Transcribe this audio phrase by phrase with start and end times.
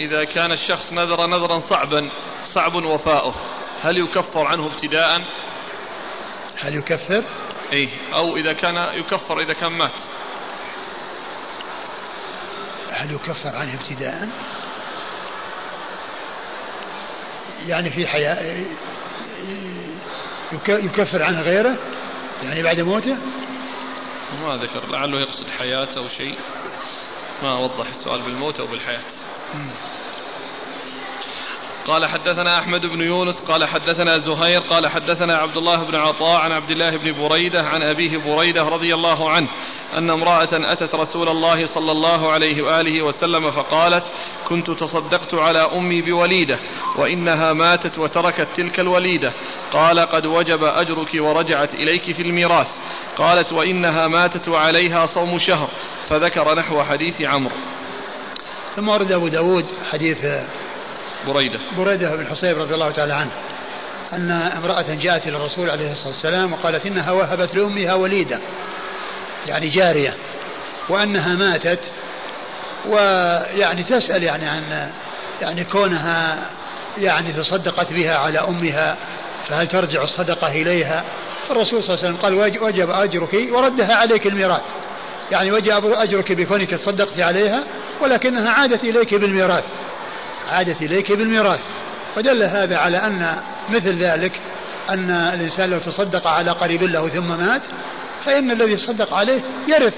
[0.00, 2.10] إذا كان الشخص نذر نذرا صعبا
[2.44, 3.34] صعب وفاؤه.
[3.82, 5.24] هل يكفر عنه ابتداء؟
[6.60, 7.24] هل يكفر؟
[7.72, 7.88] إيه.
[8.12, 9.90] أو إذا كان يكفر إذا كان مات.
[12.90, 14.28] هل يكفر عنه ابتداء؟
[17.66, 18.64] يعني في حياة
[20.68, 21.76] يكفر عنه غيره؟
[22.44, 23.16] يعني بعد موته؟
[24.42, 26.38] ما ذكر لعله يقصد حياة أو شيء.
[27.42, 29.19] ما وضح السؤال بالموت أو بالحياة.
[31.86, 36.52] قال حدثنا أحمد بن يونس قال حدثنا زهير قال حدثنا عبد الله بن عطاء عن
[36.52, 39.48] عبد الله بن بريدة عن أبيه بريدة رضي الله عنه
[39.96, 44.04] أن امرأة أتت رسول الله صلى الله عليه وآله وسلم فقالت
[44.48, 46.58] كنت تصدقت على أمي بوليدة
[46.96, 49.32] وإنها ماتت وتركت تلك الوليدة.
[49.72, 52.68] قال قد وجب أجرك ورجعت إليك في الميراث
[53.16, 55.68] قالت وإنها ماتت وعليها صوم شهر
[56.04, 57.56] فذكر نحو حديث عمرو.
[58.76, 60.18] ثم ورد أبو داود حديث
[61.26, 61.58] بريدة.
[61.76, 63.30] بريدة بن حصيب رضي الله تعالى عنه
[64.12, 68.38] أن امرأة جاءت إلى الرسول عليه الصلاة والسلام وقالت إنها وهبت لأمها وليدة
[69.46, 70.14] يعني جارية
[70.88, 71.80] وأنها ماتت
[72.86, 74.90] ويعني تسأل يعني عن
[75.40, 76.38] يعني كونها
[76.98, 78.96] يعني تصدقت بها على أمها
[79.48, 81.04] فهل ترجع الصدقة إليها؟
[81.48, 84.60] فالرسول صلى الله عليه وسلم قال وجب أجرك وردها عليك الميراث.
[85.30, 87.64] يعني وجب أجرك بكونك تصدقت عليها
[88.00, 89.64] ولكنها عادت إليك بالميراث.
[90.48, 91.60] عادت إليك بالميراث.
[92.16, 93.36] فدل هذا على أن
[93.70, 94.32] مثل ذلك
[94.90, 97.62] أن الإنسان لو تصدق على قريب له ثم مات
[98.24, 99.94] فإن الذي صدق عليه يرث.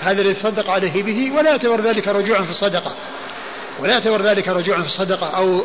[0.00, 2.94] هذا الذي تصدق عليه به ولا يعتبر ذلك رجوعا في الصدقة.
[3.78, 5.64] ولا يعتبر ذلك رجوعا في الصدقة أو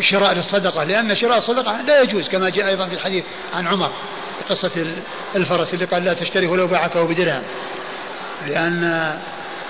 [0.00, 3.90] شراء للصدقة لأن شراء الصدقة لا يجوز كما جاء أيضا في الحديث عن عمر
[4.38, 4.86] في قصة
[5.36, 7.42] الفرس اللي قال لا تشتريه ولو باعك بدرهم.
[8.46, 8.84] لأن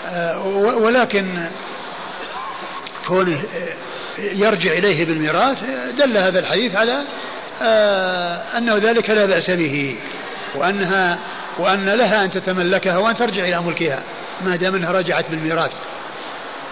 [0.06, 1.47] آه، ولكن
[3.09, 3.45] كونه
[4.19, 5.64] يرجع إليه بالميراث
[5.98, 7.03] دل هذا الحديث على
[7.62, 9.97] آه، أنه ذلك لا بأس به
[10.55, 11.19] وأنها
[11.58, 14.02] وأن لها أن تتملكها وأن ترجع إلى ملكها
[14.45, 15.73] ما دام أنها رجعت بالميراث.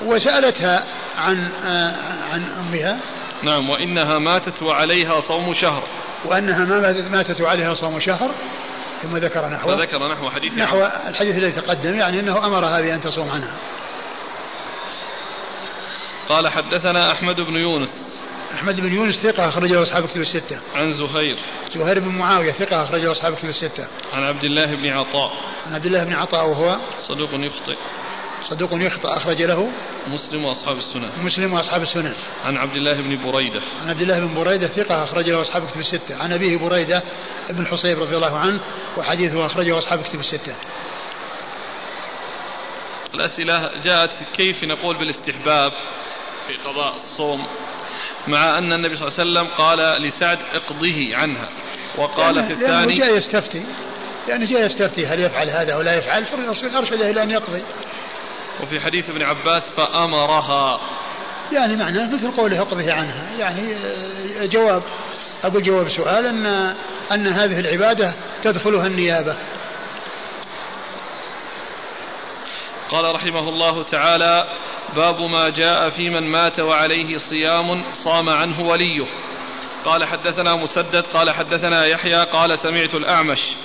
[0.02, 0.84] وسألتها
[1.18, 1.94] عن آه،
[2.32, 2.98] عن أمها.
[3.42, 5.82] نعم وإنها ماتت وعليها صوم شهر.
[6.24, 8.30] وأنها ما ماتت وعليها صوم شهر.
[9.02, 13.30] ثم ذكر نحو فذكر نحو حديث نحو الحديث الذي تقدم يعني أنه أمرها بأن تصوم
[13.30, 13.56] عنها
[16.28, 18.20] قال حدثنا أحمد بن يونس
[18.54, 20.60] أحمد بن يونس ثقة أخرج له أصحاب كتب الستة.
[20.74, 21.38] عن زهير.
[21.74, 23.86] زهير بن معاوية ثقة أخرج له أصحاب كتب الستة.
[24.12, 25.32] عن عبد الله بن عطاء.
[25.66, 27.76] عن عبد الله بن عطاء وهو صدوق يخطئ.
[28.48, 29.70] صدوق يخطئ أخرج له
[30.06, 31.10] مسلم وأصحاب السنن.
[31.22, 32.14] مسلم وأصحاب السنن.
[32.44, 33.60] عن عبد الله بن بريدة.
[33.82, 36.16] عن عبد الله بن بريدة ثقة أخرج له أصحاب كتب الستة.
[36.22, 37.02] عن أبيه بريدة
[37.50, 38.60] بن حصيب رضي الله عنه
[38.96, 40.54] وحديثه أخرجه أصحاب كتب الستة.
[43.14, 45.72] الأسئلة جاءت كيف نقول بالاستحباب
[46.46, 47.46] في قضاء الصوم
[48.28, 51.48] مع أن النبي صلى الله عليه وسلم قال لسعد اقضه عنها
[51.98, 53.64] وقال يعني في الثاني جاء يستفتي
[54.28, 57.62] يعني جاء يستفتي هل يفعل هذا ولا يفعل فالرسول أرشده إلى أن يقضي
[58.62, 60.80] وفي حديث ابن عباس فأمرها.
[61.52, 63.30] يعني معناه مثل قوله اقضه عنها.
[63.38, 64.82] يعني آه، جواب
[65.44, 66.74] أقول جواب سؤال أن
[67.12, 69.36] أن هذه العبادة تدخلها النيابة.
[72.90, 74.46] قال رحمه الله تعالى
[74.96, 79.06] باب ما جاء في من مات وعليه صيام صام عنه وليه.
[79.84, 83.56] قال حدثنا مسدد قال حدثنا يحيى قال سمعت الأعمش.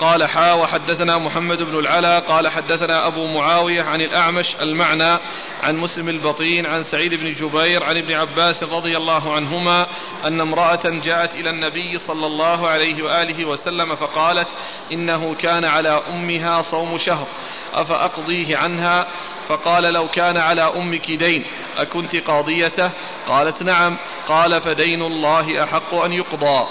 [0.00, 5.18] قال حا وحدثنا محمد بن العلا قال حدثنا أبو معاوية عن الأعمش المعنى
[5.62, 9.86] عن مسلم البطين عن سعيد بن جبير عن ابن عباس رضي الله عنهما
[10.26, 14.48] أن امرأة جاءت إلى النبي صلى الله عليه وآله وسلم فقالت
[14.92, 17.26] إنه كان على أمها صوم شهر
[17.72, 19.06] أفأقضيه عنها؟
[19.48, 21.44] فقال لو كان على أمك دين
[21.78, 22.90] أكنت قاضيته؟
[23.28, 23.96] قالت نعم
[24.28, 26.66] قال فدين الله أحق أن يقضى.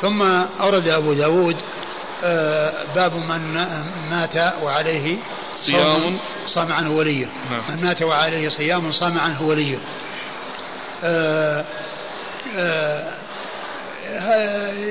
[0.00, 0.22] ثم
[0.60, 1.56] أورد أبو داود
[2.94, 3.66] باب من
[4.10, 5.18] مات وعليه
[5.56, 6.18] صيام.
[6.46, 7.26] صام عنه وليه.
[7.50, 7.62] نعم.
[7.68, 9.78] من مات وعليه صيام صام عنه وليه.
[11.02, 11.64] آه،
[12.56, 13.12] آه،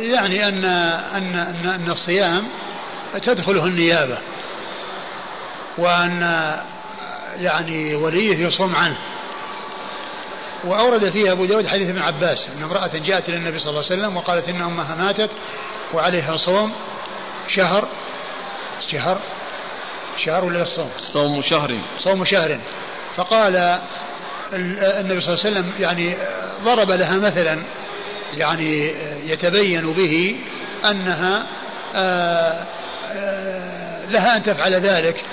[0.02, 0.66] يعني أن
[1.16, 2.48] أن أن, أن الصيام
[3.22, 4.18] تدخله النيابة
[5.78, 6.22] وأن
[7.40, 8.98] يعني وليه يصوم عنه.
[10.64, 14.02] وأورد فيه أبو داود حديث ابن عباس أن امرأة جاءت إلى النبي صلى الله عليه
[14.02, 15.30] وسلم وقالت إن أمها ماتت
[15.94, 16.74] وعليها صوم
[17.48, 17.88] شهر؟
[18.88, 19.20] شهر؟
[20.18, 21.80] شهر ولا الصوم صوم شهر.
[22.00, 22.60] صوم شهر.
[23.16, 23.80] فقال
[24.54, 26.14] النبي صلى الله عليه وسلم يعني
[26.64, 27.60] ضرب لها مثلا
[28.34, 28.94] يعني
[29.26, 30.36] يتبين به
[30.86, 31.46] أنها
[31.96, 32.66] آه،
[33.12, 35.24] آه، لها أن تفعل ذلك.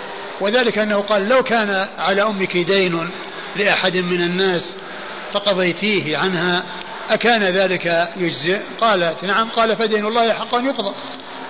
[0.41, 3.11] وذلك أنه قال لو كان على أمك دين
[3.57, 4.75] لأحد من الناس
[5.33, 6.63] فقضيتيه عنها
[7.11, 10.95] أكان ذلك يجزئ؟ قالت نعم قال فدين الله حق أن يقضى.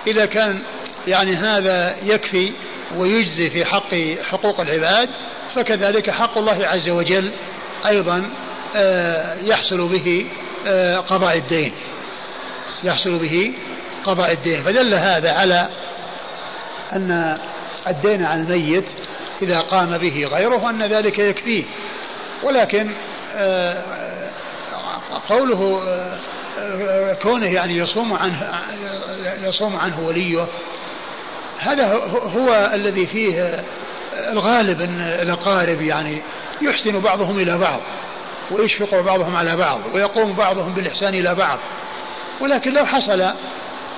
[0.07, 0.59] إذا كان
[1.07, 2.51] يعني هذا يكفي
[2.95, 3.93] ويجزي في حق
[4.29, 5.09] حقوق العباد
[5.55, 7.31] فكذلك حق الله عز وجل
[7.85, 8.29] أيضا
[8.75, 10.25] آه، يحصل به
[10.67, 11.71] آه، قضاء الدين.
[12.83, 13.53] يحصل به
[14.03, 14.61] قضاء الدين.
[14.61, 15.69] فدل هذا على
[16.93, 17.37] أن
[17.87, 18.85] الدين على الميت
[19.41, 21.63] إذا قام به غيره أن ذلك يكفيه.
[22.43, 22.91] ولكن
[23.35, 23.83] آه،
[25.29, 25.81] قوله
[27.21, 28.61] كونه يعني يصوم عنه
[29.43, 30.47] يصوم عنه وليه.
[31.59, 31.93] هذا
[32.37, 33.63] هو الذي فيه
[34.31, 36.21] الغالب إن الأقارب يعني
[36.61, 37.79] يحسن بعضهم إلى بعض
[38.51, 41.59] ويشفق بعضهم على بعض ويقوم بعضهم بالإحسان إلى بعض.
[42.39, 43.33] ولكن لو حصل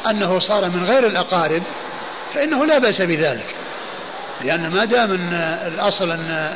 [0.09, 1.63] أنه صار من غير الأقارب
[2.33, 3.55] فإنه لا بأس بذلك.
[4.43, 5.33] لأن ما دام إن
[5.67, 6.49] الأصل إن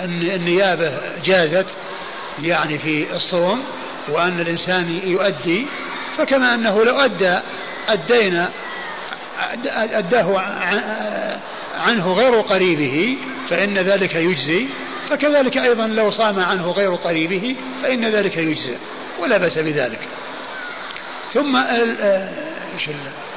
[0.00, 0.92] النيابة
[1.24, 1.66] جازت
[2.42, 3.64] يعني في الصوم
[4.08, 5.66] وأن الإنسان يؤدي
[6.16, 7.38] فكما أنه لو أدى
[7.90, 8.46] الدين
[9.74, 10.38] أداه
[11.74, 13.16] عنه غير قريبه
[13.48, 14.68] فإن ذلك يجزي
[15.08, 18.76] فكذلك أيضا لو صام عنه غير قريبه فإن ذلك يجزي
[19.18, 20.08] ولا بأس بذلك.
[21.32, 22.88] ثم إيش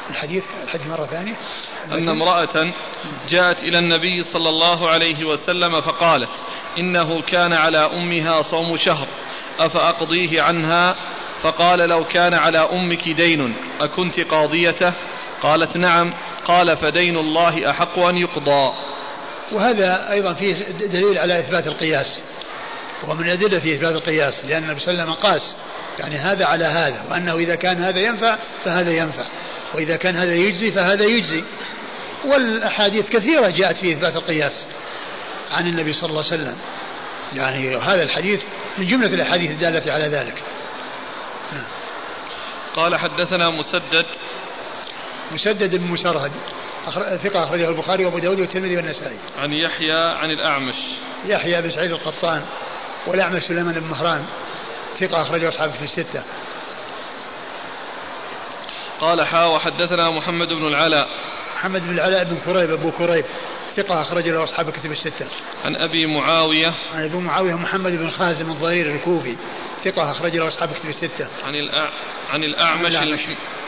[0.09, 1.35] الحديث الحديث مرة ثانية.
[1.91, 2.73] أن امرأة
[3.29, 6.29] جاءت إلى النبي صلى الله عليه وسلم فقالت
[6.77, 9.07] إنه كان على أمها صوم شهر.
[9.59, 10.95] أفأقضيه عنها؟
[11.43, 14.93] فقال لو كان على أمك دين أكنت قاضيته؟
[15.41, 16.13] قالت نعم.
[16.45, 18.73] قال فدين الله أحق أن يقضى.
[19.51, 22.21] وهذا أيضا فيه دليل على إثبات القياس.
[23.09, 25.55] ومن أدلة في إثبات القياس لأن النبي صلى الله عليه وسلم قاس
[25.99, 29.25] يعني هذا على هذا وأنه إذا كان هذا ينفع فهذا ينفع.
[29.73, 31.43] وإذا كان هذا يجزي فهذا يجزي.
[32.25, 34.65] والأحاديث كثيرة جاءت في إثبات القياس
[35.51, 36.55] عن النبي صلى الله عليه وسلم.
[37.33, 38.43] يعني هذا الحديث
[38.77, 40.43] من جملة الأحاديث الدالة على ذلك.
[42.75, 44.05] قال حدثنا مسدد
[45.31, 46.31] مسدد بن مسرهد
[47.23, 49.17] ثقة أخرجه البخاري وأبو داود والترمذي والنسائي.
[49.39, 50.75] عن يحيى عن الأعمش.
[51.25, 52.45] يحيى بن سعيد القطان
[53.07, 54.25] والأعمش سليمان بن مهران
[54.99, 56.23] ثقة أخرجه أصحابه في الستة.
[58.99, 61.09] قال حا وحدثنا محمد بن العلاء.
[61.55, 63.25] محمد بن العلاء بن كريب أبو كريب
[63.75, 65.27] ثقة أخرج له أصحاب الكتب الستة.
[65.65, 66.73] عن أبي معاوية.
[66.93, 69.35] عن أبي معاوية محمد بن خازم الضرير الكوفي
[69.83, 71.27] ثقة أخرج له أصحاب الكتب الستة.
[71.45, 71.89] عن الأع...
[72.29, 73.21] عن الأعمش, عن الأعمش.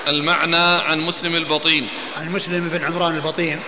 [0.08, 1.90] المعنى عن مسلم البطين.
[2.18, 3.60] عن مسلم بن عمران البطين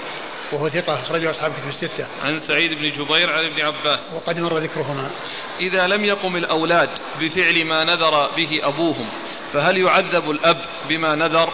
[0.51, 2.07] وهو ثقة أخرجه أصحاب الكتب الستة.
[2.23, 4.13] عن سعيد بن جبير عن ابن عباس.
[4.13, 5.11] وقد مر ذكرهما.
[5.59, 6.89] إذا لم يقم الأولاد
[7.21, 9.09] بفعل ما نذر به أبوهم
[9.53, 10.57] فهل يعذب الأب
[10.89, 11.49] بما نذر؟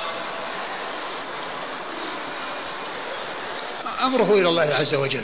[4.05, 5.23] أمره إلى الله عز وجل.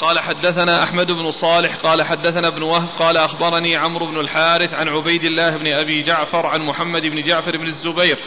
[0.00, 4.88] قال حدثنا أحمد بن صالح قال حدثنا ابن وهب قال أخبرني عمرو بن الحارث عن
[4.88, 8.18] عبيد الله بن أبي جعفر عن محمد بن جعفر بن الزبير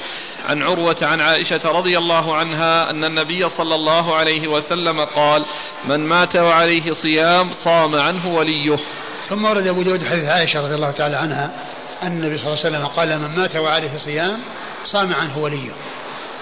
[0.45, 5.45] عن عروة عن عائشة رضي الله عنها أن النبي صلى الله عليه وسلم قال
[5.85, 8.77] من مات وعليه صيام صام عنه وليه.
[9.29, 11.51] ثم ورد أبو داود حديث عائشة رضي الله تعالى عنها
[12.03, 14.39] أن النبي صلى الله عليه وسلم قال من مات وعليه صيام
[14.85, 15.71] صام عنه وليه.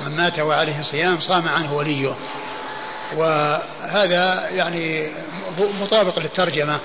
[0.01, 2.15] من مات وعليه صيام صام عنه وليه.
[3.15, 5.09] وهذا يعني
[5.81, 6.79] مطابق للترجمة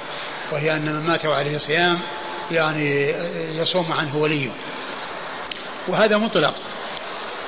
[0.53, 1.99] وهي أن من مات وعليه صيام
[2.51, 3.15] يعني
[3.57, 4.51] يصوم عنه وليه.
[5.89, 6.55] وهذا مطلق.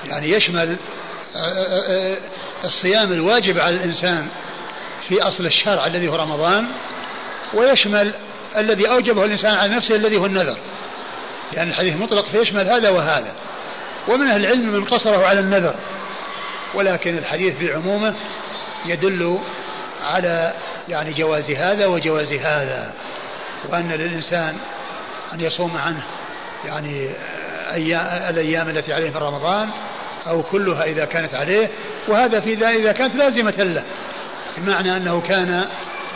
[0.05, 0.79] يعني يشمل
[2.65, 4.29] الصيام الواجب على الإنسان
[5.09, 6.69] في أصل الشرع الذي هو رمضان
[7.55, 8.15] ويشمل
[8.57, 10.57] الذي أوجبه الإنسان على نفسه الذي هو النذر.
[11.53, 13.35] لأن الحديث مطلق فيشمل هذا وهذا.
[14.09, 15.75] ومن أهل العلم من قصره على النذر.
[16.75, 18.15] ولكن الحديث بعمومه
[18.87, 19.39] يدل
[20.05, 20.53] على
[20.89, 22.93] يعني جواز هذا وجواز هذا
[23.69, 24.57] وأن للإنسان
[25.33, 26.03] أن يصوم عنه
[26.65, 27.11] يعني
[27.73, 29.71] أيام الأيام التي عليه في رمضان
[30.27, 31.71] أو كلها إذا كانت عليه
[32.09, 33.83] وهذا في ذلك إذا كانت لازمة له
[34.57, 35.65] بمعنى أنه كان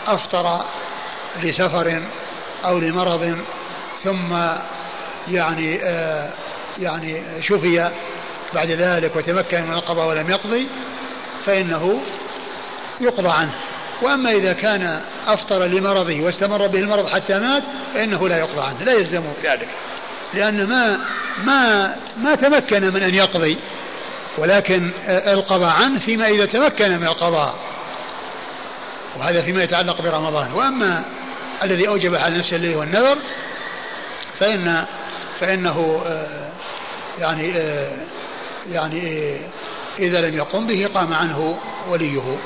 [0.06, 0.64] أفطر
[1.42, 2.02] لسفر
[2.64, 3.38] أو لمرض
[4.04, 4.36] ثم
[5.28, 6.28] يعني آه
[6.78, 7.90] يعني شفي
[8.54, 10.66] بعد ذلك وتمكن من القضاء ولم يقضي
[11.46, 12.00] فإنه
[13.00, 13.54] يقضى عنه.
[14.02, 17.62] وأما إذا كان أفطر لمرضه واستمر به المرض حتى مات
[17.94, 19.32] فإنه لا يقضى عنه لا يلزمه.
[19.42, 19.68] ذلك
[20.34, 21.00] لأن ما
[21.44, 23.56] ما ما تمكن من أن يقضي
[24.38, 27.54] ولكن القضاء عنه فيما إذا تمكن من القضاء.
[29.16, 30.52] وهذا فيما يتعلق برمضان.
[30.52, 31.04] وأما
[31.62, 33.18] الذي أوجب على نفسه الذي هو النذر
[34.38, 34.86] فإن
[35.40, 36.52] فإنه آه،
[37.18, 37.96] يعني آه،
[38.70, 39.38] يعني آه،
[39.98, 42.38] إذا لم يقم به قام عنه وليه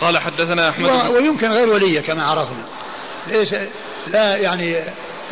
[0.00, 1.10] قال حدثنا أحمد.
[1.10, 2.64] ويمكن غير ولية كما عرفنا
[3.26, 3.54] ليس
[4.06, 4.76] لا يعني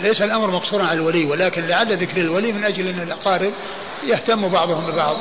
[0.01, 3.53] ليس الأمر مقصورا على الولي ولكن لعل ذكر الولي من أجل أن الأقارب
[4.05, 5.17] يهتم بعضهم ببعض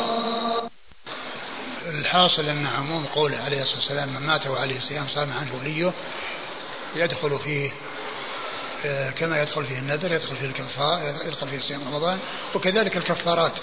[1.87, 5.93] الحاصل أن عموم قوله عليه الصلاة والسلام من مات وعليه صيام صام عنه وليه
[6.95, 7.71] يدخل فيه
[9.19, 12.19] كما يدخل فيه النذر يدخل فيه الكفار يدخل فيه صيام رمضان
[12.55, 13.53] وكذلك الكفارات.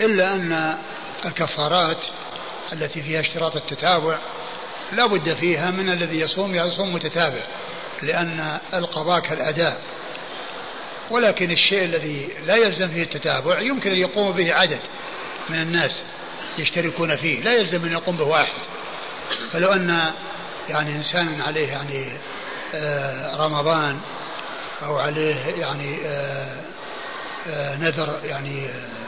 [0.00, 0.78] إلا أن
[1.24, 2.04] الكفارات
[2.72, 4.18] التي فيها اشتراط التتابع
[4.92, 7.46] لا بد فيها من الذي يصوم يصوم متتابع
[8.02, 9.80] لأن القضاء كالأداء.
[11.10, 14.80] ولكن الشيء الذي لا يلزم فيه التتابع يمكن أن يقوم به عدد
[15.48, 16.02] من الناس
[16.58, 18.62] يشتركون فيه لا يلزم أن يقوم به واحد.
[19.52, 20.12] فلو أن
[20.68, 22.18] يعني إنسان عليه يعني آه
[23.36, 24.00] رمضان
[24.82, 26.60] أو عليه يعني آه
[27.46, 28.98] آه نذر يعني آه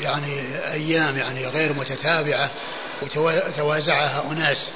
[0.00, 2.50] يعني أيام يعني غير متتابعة
[3.02, 4.70] وتوازعها أناس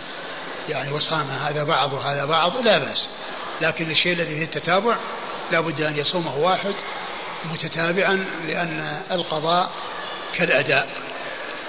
[0.69, 3.09] يعني وصام هذا بعض وهذا بعض لا بأس.
[3.61, 4.97] لكن الشيء الذي فيه التتابع
[5.53, 6.75] لا بد أن يصومه واحد
[7.45, 9.71] متتابعا لأن القضاء
[10.35, 10.89] كالأداء.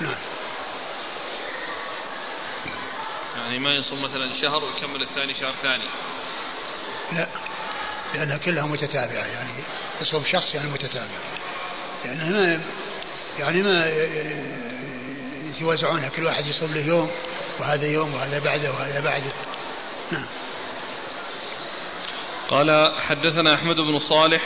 [0.02, 0.16] نعم.
[3.38, 5.86] يعني ما يصوم مثلا شهر ويكمل الثاني شهر ثاني.
[7.12, 7.28] لا.
[8.16, 9.52] لأنها كلها متتابعة يعني
[10.02, 11.20] يصوم شخص يعني متتابع.
[12.06, 12.62] يعني ما
[13.40, 13.92] يعني ما
[15.50, 17.12] يتوازعونها كل واحد يصوم له يوم
[17.60, 19.32] وهذا يوم وهذا بعده وهذا بعده.
[20.12, 20.26] نعم.
[22.50, 24.42] قال حدثنا أحمد بن صالح.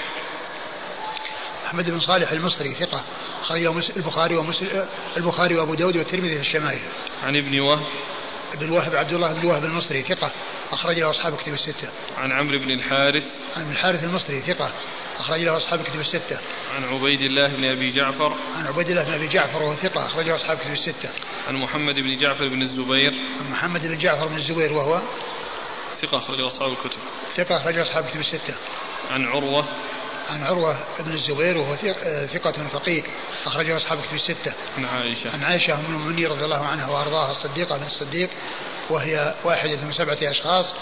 [1.66, 3.04] أحمد بن صالح المصري ثقة.
[3.42, 4.88] أخرجه البخاري ومسلم
[5.18, 6.80] البخاري وأبو داود والترمذي في الشمائل.
[7.24, 7.86] عن ابن وهب.
[8.54, 10.32] بن وهب عبد الله بن وهب المصري ثقة
[10.72, 11.90] أخرج له أصحاب كتب الستة.
[12.18, 13.28] عن عمرو بن الحارث.
[13.56, 14.72] عن ابن الحارث المصري ثقة
[15.18, 16.40] أخرج له أصحاب كتب الستة.
[16.76, 18.36] عن عبيد الله بن أبي جعفر.
[18.56, 21.10] عن عبيد الله بن أبي جعفر وهو ثقة أخرج له أصحاب كتب الستة.
[21.48, 23.14] عن محمد بن جعفر بن الزبير.
[23.40, 25.02] عن محمد بن جعفر بن الزبير وهو
[26.02, 27.00] ثقة أخرج أصحاب الكتب.
[27.38, 28.56] ثقة أخرج أصحاب كتب الستة.
[29.12, 29.66] عن عروة
[30.30, 31.76] عن عروة بن الزبير وهو
[32.26, 33.04] ثقة فقيه
[33.46, 34.54] أخرجه أصحاب كتب الستة.
[34.78, 35.34] عن عائشة.
[35.34, 38.30] عن عائشة أم المؤمنين رضي الله عنها وأرضاها الصديقة بن الصديق
[38.90, 40.74] وهي واحدة من سبعة أشخاص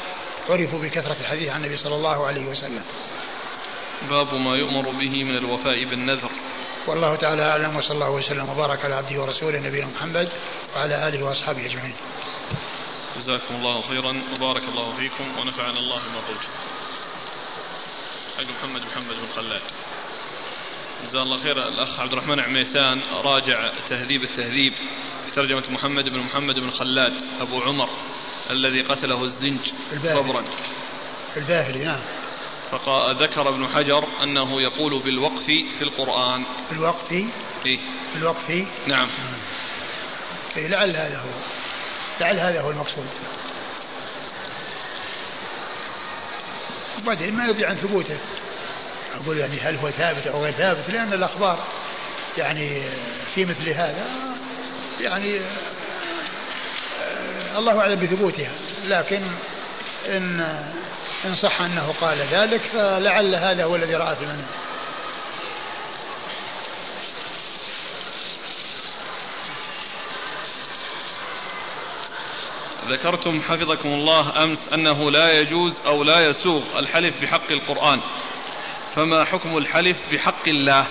[0.50, 2.84] عرفوا بكثرة الحديث عن النبي صلى الله عليه وسلم
[4.10, 6.30] باب ما يؤمر به من الوفاء بالنذر
[6.88, 10.30] والله تعالى أعلم وصلى الله وسلم وبارك على عبده ورسوله نبينا محمد
[10.76, 11.94] وعلى آله وأصحابه أجمعين
[13.18, 16.50] جزاكم الله خيرا وبارك الله فيكم ونفعنا الله بما قلتم
[18.38, 19.62] حق محمد محمد بن خلاد
[21.10, 24.74] جزاه الله خير الأخ عبد الرحمن عميسان راجع تهذيب التهذيب
[25.26, 27.90] في ترجمه محمد بن محمد بن خلاد أبو عمر
[28.50, 29.60] الذي قتله الزنج
[29.94, 30.24] الباهلي.
[30.24, 30.44] صبرا.
[31.38, 32.00] الباهلي نعم.
[32.72, 36.44] فذكر ابن حجر أنه يقول بالوقف في القرآن.
[36.70, 37.26] في الوقف إيه؟
[37.64, 37.80] في
[38.16, 39.10] الوقف نعم.
[40.58, 41.30] إيه لعل هذا هو
[42.22, 43.08] لعل هذا هو المقصود.
[47.04, 48.18] وبعدين ما يدري عن ثبوته.
[49.24, 51.60] أقول يعني هل هو ثابت أو غير ثابت؟ لأن الأخبار
[52.38, 52.82] يعني
[53.36, 54.06] في مثل هذا
[55.02, 55.40] يعني
[57.00, 58.52] آه، الله أعلم بثبوتها.
[58.86, 59.22] لكن
[60.08, 60.40] إن
[61.26, 64.46] إن صح أنه قال ذلك فلعل هذا هو الذي رأى في منه.
[72.90, 78.00] ذكرتم حفظكم الله أمس أنه لا يجوز أو لا يسوغ الحلف بحق القرآن.
[78.96, 80.86] فما حكم الحلف بحق الله؟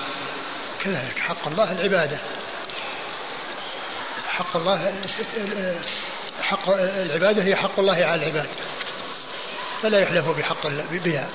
[0.85, 2.19] كذلك حق الله العبادة.
[4.29, 5.03] حق الله
[6.41, 8.49] حق العبادة هي حق الله على العباد.
[9.83, 11.31] فلا يحلف بحق بها.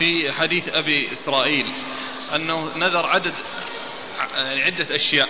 [0.00, 1.66] في حديث أبي إسرائيل
[2.34, 3.34] أنه نذر عدد
[4.34, 5.28] يعني عدة أشياء.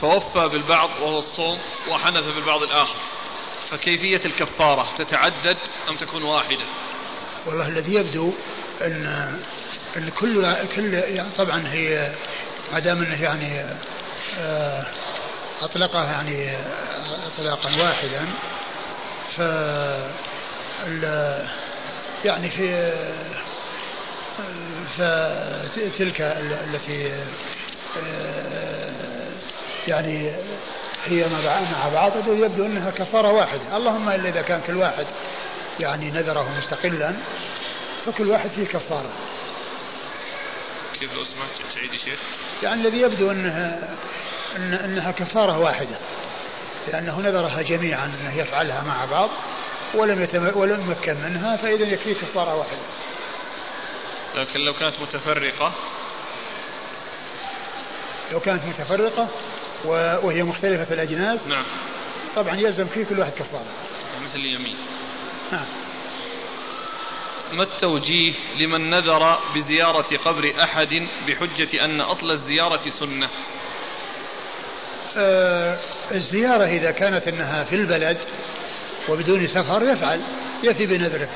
[0.00, 2.98] فوفى بالبعض وهو الصوم وحنث بالبعض الآخر.
[3.70, 6.64] فكيفية الكفارة تتعدد أم تكون واحدة؟
[7.46, 8.32] والله الذي يبدو
[8.80, 9.06] أن
[9.96, 12.14] أن كل كل يعني طبعا هي
[12.72, 13.76] ما دام أنه يعني
[14.38, 14.86] آه،
[15.60, 16.56] أطلقها يعني
[17.26, 18.28] اطلاقا واحدا
[19.36, 19.40] ف
[22.24, 22.92] يعني في
[25.68, 27.24] فتلك التي
[29.88, 30.30] يعني
[31.06, 33.76] هي مع بعض يبدو أنها كفارة واحدة.
[33.76, 35.06] اللهم إلا إذا كان كل واحد
[35.80, 37.14] يعني نذره مستقلا
[38.06, 39.10] فكل واحد فيه كفارة.
[41.00, 42.18] كيف لو سمحت تعيد شيخ؟
[42.62, 43.78] يعني الذي يبدو انه
[44.56, 45.96] إن أنها كفارة واحدة
[46.92, 49.30] لأنه نذرها جميعا أنه يفعلها مع بعض.
[49.94, 52.78] ولم يتم ولم يمكن منها فإذا يكفي كفارة واحدة
[54.34, 55.72] لكن لو كانت متفرقة.
[58.32, 59.28] لو كانت متفرقة
[60.24, 61.64] وهي مختلفة الأجناس نعم.
[62.36, 63.74] طبعا يلزم في كل واحد كفارة.
[64.24, 64.76] مثل اليمين.
[65.52, 65.66] نعم.
[67.52, 70.94] ما التوجيه لمن نذر بزيارة قبر أحد
[71.26, 73.30] بحجة أن أصل الزيارة سنة؟
[75.16, 75.78] آه
[76.10, 78.18] الزيارة إذا كانت أنها في البلد
[79.08, 80.20] وبدون سفر يفعل
[80.62, 81.28] يفي بنذره.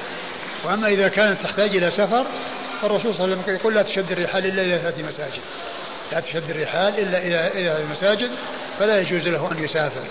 [0.64, 2.26] وأما إذا كانت تحتاج إلى سفر
[2.82, 5.42] فالرسول صلى الله عليه وسلم يقول لا تشد الرحال إلا إلى ثلاث مساجد.
[6.12, 8.30] لا تشد الرحال إلا إلى إلى المساجد
[8.78, 10.06] فلا يجوز له أن يسافر.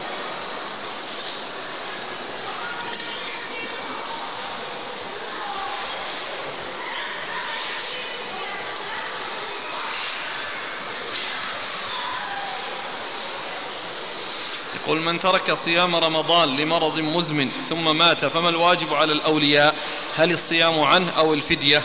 [14.92, 19.76] يقول من ترك صيام رمضان لمرض مزمن ثم مات فما الواجب على الأولياء؟
[20.16, 21.84] هل الصيام عنه أو الفدية؟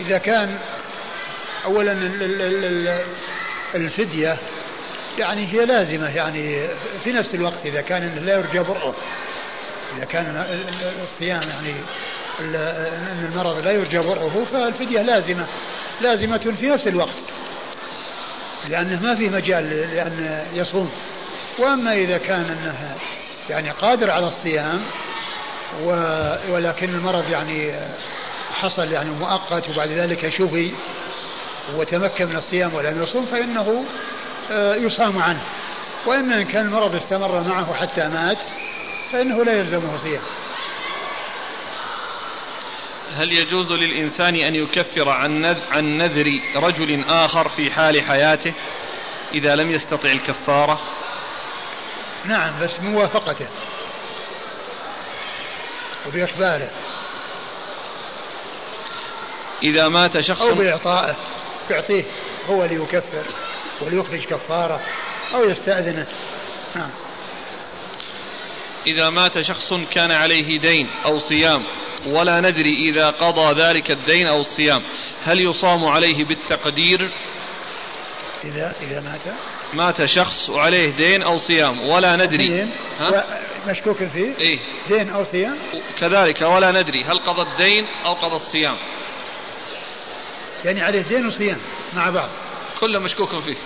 [0.00, 0.58] إذا كان
[1.64, 1.92] أولا
[3.74, 4.36] الفدية
[5.18, 6.68] يعني هي لازمة يعني
[7.04, 8.94] في نفس الوقت إذا كان لا يرجى برؤه.
[9.96, 10.44] إذا كان
[11.02, 11.74] الصيام يعني
[12.40, 15.46] أن المرض لا يرجى برؤه فالفدية لازمة
[16.00, 17.14] لازمة في نفس الوقت.
[18.68, 20.90] لأنه ما في مجال لأن يصوم.
[21.58, 22.96] وأما إذا كان أنه
[23.50, 24.80] يعني قادر على الصيام
[26.50, 27.72] ولكن المرض يعني
[28.54, 30.70] حصل يعني مؤقت وبعد ذلك شفي
[31.76, 33.84] وتمكن من الصيام ولم يصوم فإنه
[34.50, 35.40] آه، يصام عنه.
[36.06, 38.38] وإما إن كان المرض استمر معه حتى مات
[39.12, 40.22] فإنه لا يلزمه صيام.
[43.14, 48.54] هل يجوز للإنسان أن يكفر عن عن نذر رجل آخر في حال حياته
[49.34, 50.80] إذا لم يستطع الكفارة؟
[52.24, 53.46] نعم بس موافقته
[56.06, 56.70] وبإخباره.
[59.62, 61.16] إذا مات شخص أو بإعطائه
[61.70, 62.04] يعطيه
[62.46, 63.24] هو ليكفر
[63.80, 64.80] وليخرج كفارة
[65.34, 66.06] أو يستأذنه.
[66.74, 66.90] نعم.
[68.86, 71.64] إذا مات شخص كان عليه دين أو صيام
[72.06, 74.82] ولا ندري إذا قضى ذلك الدين أو الصيام.
[75.22, 77.10] هل يصام عليه بالتقدير؟
[78.44, 79.20] إذا إذا مات؟
[79.74, 82.48] مات شخص وعليه دين أو صيام ولا ندري.
[82.48, 82.70] دين.
[82.98, 83.24] ها؟
[83.68, 85.56] مشكوك فيه؟ إيه؟ دين أو صيام؟
[86.00, 88.76] كذلك ولا ندري هل قضى الدين أو قضى الصيام.
[90.64, 91.58] يعني عليه دين وصيام
[91.96, 92.28] مع بعض.
[92.80, 93.56] كله مشكوك فيه.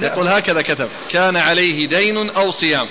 [0.00, 2.86] يقول هكذا كتب كان عليه دين أو صيام.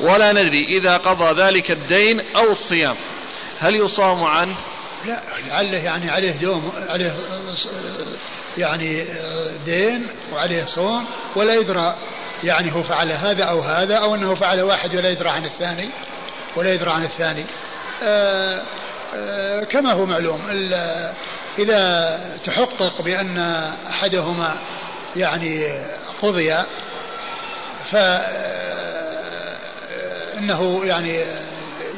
[0.00, 2.96] ولا ندري إذا قضى ذلك الدين أو الصيام.
[3.58, 4.54] هل يصام عنه
[5.06, 7.14] لا لعله يعني عليه دوم عليه
[8.58, 9.06] يعني
[9.64, 11.94] دين وعليه صوم ولا يدرى
[12.44, 15.88] يعني هو فعل هذا أو هذا أو أنه فعل واحد ولا يدرى عن الثاني
[16.56, 17.44] ولا يدرى عن الثاني.
[18.02, 18.62] آآ
[19.14, 20.40] آآ كما هو معلوم
[21.58, 23.38] إذا تحقق بأن
[23.88, 24.58] أحدهما
[25.16, 25.66] يعني
[26.22, 26.54] قضي
[30.36, 31.20] فإنه يعني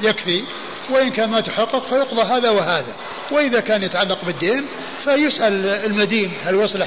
[0.02, 0.44] يكفي
[0.90, 2.94] وإن كان ما تحقق فيقضى هذا وهذا.
[3.30, 4.68] وإذا كان يتعلق بالدين
[5.04, 6.84] فيسأل المدين هل وصل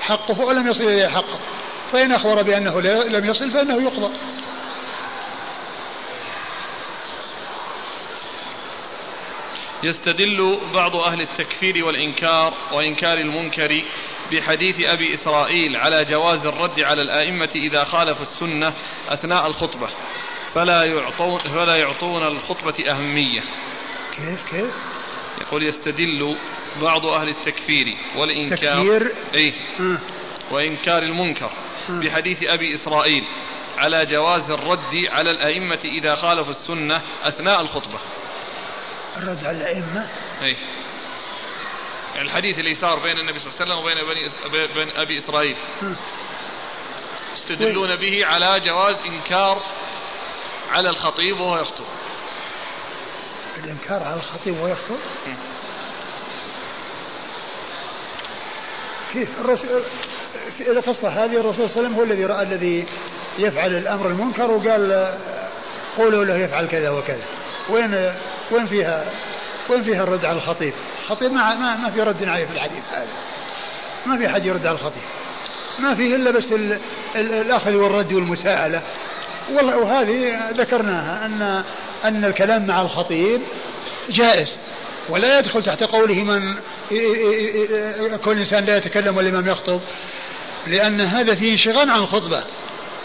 [0.00, 1.38] حقه أو لم يصل إليه حقه.
[1.92, 4.14] فإن أخبر بأنه لم يصل فإنه يقضى.
[9.82, 13.84] يستدل بعض أهل التكفير والإنكار وإنكار المنكر
[14.32, 18.72] بحديث أبي إسرائيل على جواز الرد على الآئمة إذا خالفوا السنة
[19.08, 19.88] أثناء الخطبة.
[20.54, 23.40] فلا يعطون فلا يعطون الخطبة أهمية.
[24.16, 24.70] كيف كيف؟
[25.40, 26.36] يقول يستدل
[26.82, 29.52] بعض أهل التكفير والإنكار تكفير؟ إيه.
[30.50, 31.50] وإنكار المنكر
[31.88, 33.24] بحديث أبي إسرائيل
[33.78, 37.98] على جواز الرد على الأئمة إذا خالفوا السنة أثناء الخطبة.
[39.16, 40.08] الرد على الأئمة؟
[40.42, 40.56] أي
[42.16, 45.56] الحديث اللي صار بين النبي صلى الله عليه وسلم وبين بني بين أبي إسرائيل.
[47.34, 49.62] يستدلون به على جواز إنكار
[50.70, 51.84] على الخطيب وهو يخطب.
[53.64, 54.96] الإنكار على الخطيب وهو يخطب؟
[59.12, 59.82] كيف؟ الرسول
[60.58, 62.86] في القصة هذه الرسول صلى الله عليه وسلم هو الذي رأى الذي
[63.38, 65.14] يفعل الأمر المنكر وقال
[65.96, 67.24] قولوا له يفعل كذا وكذا.
[67.68, 68.12] وين
[68.50, 69.04] وين فيها
[69.68, 73.06] وين فيها الرد على الخطيب؟ الخطيب ما, ما, ما في رد عليه في الحديث هذا.
[74.06, 75.02] ما في حد يرد على الخطيب.
[75.78, 76.72] ما فيه إلا بس ال
[77.16, 78.82] ال الأخذ والرد والمساءلة.
[79.50, 81.62] والله وهذه ذكرناها أن
[82.04, 83.40] أن الكلام مع الخطيب
[84.10, 84.58] جائز.
[85.08, 86.54] ولا يدخل تحت قوله من
[88.24, 89.80] كل إنسان لا يتكلم والإمام يخطب.
[90.66, 92.42] لأن هذا فيه انشغال عن الخطبة.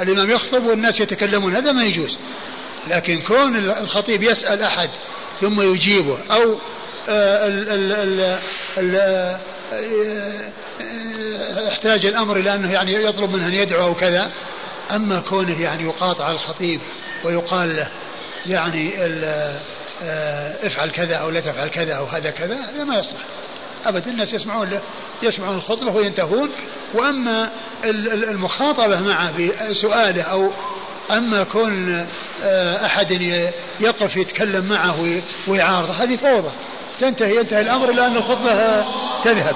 [0.01, 2.17] الإمام يخطب والناس يتكلمون هذا ما يجوز.
[2.88, 4.89] لكن كون الخطيب يسأل أحد
[5.41, 6.58] ثم يجيبه أو
[7.10, 8.39] آه، ال ال
[8.77, 9.38] ال
[11.73, 14.32] احتاج الأمر إلى أنه يعني يطلب منه أن يدعو أو كذا
[14.91, 16.81] أما كونه يعني يقاطع الخطيب
[17.23, 17.87] ويقال له
[18.45, 18.93] يعني
[20.03, 23.19] آه، افعل كذا أو لا تفعل كذا أو هذا كذا هذا ما يصلح.
[23.85, 24.81] أبدا الناس يسمعون له
[25.23, 26.49] يسمعون الخطبة وينتهون.
[26.93, 27.49] وأما
[28.29, 29.33] المخاطبة معه
[29.69, 30.51] بسؤاله أو
[31.11, 32.05] أما كون
[32.43, 33.11] آه، أحد
[33.79, 36.51] يقف يتكلم معه ويعارضه هذه فوضى.
[36.99, 38.85] تنتهي ينتهي الأمر إلى أن الخطبة
[39.23, 39.55] تذهب.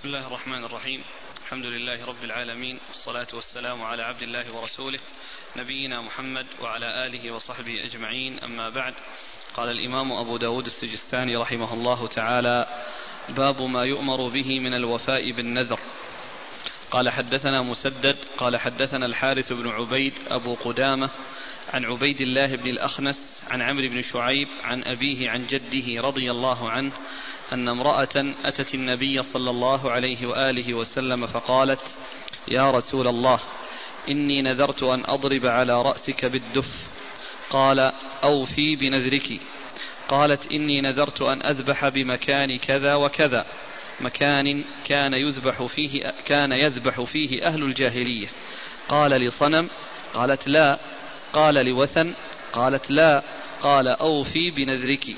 [0.00, 1.02] بسم الله الرحمن الرحيم.
[1.44, 4.98] الحمد لله رب العالمين والصلاة والسلام على عبد الله ورسوله
[5.56, 8.38] نبينا محمد وعلى آله وصحبه أجمعين.
[8.38, 8.94] أما بعد
[9.54, 12.84] قال الإمام أبو داود السجستاني رحمه الله تعالى
[13.28, 15.80] باب ما يؤمر به من الوفاء بالنذر
[16.90, 21.10] قال حدثنا مسدد قال حدثنا الحارث بن عبيد أبو قدامة
[21.72, 26.70] عن عبيد الله بن الأخنس عن عمرو بن شعيب عن أبيه عن جده رضي الله
[26.70, 26.92] عنه
[27.52, 31.94] أن امرأة أتت النبي صلى الله عليه وآله وسلم فقالت
[32.48, 33.40] يا رسول الله
[34.08, 36.68] إني نذرت أن أضرب على رأسك بالدف.
[37.50, 37.92] قال
[38.24, 39.40] أوفي بنذرك.
[40.08, 43.46] قالت إني نذرت أن أذبح بمكان كذا وكذا
[44.00, 48.28] مكان كان يذبح فيه كان يذبح فيه أهل الجاهلية.
[48.88, 49.70] قال لصنم
[50.14, 50.78] قالت لا.
[51.32, 52.14] قال لوثن
[52.52, 53.22] قالت لا.
[53.62, 55.16] قال أوفي بنذرك.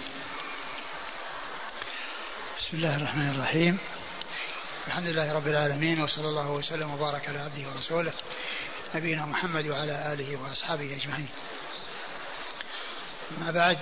[2.62, 3.78] بسم الله الرحمن الرحيم.
[4.86, 8.12] الحمد لله رب العالمين وصلى الله وسلم وبارك على عبده ورسوله
[8.94, 11.28] نبينا محمد وعلى آله وأصحابه أجمعين.
[13.38, 13.78] أما بعد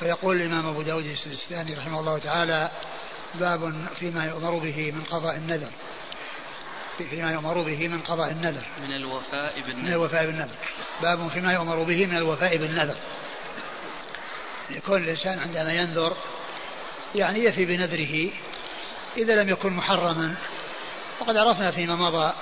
[0.00, 2.70] فيقول الإمام أبو داود السيستاني رحمه الله تعالى
[3.34, 5.70] باب فيما يؤمر به من قضاء النذر.
[6.98, 8.64] فيما يؤمر به من قضاء النذر.
[8.80, 9.82] من الوفاء بالنذر.
[9.82, 10.56] من الوفاء بالنذر.
[11.02, 12.96] باب فيما يؤمر به من الوفاء بالنذر.
[14.70, 16.16] لكل الإنسان عندما ينذر
[17.14, 18.30] يعني يفي بنذره
[19.16, 20.34] إذا لم يكن محرما.
[21.20, 22.32] وقد عرفنا فيما مضى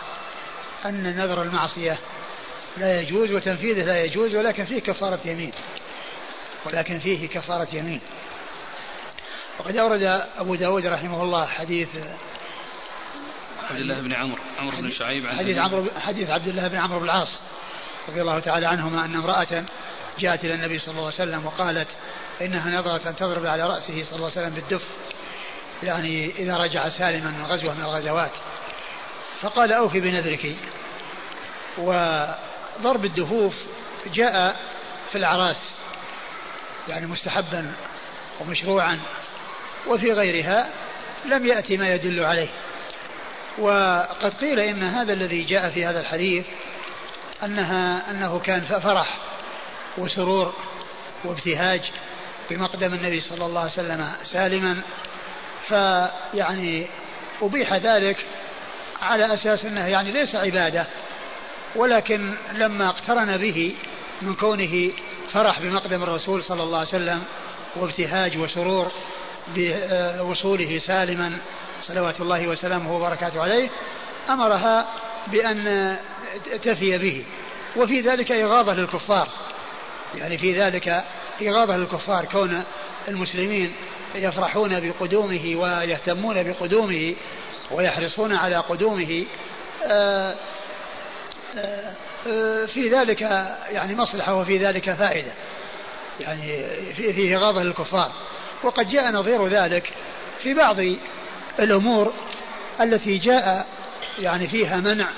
[0.84, 1.98] أن نذر المعصية
[2.76, 5.52] لا يجوز وتنفيذه لا يجوز ولكن فيه كفارة يمين.
[6.66, 8.00] ولكن فيه كفارة يمين.
[9.58, 10.02] وقد أورد
[10.36, 11.88] أبو داود رحمه الله حديث
[13.70, 16.98] عبد الله بن عمرو عمرو بن شعيب عن حديث عمرو حديث عبد الله بن عمرو
[16.98, 17.40] بن العاص
[18.08, 19.64] رضي الله تعالى عنهما أن امرأة
[20.18, 21.88] جاءت إلى النبي صلى الله عليه وسلم وقالت
[22.40, 24.82] إنها نظرت أن تضرب على رأسه صلى الله عليه وسلم بالدف
[25.82, 28.30] يعني إذا رجع سالما من غزوة من الغزوات.
[29.40, 30.56] فقال أوفي بنذرك.
[31.78, 33.54] وضرب الدفوف
[34.14, 34.56] جاء
[35.10, 35.70] في الأعراس
[36.88, 37.72] يعني مستحبا
[38.40, 39.00] ومشروعا
[39.86, 40.70] وفي غيرها
[41.24, 42.48] لم يأتي ما يدل عليه.
[43.58, 46.46] وقد قيل إن هذا الذي جاء في هذا الحديث
[47.42, 49.18] أنها أنه كان فرح
[49.98, 50.54] وسرور
[51.24, 51.82] وابتهاج.
[52.50, 54.80] بمقدم النبي صلى الله عليه وسلم سالما
[55.68, 56.86] فيعني
[57.42, 58.16] أبيح ذلك
[59.02, 60.86] على أساس أنه يعني ليس عبادة
[61.76, 63.74] ولكن لما اقترن به
[64.22, 64.90] من كونه
[65.32, 67.22] فرح بمقدم الرسول صلى الله عليه وسلم
[67.76, 68.92] وابتهاج وسرور
[69.56, 71.38] بوصوله سالما
[71.82, 73.68] صلوات الله وسلامه وبركاته عليه
[74.30, 74.86] أمرها
[75.26, 75.96] بأن
[76.62, 77.24] تفي به.
[77.76, 79.28] وفي ذلك إغاظة للكفار.
[80.14, 81.04] يعني في ذلك
[81.42, 82.62] إغاظة للكفار كون
[83.08, 83.72] المسلمين
[84.14, 87.14] يفرحون بقدومه ويهتمون بقدومه
[87.70, 89.24] ويحرصون على قدومه
[89.84, 90.34] آه،
[91.58, 91.92] آه،
[92.26, 93.20] آه، في ذلك
[93.70, 95.32] يعني مصلحة وفي ذلك فائدة.
[96.20, 98.12] يعني فيه غضب للكفار.
[98.62, 99.92] وقد جاء نظير ذلك
[100.38, 100.76] في بعض
[101.58, 102.12] الأمور
[102.80, 103.66] التي جاء
[104.18, 105.08] يعني فيها منع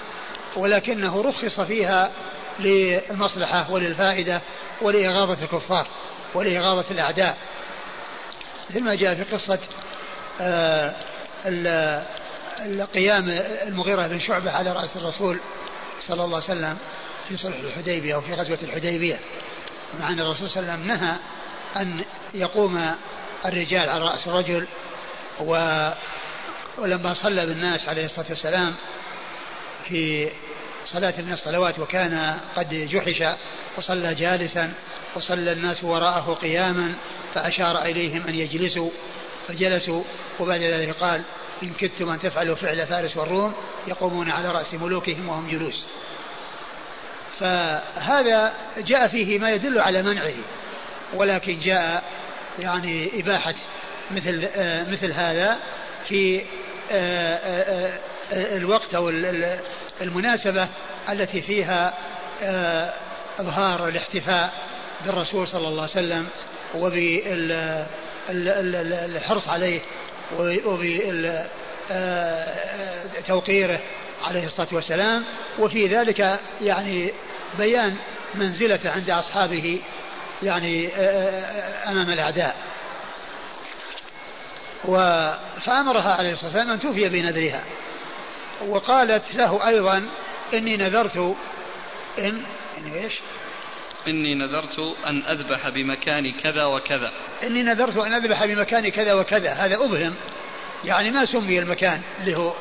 [0.57, 2.11] ولكنه رخص فيها
[2.59, 4.41] للمصلحة وللفائدة
[4.83, 5.87] ولإغاظة الكفار.
[6.35, 7.37] ولإغاظة الأعداء.
[8.71, 9.59] مثل ما جاء في قصة
[12.95, 13.29] قيام
[13.67, 15.41] المغيرة بن شعبة على رأس الرسول
[16.01, 16.79] صلى الله عليه وسلم
[17.29, 19.21] في صلح الحديبية أو في غزوة الحديبية.
[20.01, 21.17] مع أن الرسول صلى الله عليه وسلم نهى
[21.77, 22.95] أن يقوم
[23.47, 24.67] الرجال على رأس الرجل
[25.41, 25.55] و
[26.79, 28.75] ولما صلى بالناس عليه الصلاة والسلام
[29.89, 30.31] في
[30.87, 33.23] صلاة من الصلوات وكان قد جحش
[33.79, 34.73] وصلى جالسا
[35.15, 36.95] وصلى الناس وراءه قياما
[37.35, 38.91] فأشار إليهم أن يجلسوا
[39.49, 40.03] فجلسوا
[40.41, 41.23] وبعد ذلك قال
[41.63, 43.55] إن كدتم أن تفعلوا فعل فارس والروم
[43.87, 45.85] يقومون على رأس ملوكهم وهم جلوس.
[47.41, 50.35] فهذا جاء فيه ما يدل على منعه
[51.15, 52.05] ولكن جاء
[52.59, 53.55] يعني إباحة
[54.11, 55.59] مثل آه، مثل هذا
[56.09, 56.43] في
[56.91, 57.99] آه،
[58.33, 59.09] الوقت أو
[60.01, 60.69] المناسبة
[61.09, 61.95] التي فيها
[63.41, 64.53] إظهار الاحتفاء
[65.07, 66.29] بالرسول صلى الله عليه وسلم
[68.29, 69.81] وبالحرص عليه
[73.19, 73.81] وبتوقيره
[74.25, 75.25] عليه الصلاة والسلام.
[75.59, 77.13] وفي ذلك يعني
[77.59, 77.97] بيان
[78.35, 79.81] منزلته عند أصحابه
[80.43, 80.89] يعني
[81.89, 82.57] أمام الأعداء.
[85.61, 87.65] فأمرها عليه الصلاة والسلام أن توفي بنذرها.
[88.69, 90.09] وقالت له أيضا
[90.55, 91.37] إني نذرت
[92.19, 92.43] إن
[92.87, 93.13] إن إيش؟
[94.09, 97.13] إني نذرت أن أذبح بمكان كذا وكذا.
[97.43, 99.53] إني نذرت أن أذبح بمكان كذا وكذا.
[99.53, 100.15] هذا أبهم.
[100.85, 102.55] يعني ما سمي المكان اللي هو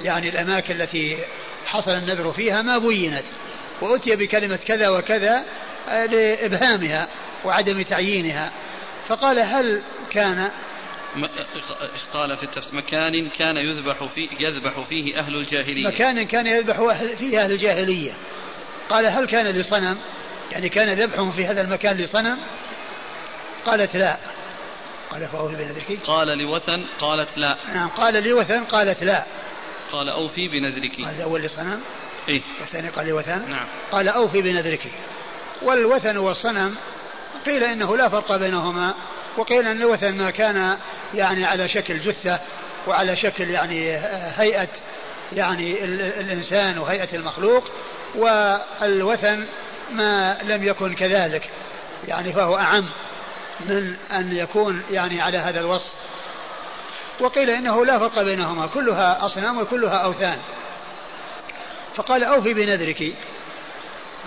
[0.00, 1.18] يعني الأماكن التي
[1.66, 3.24] حصل النذر فيها ما بينت.
[3.80, 5.44] وأتي بكلمة كذا وكذا
[5.88, 7.08] لإبهامها
[7.44, 8.52] وعدم تعيينها.
[9.08, 10.50] فقال هل كان؟
[12.12, 15.88] قال في التفسير مكان كان يذبح فيه يذبح فيه أهل الجاهلية.
[15.88, 18.12] مكان كان يذبح فيه أهل الجاهلية.
[18.90, 19.98] قال هل كان لصنم
[20.52, 22.38] يعني كان ذبحهم في هذا المكان لصنم
[23.66, 24.16] قالت لا.
[25.10, 25.98] قال فأوفي بنذرك.
[26.06, 27.56] قال لوثن قالت لا.
[27.74, 29.24] نعم قال لوثن قالت لا.
[29.92, 30.96] قال أوفي بنذرك.
[30.96, 31.80] قال الأول لصنم
[32.28, 32.42] إيه.
[32.60, 33.50] والثاني قال لوثن.
[33.50, 33.66] نعم.
[33.92, 34.86] قال أوفي بنذرك.
[35.62, 36.76] والوثن والصنم
[37.46, 38.94] قيل إنه لا فرق بينهما
[39.36, 40.76] وقيل أن الوثن ما كان
[41.14, 42.40] يعني على شكل جثة
[42.86, 43.96] وعلى شكل يعني
[44.36, 44.68] هيئة
[45.32, 47.70] يعني الإنسان وهيئة المخلوق
[48.14, 49.44] والوثن
[49.92, 51.50] ما لم يكن كذلك
[52.08, 52.84] يعني فهو أعم
[53.60, 55.90] من أن يكون يعني على هذا الوصف.
[57.20, 60.38] وقيل إنه لا فرق بينهما كلها أصنام وكلها أوثان.
[61.96, 63.12] فقال أوفي بنذرك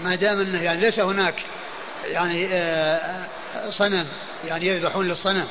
[0.04, 1.36] ما دام أنه يعني ليس هناك
[2.06, 3.26] يعني آه،
[3.70, 4.08] صنم
[4.48, 5.48] يعني يذبحون للصنم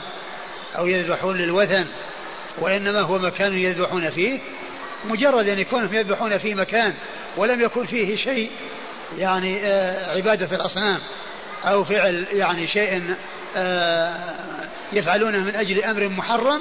[0.79, 1.87] أو يذبحون للوثن
[2.59, 4.41] وإنما هو مكان يذبحون فيه
[5.05, 6.95] مجرد أن يكونوا يذبحون في مكان
[7.37, 8.51] ولم يكن فيه شيء
[9.19, 10.99] يعني آه، عبادة الأصنام
[11.65, 13.15] أو فعل يعني شيء
[13.57, 14.15] آه،
[14.93, 16.61] يفعلونه من أجل أمر محرم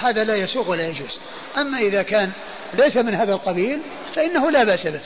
[0.00, 1.18] هذا لا يسوق ولا يجوز.
[1.58, 2.32] أما إذا كان
[2.74, 3.80] ليس من هذا القبيل
[4.14, 5.00] فإنه لا بأس به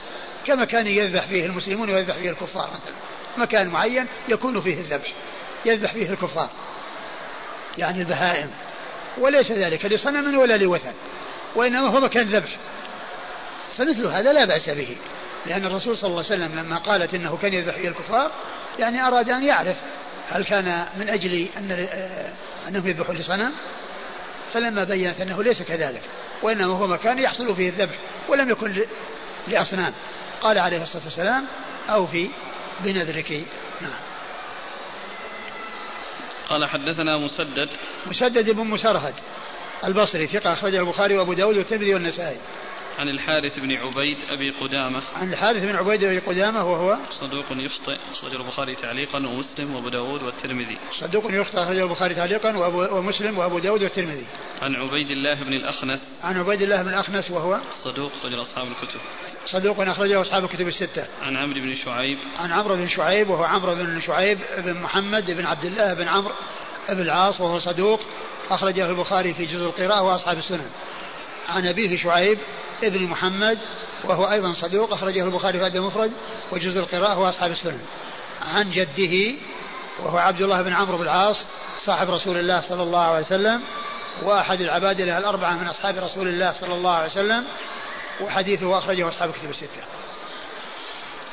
[0.46, 2.94] كما كان يذبح فيه المسلمون ويذبح فيه الكفار مثلا.
[3.36, 5.12] مكان معين يكون فيه الذبح
[5.64, 6.50] يذبح فيه الكفار
[7.78, 8.50] يعني البهائم.
[9.18, 10.92] وليس ذلك لصنم ولا لوثن.
[11.54, 12.56] وإنما هو مكان ذبح.
[13.78, 14.96] فمثل هذا لا بأس به.
[15.46, 18.30] لأن الرسول صلى الله عليه وسلم لما قالت إنه كان يذبح فيه الكفار
[18.78, 19.76] يعني أراد أن يعرف
[20.28, 22.32] هل كان من أجل أن آه،
[22.68, 23.52] أنهم يذبحوا لصنم
[24.54, 26.02] فلما بينت أنه ليس كذلك
[26.42, 27.94] وإنما هو مكان يحصل فيه الذبح
[28.28, 28.84] ولم يكن
[29.48, 29.92] لأصنام.
[30.40, 31.46] قال عليه الصلاة والسلام
[31.88, 32.30] أوفي
[32.80, 33.32] بنذرك.
[33.80, 34.00] نعم.
[36.48, 37.68] قال حدثنا مسدد.
[38.06, 39.14] مسدد بن مسرهد.
[39.84, 42.38] البصري ثقة أخرجه البخاري وأبو داود والترمذي والنسائي.
[42.98, 45.02] عن الحارث بن عبيد أبي قدامة.
[45.16, 50.22] عن الحارث بن عبيد أبي قدامة وهو صدوق يخطئ أخرجه البخاري تعليقا ومسلم وأبو داود
[50.22, 50.78] والترمذي.
[50.92, 54.26] صدوق يخطئ أخرجه البخاري تعليقا وأبو ومسلم وأبو داود والترمذي.
[54.62, 56.00] عن عبيد الله بن الأخنس.
[56.24, 59.00] عن عبيد الله بن الأخنس وهو صدوق أخرجه أصحاب الكتب.
[59.46, 61.06] صدوق أخرجه أصحاب الكتب الستة.
[61.22, 62.18] عن عمرو بن شعيب.
[62.38, 66.34] عن عمرو بن شعيب وهو عمرو بن شعيب بن محمد بن عبد الله بن عمرو
[66.88, 68.00] بن العاص وهو صدوق.
[68.50, 70.70] أخرجه البخاري في جزء القراءة وأصحاب السنن.
[71.48, 72.38] عن أبيه شعيب
[72.82, 73.58] ابن محمد
[74.04, 76.12] وهو أيضا صدوق أخرجه البخاري في المفرد
[76.52, 77.80] وجزء القراءة وأصحاب السنن.
[78.54, 79.38] عن جده
[79.98, 81.46] وهو عبد الله بن عمرو بن العاص
[81.78, 83.62] صاحب رسول الله صلى الله عليه وسلم
[84.22, 87.44] وأحد العبادلة الأربعة من أصحاب رسول الله صلى الله عليه وسلم
[88.20, 89.82] وحديثه أخرجه أصحاب كتب الستة.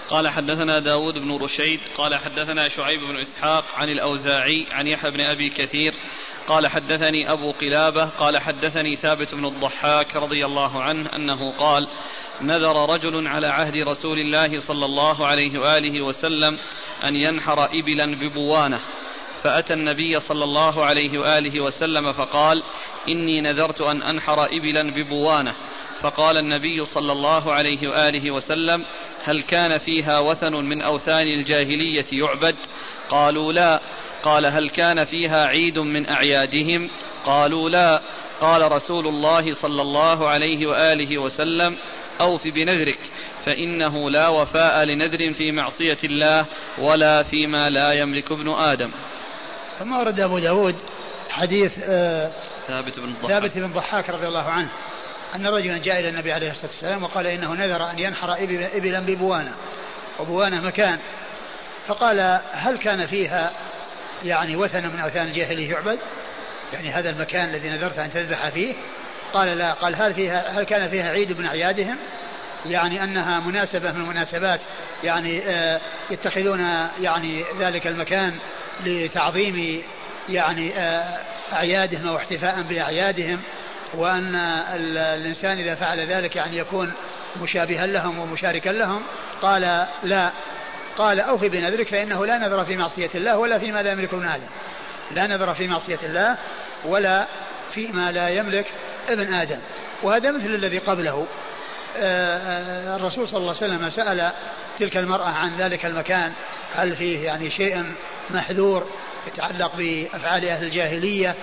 [0.10, 5.22] قال حدثنا داود بن رشيد قال حدثنا شعيب بن إسحاق عن الأوزاعي عن يحيى بن
[5.22, 5.94] أبي كثير
[6.48, 11.88] قال حدثني أبو قلابة قال حدثني ثابت بن الضحاك رضي الله عنه أنه قال
[12.42, 16.58] نذر رجل على عهد رسول الله صلى الله عليه وآله وسلم
[17.04, 18.80] أن ينحر إبلا ببوانة
[19.44, 22.64] فأتى النبي صلى الله عليه وآله وسلم فقال
[23.10, 25.56] إني نذرت أن أنحر إبلا ببوانة
[26.02, 28.86] فقال النبي صلى الله عليه وآله وسلم
[29.24, 32.56] هل كان فيها وثن من أوثان الجاهلية يعبد؟
[33.10, 33.82] قالوا لا
[34.24, 36.90] قال هل كان فيها عيد من أعيادهم؟
[37.26, 38.02] قالوا لا.
[38.42, 41.78] قال رسول الله صلى الله عليه وآله وسلم
[42.22, 43.00] أوف بنذرك
[43.46, 46.46] فإنه لا وفاء لنذر في معصية الله
[46.78, 48.92] ولا فيما لا يملك ابن آدم.
[49.80, 50.76] ثم ورد أبو داود
[51.30, 52.32] حديث آه
[52.68, 54.70] ثابت بن الضحاك ثابت بن الضحاك رضي الله عنه
[55.36, 58.34] أن رجلا جاء إلى النبي عليه الصلاة والسلام وقال إنه نذر أن ينحر
[58.74, 59.54] إبلا ببوانة
[60.20, 61.00] وبوانة مكان.
[61.88, 63.52] فقال هل كان فيها
[64.26, 66.00] يعني وثن من أوثان الجاهلية يعبد.
[66.74, 68.74] يعني هذا المكان الذي نذرت أن تذبح فيه.
[69.34, 71.98] قال لا قال هل فيها هل كان فيها عيد من أعيادهم
[72.66, 74.60] يعني أنها مناسبة من المناسبات.
[75.04, 75.80] يعني آه
[76.10, 78.34] يتخذون يعني ذلك المكان
[78.86, 79.84] لتعظيم
[80.30, 81.20] يعني آه
[81.54, 83.42] أعيادهم أو احتفاء بأعيادهم.
[83.94, 84.36] وأن
[84.76, 86.94] الإنسان إذا فعل ذلك يعني يكون
[87.42, 89.02] مشابها لهم ومشاركا لهم.
[89.42, 90.32] قال لا
[90.98, 94.48] قال أوفي بنذرك فإنه لا نذر في معصية الله ولا فيما لا يملك ابن آدم.
[95.12, 96.38] لا نذر في معصية الله
[96.86, 97.26] ولا
[97.74, 98.66] فيما لا يملك
[99.10, 99.60] ابن آدم.
[100.04, 101.28] وهذا مثل الذي قبله.
[101.98, 104.32] آه، آه، الرسول صلى الله عليه وسلم سأل
[104.80, 106.34] تلك المرأة عن ذلك المكان
[106.76, 107.86] هل فيه يعني شيء
[108.30, 108.88] محذور
[109.28, 111.36] يتعلق بأفعال أهل الجاهلية؟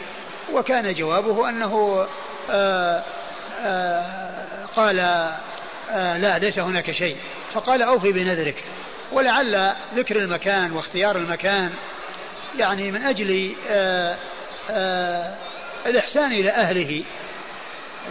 [0.53, 2.07] وكان جوابه أنه
[2.51, 3.03] آه،
[4.77, 4.97] قال
[6.21, 7.17] لا ليس هناك شيء.
[7.55, 8.65] فقال أوفي بنذرك.
[9.13, 11.71] ولعل ذكر المكان واختيار المكان
[12.59, 14.17] يعني من أجل آآ
[14.71, 15.35] آآ
[15.87, 17.05] الإحسان إلى أهله.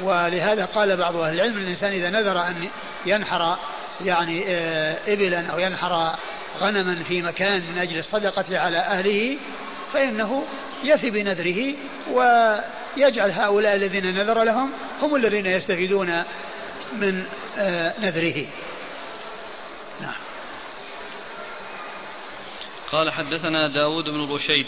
[0.04, 2.70] ولهذا قال بعض أهل العلم الإنسان إذا نذر أن
[3.06, 3.58] ينحر
[4.06, 6.16] يعني آه، إبلا أو ينحر
[6.60, 9.38] غنما في مكان من أجل الصدقة على أهله
[9.94, 10.44] فإنه
[10.84, 11.76] يفي بنذره
[12.12, 16.24] ويجعل هؤلاء الذين نذر لهم هم الذين يستفيدون
[16.94, 17.24] من
[17.58, 18.46] آه، نذره.
[22.92, 24.66] قال حدثنا داود بن رشيد.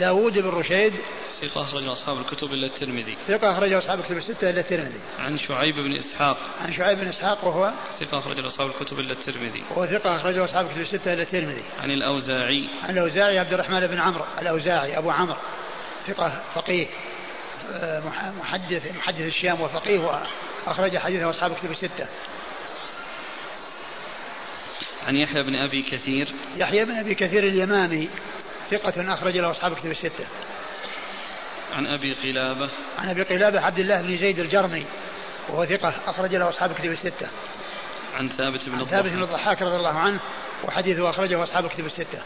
[0.00, 0.94] داود بن رشيد.
[1.40, 3.16] ثقة أخرجه أصحاب الكتب إلا الترمذي.
[3.28, 5.00] ثقة أخرجه أصحاب الكتب الستة إلا الترمذي.
[5.18, 6.36] عن شعيب بن إسحاق.
[6.60, 9.64] عن شعيب بن إسحاق وهو؟ ثقة أخرجه أصحاب الكتب إلا الترمذي.
[9.70, 11.62] وهو ثقة أخرجه أصحاب الكتب الستة إلا الترمذي.
[11.80, 12.68] عن الأوزاعي.
[12.82, 14.24] عن الأوزاعي عبد الرحمن بن عمرو.
[14.42, 15.36] الأوزاعي أبو عمرو.
[16.06, 16.86] ثقة فقيه.
[17.72, 18.02] آه،
[18.40, 19.98] محدث محدث الشام وفقيه
[20.66, 22.06] وأخرج حديثه أصحاب الكتب الستة.
[25.06, 26.28] عن يحيى بن أبي كثير.
[26.56, 28.08] يحيى بن أبي كثير اليمامي
[28.70, 30.26] ثقة أخرج له أصحاب الكتب الستة.
[31.72, 32.70] عن أبي قلابة.
[32.98, 34.84] عن أبي قلابة عبد الله بن زيد الجرمي
[35.48, 37.28] وهو ثقة أخرج له أصحاب الكتب الستة.
[38.14, 40.20] عن ثابت بن الضحاك ثابت بن الضحاك رضي الله عنه
[40.64, 42.22] وحديثه أخرجه أصحاب الكتب الستة.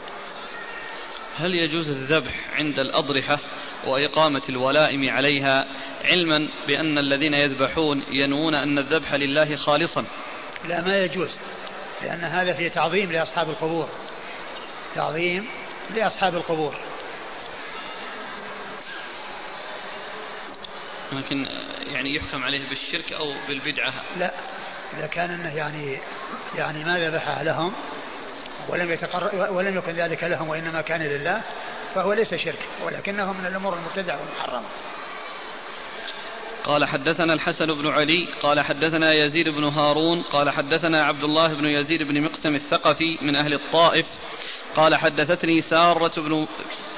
[1.36, 3.38] هل يجوز الذبح عند الأضرحة
[3.86, 5.66] وإقامة الولائم عليها
[6.04, 10.04] علما بأن الذين يذبحون ينوون أن الذبح لله خالصا؟
[10.68, 11.30] لا ما يجوز.
[12.02, 13.88] لأن هذا فيه تعظيم لأصحاب القبور.
[14.94, 15.48] تعظيم
[15.94, 16.74] لأصحاب القبور.
[21.12, 21.46] لكن
[21.86, 23.92] يعني يحكم عليه بالشرك أو بالبدعة.
[24.16, 24.30] لا
[24.98, 25.98] إذا كان أنه يعني
[26.54, 27.74] يعني ما ذبحها لهم؟
[28.68, 31.42] ولم يتقر ولم يكن ذلك لهم وإنما كان لله
[31.94, 34.66] فهو ليس شرك ولكنه من الأمور المبتدعة والمحرمة.
[36.64, 41.64] قال حدثنا الحسن بن علي قال حدثنا يزيد بن هارون قال حدثنا عبد الله بن
[41.64, 44.06] يزيد بن مقسم الثقفي من أهل الطائف
[44.76, 46.46] قال حدثتني سارة بن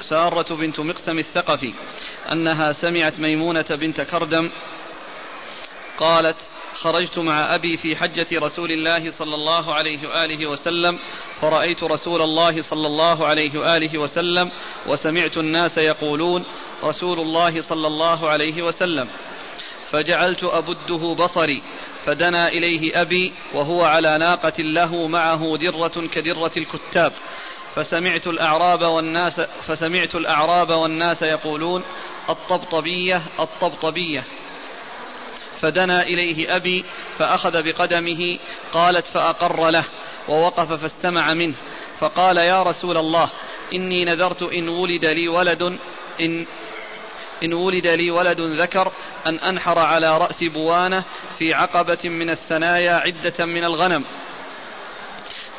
[0.01, 1.73] سارة بنت مقسم الثقفي
[2.31, 4.49] أنها سمعت ميمونة بنت كردم
[5.97, 6.37] قالت
[6.73, 10.99] خرجت مع أبي في حجة رسول الله صلى الله عليه وآله وسلم
[11.41, 14.51] فرأيت رسول الله صلى الله عليه وآله وسلم
[14.87, 16.45] وسمعت الناس يقولون
[16.83, 19.07] رسول الله صلى الله عليه وسلم.
[19.91, 21.61] فجعلت أبده بصري
[22.05, 27.13] فدنا إليه أبي وهو على ناقة له معه درة كدرة الكتاب.
[27.75, 31.83] فسمعت الأعراب والناس فسمعت الأعراب والناس يقولون
[32.29, 34.23] الطبطبية الطبطبية.
[35.61, 36.85] فدنا إليه أبي
[37.17, 38.39] فأخذ بقدمه
[38.73, 39.83] قالت فأقر له
[40.29, 41.55] ووقف فاستمع منه.
[41.99, 43.29] فقال يا رسول الله
[43.73, 45.79] إني نذرت إن ولد لي ولد
[46.21, 46.45] إن
[47.43, 48.91] إن ولد لي ولد ذكر
[49.27, 51.03] أن أنحر على رأس بوانة
[51.37, 54.05] في عقبة من الثنايا عدة من الغنم.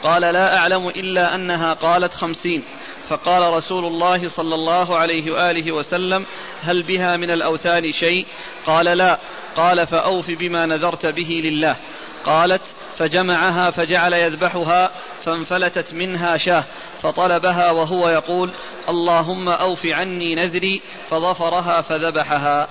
[0.03, 2.65] قال لا أعلم إلا أنها قالت خمسين.
[3.09, 6.27] فقال رسول الله صلى الله عليه وآله وسلم
[6.61, 8.27] هل بها من الأوثان شيء؟
[8.67, 9.19] قال لا.
[9.57, 11.77] قال فأوف بما نذرت به لله.
[12.25, 12.63] قالت
[12.99, 14.91] فجمعها فجعل يذبحها
[15.25, 16.65] فانفلتت منها شاه
[17.03, 18.55] فطلبها وهو يقول
[18.89, 22.69] اللهم أوف عني نذري فظفرها فذبحها.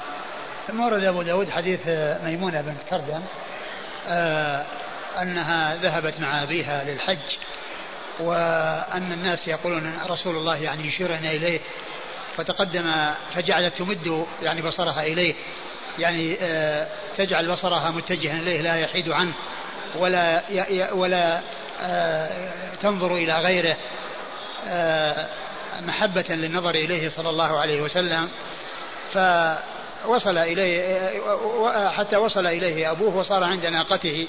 [0.67, 1.87] ثم ورد أبو داود حديث
[2.23, 3.21] ميمونة بنت كردم
[4.07, 4.65] آه
[5.21, 7.37] أنها ذهبت مع أبيها للحج
[8.19, 11.59] وأن الناس يقولون رسول الله يعني يشيرنا إليه
[12.35, 12.91] فتقدم
[13.35, 15.35] فجعلت تمد يعني بصرها إليه
[15.99, 16.87] يعني آه،
[17.17, 19.33] تجعل بصرها متجها إليه لا يحيد عنه.
[19.99, 20.41] ولا
[20.93, 21.41] ولا
[21.81, 22.29] آه،
[22.81, 23.75] تنظر إلى غيره
[24.67, 25.27] آه،
[25.87, 28.29] محبة للنظر إليه صلى الله عليه وسلم.
[29.13, 31.09] فوصل إليه
[31.89, 34.27] حتى وصل إليه أبوه وصار عند ناقته.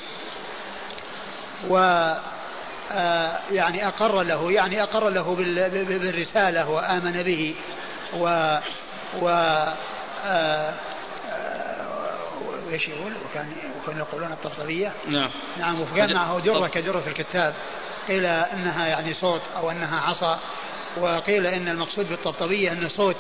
[1.69, 1.77] و
[2.93, 5.35] آه، يعني أقر له يعني أقر له
[5.85, 7.55] بالرسالة وآمن به.
[8.13, 8.59] و
[9.23, 9.29] و
[12.69, 13.53] وايش يقول؟ وكان
[13.83, 14.93] وكانوا يقولون الطبطبية.
[15.09, 15.31] نعم.
[15.59, 17.55] نعم وكان معه دره كدره الكتاب.
[18.09, 20.39] قيل إنها يعني صوت أو إنها عصا.
[20.97, 23.17] وقيل إن المقصود بالطبطبية إن صوت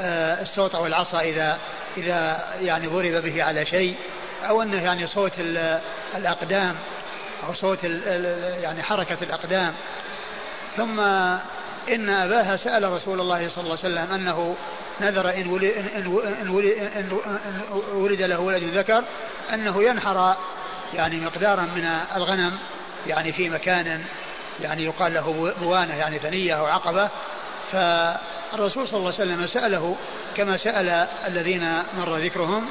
[0.00, 1.58] آه الصوت أو العصا اذا
[1.96, 3.96] إذا يعني ضرب به على شيء
[4.42, 5.32] أو إنه يعني صوت
[6.16, 6.76] الأقدام
[7.46, 9.74] أو صوت يعني حركة الأقدام.
[10.76, 11.00] ثم
[11.88, 14.56] إن أباها سأل رسول الله صلى الله عليه وسلم أنه
[15.00, 15.86] نذر إن ولد, إن,
[16.42, 17.18] إن, ولد, إن
[17.92, 19.04] ولد له ولد ذكر
[19.54, 20.36] أنه ينحر
[20.94, 21.84] يعني مقدارا من
[22.16, 22.58] الغنم
[23.06, 24.04] يعني في مكان
[24.60, 27.08] يعني يقال له بوانة يعني ثنية أو عقبة.
[27.72, 29.96] فالرسول صلى الله عليه وسلم سأله
[30.36, 32.68] كما سأل الذين مر ذكرهم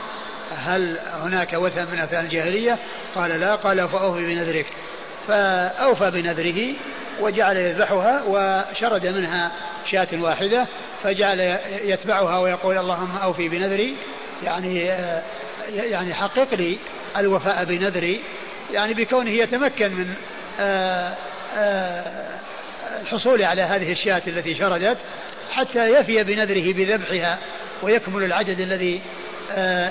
[0.56, 2.78] هل هناك وثن من أثناء الجاهلية؟
[3.16, 4.66] قال لا قال فأوفي بنذرك.
[5.28, 6.76] فأوفى بنذره
[7.20, 9.52] وجعل يذبحها وشرد منها
[9.92, 10.68] شاة واحدة.
[11.04, 13.96] فجعل يتبعها ويقول اللهم أوفي بنذري
[14.44, 14.80] يعني
[15.68, 16.78] يعني حقق لي
[17.18, 18.22] الوفاء بنذري
[18.72, 20.14] يعني بكونه يتمكن من
[23.02, 24.98] الحصول على هذه الشاة التي شردت
[25.52, 27.40] حتى يفي بنذره بذبحها
[27.84, 29.02] ويكمل العدد الذي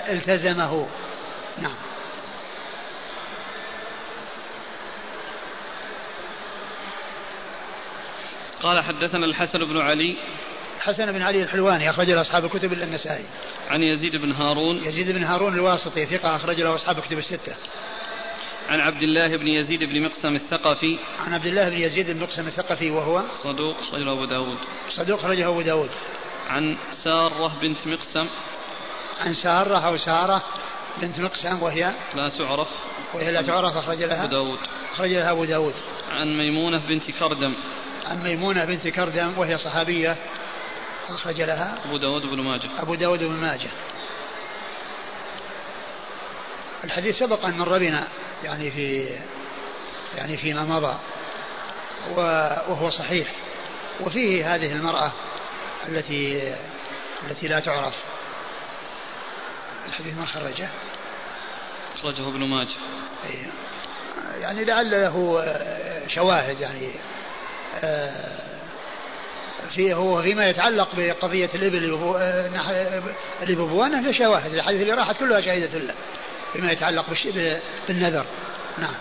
[0.08, 0.86] التزمه.
[1.58, 1.74] نعم.
[8.62, 10.16] قال حدثنا الحسن بن علي
[10.80, 13.24] حسن بن علي الحلواني أخرج له أصحاب الكتب إلا النسائي.
[13.68, 14.76] عن يزيد بن هارون.
[14.84, 17.54] يزيد بن هارون الواسطي ثقة أخرج له أصحاب الكتب الستة.
[18.68, 20.98] عن عبد الله بن يزيد بن مقسم الثقفي.
[21.26, 24.58] عن عبد الله بن يزيد بن مقسم الثقفي وهو؟ صدوق أخرجه أبو داود.
[24.90, 25.90] صدوق أخرجه أبو داود.
[26.48, 28.28] عن سارة بنت مقسم.
[29.20, 30.42] عن سارة أو سارة
[31.02, 32.68] بنت مقسم وهي؟ لا تعرف.
[33.14, 34.24] وهي لا تعرف أخرج لها.
[34.24, 34.58] أبو داود.
[34.92, 35.74] أخرج لها أبو داود.
[36.10, 37.54] عن ميمونة بنت كردم.
[38.06, 40.16] عن ميمونة بنت كردم وهي صحابية.
[41.14, 42.68] أخرج لها أبو داود بن ماجه.
[42.78, 43.70] أبو داود بن ماجه.
[46.84, 48.08] الحديث سبق أن مر بنا
[48.44, 49.08] يعني في
[50.16, 50.98] يعني فيما مضى
[52.16, 53.32] وهو صحيح.
[54.00, 55.12] وفيه هذه المرأة
[55.88, 56.54] التي
[57.22, 57.94] التي لا تعرف.
[59.88, 60.68] الحديث من خرجه؟
[61.98, 62.76] أخرجه ابن ماجه.
[64.40, 65.44] يعني لعل له
[66.08, 66.90] شواهد يعني
[69.74, 71.84] في هو فيما يتعلق بقضية الإبل
[73.42, 74.54] الإبوانة له شواهد.
[74.54, 75.94] الحديث اللي راحت كلها شهيدة له
[76.52, 77.04] فيما يتعلق
[77.88, 78.26] بالنذر.
[78.78, 78.94] نعم.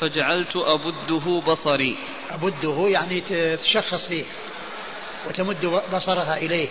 [0.00, 1.98] فجعلت أبده بصري.
[2.30, 3.22] أبده يعني
[3.56, 4.24] تشخص فيه
[5.28, 6.68] وتمد بصرها إليه.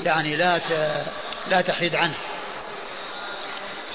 [0.00, 0.60] يعني لا
[1.50, 2.14] لا تحيد عنه.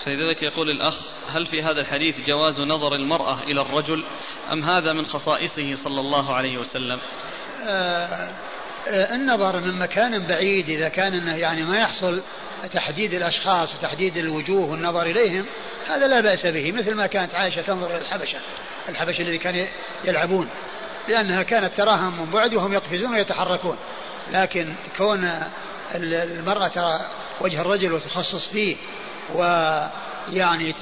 [0.06, 0.96] فلذلك يقول الأخ
[1.28, 4.04] هل في هذا الحديث جواز نظر المرأة إلى الرجل
[4.52, 7.00] أم هذا من خصائصه صلى الله عليه وسلم؟
[7.68, 8.34] آه
[8.88, 12.22] آه النظر من مكان بعيد إذا كان أنه يعني ما يحصل
[12.74, 15.46] تحديد الأشخاص وتحديد الوجوه والنظر إليهم
[15.88, 18.40] هذا لا بأس به مثل ما كانت عائشة تنظر إلى الحبشة
[18.90, 19.66] الحبشة الذي كانوا
[20.04, 20.50] يلعبون
[21.08, 23.78] لأنها كانت تراهم من بعد وهم يقفزون ويتحركون
[24.32, 25.32] لكن كون
[25.96, 27.00] المرأة ترى
[27.42, 28.78] وجه الرجل وتخصص فيه
[29.36, 30.76] ويعني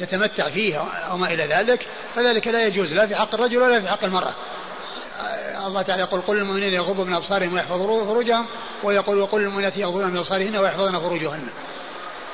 [0.00, 0.78] تتمتع فيه
[1.10, 4.34] أو ما إلى ذلك فذلك لا يجوز لا في حق الرجل ولا في حق المرأة.
[5.66, 8.46] الله تعالى يقول قل للمؤمنين يغضوا من أبصارهم ويحفظوا فروجهم
[8.82, 11.48] ويقول وقل للمؤمنات يغضون من أبصارهن ويحفظن فروجهن.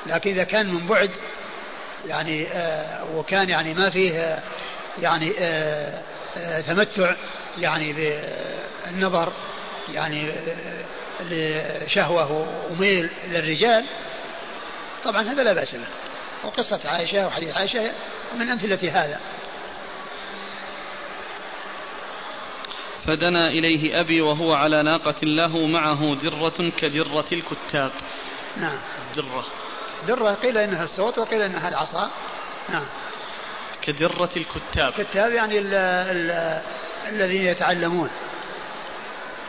[0.05, 1.11] لكن إذا كان من بعد
[2.07, 4.39] يعني آه وكان يعني ما فيه
[5.01, 6.01] يعني آه
[6.37, 7.15] آه تمتع
[7.57, 9.33] يعني بالنظر
[9.89, 10.31] يعني
[11.21, 13.85] لشهوة وميل للرجال
[15.05, 15.87] طبعا هذا لا بأس به.
[16.43, 17.91] وقصة عائشة وحديث عائشة
[18.39, 19.19] من أمثلة هذا.
[23.05, 27.91] فدنا إليه أبي وهو على ناقة له معه درة كدرة الكتاب
[28.57, 28.77] نعم.
[29.15, 29.45] درة.
[30.07, 32.11] درة قيل إنها الصوت وقيل إنها العصا.
[32.69, 32.85] نعم.
[33.81, 36.61] كدرة الكتاب الكتاب يعني ال ال
[37.07, 38.09] الذين يتعلمون.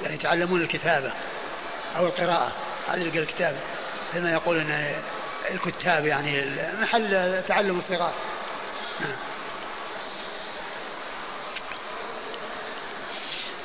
[0.03, 1.13] يعني يتعلمون الكتابة
[1.97, 2.53] أو القراءة.
[2.89, 3.59] هذا الكتابة.
[4.13, 4.95] كما يقول أن
[5.51, 6.45] الكتاب يعني
[6.81, 8.15] محل تعلم الصغار.
[9.01, 9.17] نعم.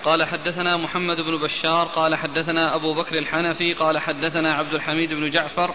[0.03, 5.29] قال حدثنا محمد بن بشار قال حدثنا أبو بكر الحنفي قال حدثنا عبد الحميد بن
[5.29, 5.73] جعفر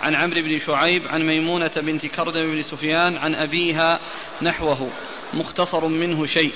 [0.00, 4.00] عن عمرو بن شعيب عن ميمونة بنت كردم بن سفيان عن أبيها
[4.42, 4.90] نحوه
[5.34, 6.52] مختصر منه شيء.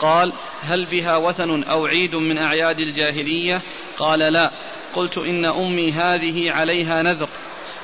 [0.00, 3.62] قال هل بها وثن أو عيد من أعياد الجاهلية؟
[3.98, 4.50] قال لا
[4.94, 7.28] قلت إن أمي هذه عليها نذر.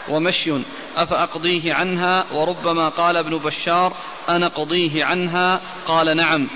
[0.09, 0.53] ومشي
[0.97, 3.97] أفأقضيه عنها؟ وربما قال ابن بشار
[4.29, 6.49] أنا قضيه عنها؟ قال نعم.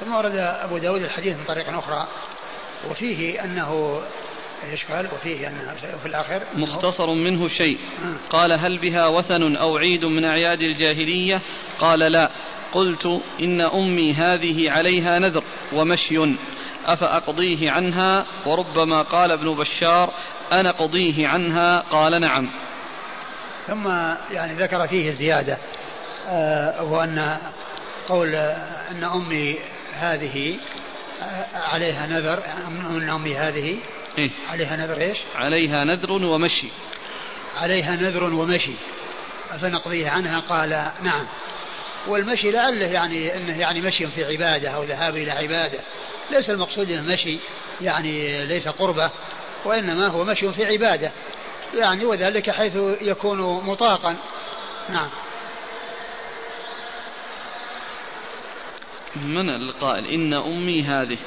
[0.00, 2.06] ثم ورد أبو داود الحديث من طريق أخرى
[2.90, 4.00] وفيه أنه
[4.64, 7.78] إيش قال وفيه أنه في الآخر مختصر منه شيء.
[7.78, 8.16] آه.
[8.30, 11.42] قال هل بها وثن أو عيد من أعياد الجاهلية؟
[11.80, 12.30] قال لا.
[12.72, 16.18] قلت إن أمي هذه عليها نذر ومشي.
[16.86, 20.14] أفأقضيه عنها؟ وربما قال ابن بشار
[20.52, 22.50] أنا قضيه عنها؟ قال نعم.
[23.66, 23.88] ثم
[24.32, 25.58] يعني ذكر فيه زيادة
[26.28, 27.38] آه هو أن
[28.08, 28.34] قول
[28.90, 29.58] أن أمي
[29.92, 30.56] هذه
[31.22, 32.42] آه عليها نذر
[32.90, 33.78] أن أمي هذه
[34.18, 36.68] إيه؟ عليها نذر إيش؟ عليها نذر ومشي.
[37.56, 38.72] عليها نذر ومشي.
[39.50, 41.26] أفنقضيه عنها قال نعم.
[42.06, 45.78] والمشي لعله يعني إنه يعني مشي في عبادة أو ذهاب إلى عبادة.
[46.30, 47.38] ليس المقصود إنه مشي
[47.80, 49.10] يعني ليس قربة.
[49.64, 51.12] وإنما هو مشي في عبادة.
[51.74, 54.16] يعني وذلك حيث يكون مطاقا.
[54.88, 55.08] نعم.
[59.16, 61.18] من القائل؟ إن أمي هذه.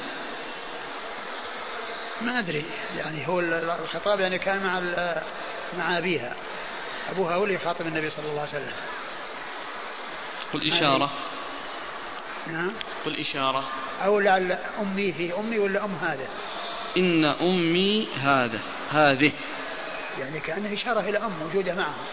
[2.20, 2.64] ما أدري.
[2.96, 4.80] يعني هو الخطاب يعني كان مع
[5.78, 6.34] مع أبيها.
[7.10, 8.72] أبوها هو اللي يخاطب النبي صلى الله عليه وسلم.
[10.52, 11.10] قل إشارة.
[12.46, 12.72] نعم.
[13.04, 13.64] قل إشارة.
[14.04, 15.32] أو لعل أمي هي.
[15.32, 16.28] أمي ولا أم هذا؟
[16.96, 19.32] إن أمي هذا هذه.
[20.18, 22.04] يعني كأنه إشارة إلى أم موجودة معها.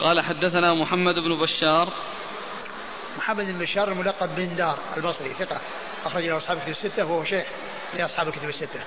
[0.00, 1.92] قال حدثنا محمد بن بشار.
[3.18, 5.60] محمد بن بشار الملقب بن دار البصري ثقة.
[6.04, 7.46] أخرج له أصحاب الكتب الستة وهو شيخ
[7.98, 8.80] لأصحاب الكتب الستة.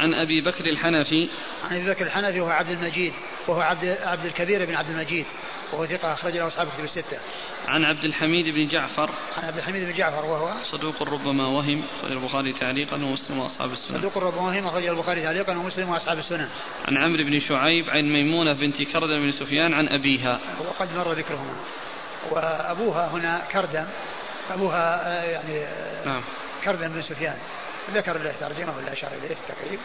[0.00, 1.28] عن أبي بكر الحنفي.
[1.70, 3.12] عن أبي بكر الحنفي وهو عبد المجيد
[3.48, 5.26] وهو عبد عبد الكبير بن عبد المجيد.
[5.72, 7.18] وهو ثقة أخرج له أصحاب الكتب الستة.
[7.66, 12.12] عن عبد الحميد بن جعفر عن عبد الحميد بن جعفر وهو صدوق ربما وهم أخرج
[12.12, 13.98] البخاري تعليقا ومسلم وأصحاب السنن.
[13.98, 16.48] صدوق ربما وهم أخرج البخاري تعليقا ومسلم وأصحاب السنن.
[16.88, 20.40] عن عمرو بن شعيب عن ميمونة بنت كردم بن سفيان عن أبيها.
[20.60, 21.56] وقد مر ذكرهما.
[22.30, 23.86] وأبوها هنا كردم
[24.50, 26.22] أبوها آه، يعني آه، نعم.
[26.64, 27.38] كردم بن سفيان
[27.94, 29.80] ذكر له ترجمه ولا أشار إليه تقريب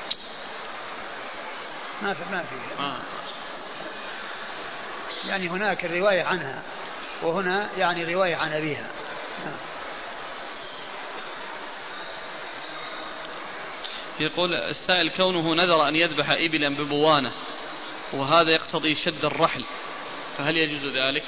[2.02, 3.00] ما في ما في آه.
[5.28, 6.62] يعني هناك الرواية عنها
[7.22, 8.90] وهنا يعني رواية عن أبيها.
[14.20, 17.32] يقول السائل كونه نذر أن يذبح إبلا ببوانة
[18.14, 19.64] وهذا يقتضي شد الرحل
[20.38, 21.24] فهل يجوز ذلك؟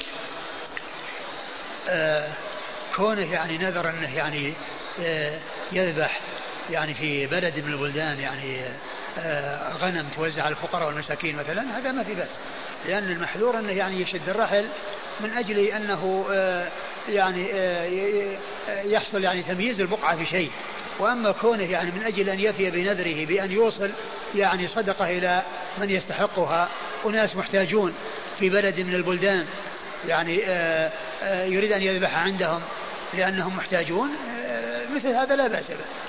[1.89, 2.33] آه
[2.95, 4.53] كونه يعني نذر أنه يعني
[4.99, 5.39] آه
[5.71, 6.19] يذبح
[6.69, 8.61] يعني في بلد من البلدان يعني
[9.19, 12.29] آه غنم توزع على الفقراء والمساكين مثلا هذا ما في بأس
[12.87, 14.65] لأن المحذور أنه يعني يشد الرحل
[15.19, 16.67] من أجل أنه آه،
[17.09, 17.85] يعني آه،
[18.83, 20.51] يحصل يعني تمييز البقعة في شيء.
[20.99, 23.89] وأما كونه يعني من أجل أن يفي بنذره بأن يوصل
[24.35, 25.41] يعني صدقة إلى
[25.77, 26.69] من يستحقها.
[27.05, 27.93] أناس محتاجون
[28.39, 29.45] في بلد من البلدان
[30.07, 30.91] يعني آه،
[31.45, 32.61] يريد أن يذبح عندهم
[33.13, 34.09] لأنهم محتاجون
[34.95, 36.00] مثل هذا لا بأس به.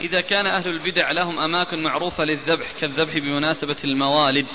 [0.00, 4.46] إذا كان أهل البدع لهم أماكن معروفة للذبح كالذبح بمناسبة الموالد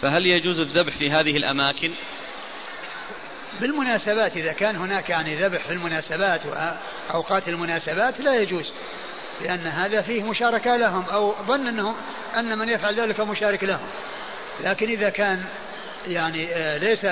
[0.00, 1.92] فهل يجوز الذبح في هذه الأماكن؟
[3.60, 8.72] بالمناسبات إذا كان هناك يعني ذبح في المناسبات وأوقات المناسبات لا يجوز
[9.42, 11.94] لأن هذا فيه مشاركة لهم أو ظن أنه
[12.36, 13.88] أن من يفعل ذلك مشارك لهم
[14.64, 15.44] لكن إذا كان
[16.08, 17.06] يعني آه، ليس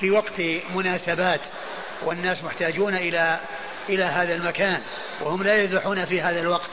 [0.00, 0.42] في وقت
[0.74, 1.40] مناسبات
[2.02, 3.40] والناس محتاجون إلى
[3.88, 4.80] إلى هذا المكان
[5.20, 6.70] وهم لا يذبحون في هذا الوقت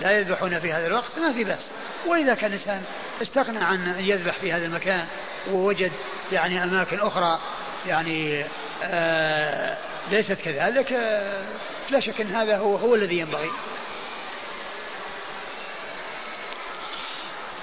[0.00, 1.68] لا يذبحون في هذا الوقت ما في بأس.
[2.06, 2.82] وإذا كان الإنسان
[3.22, 5.06] استغنى عن أن يذبح في هذا المكان
[5.50, 5.92] ووجد
[6.32, 7.40] يعني أماكن أخرى
[7.86, 8.44] يعني
[8.82, 9.78] آه
[10.10, 11.44] ليست كذلك آه
[11.90, 13.50] لا شك أن هذا هو هو الذي ينبغي.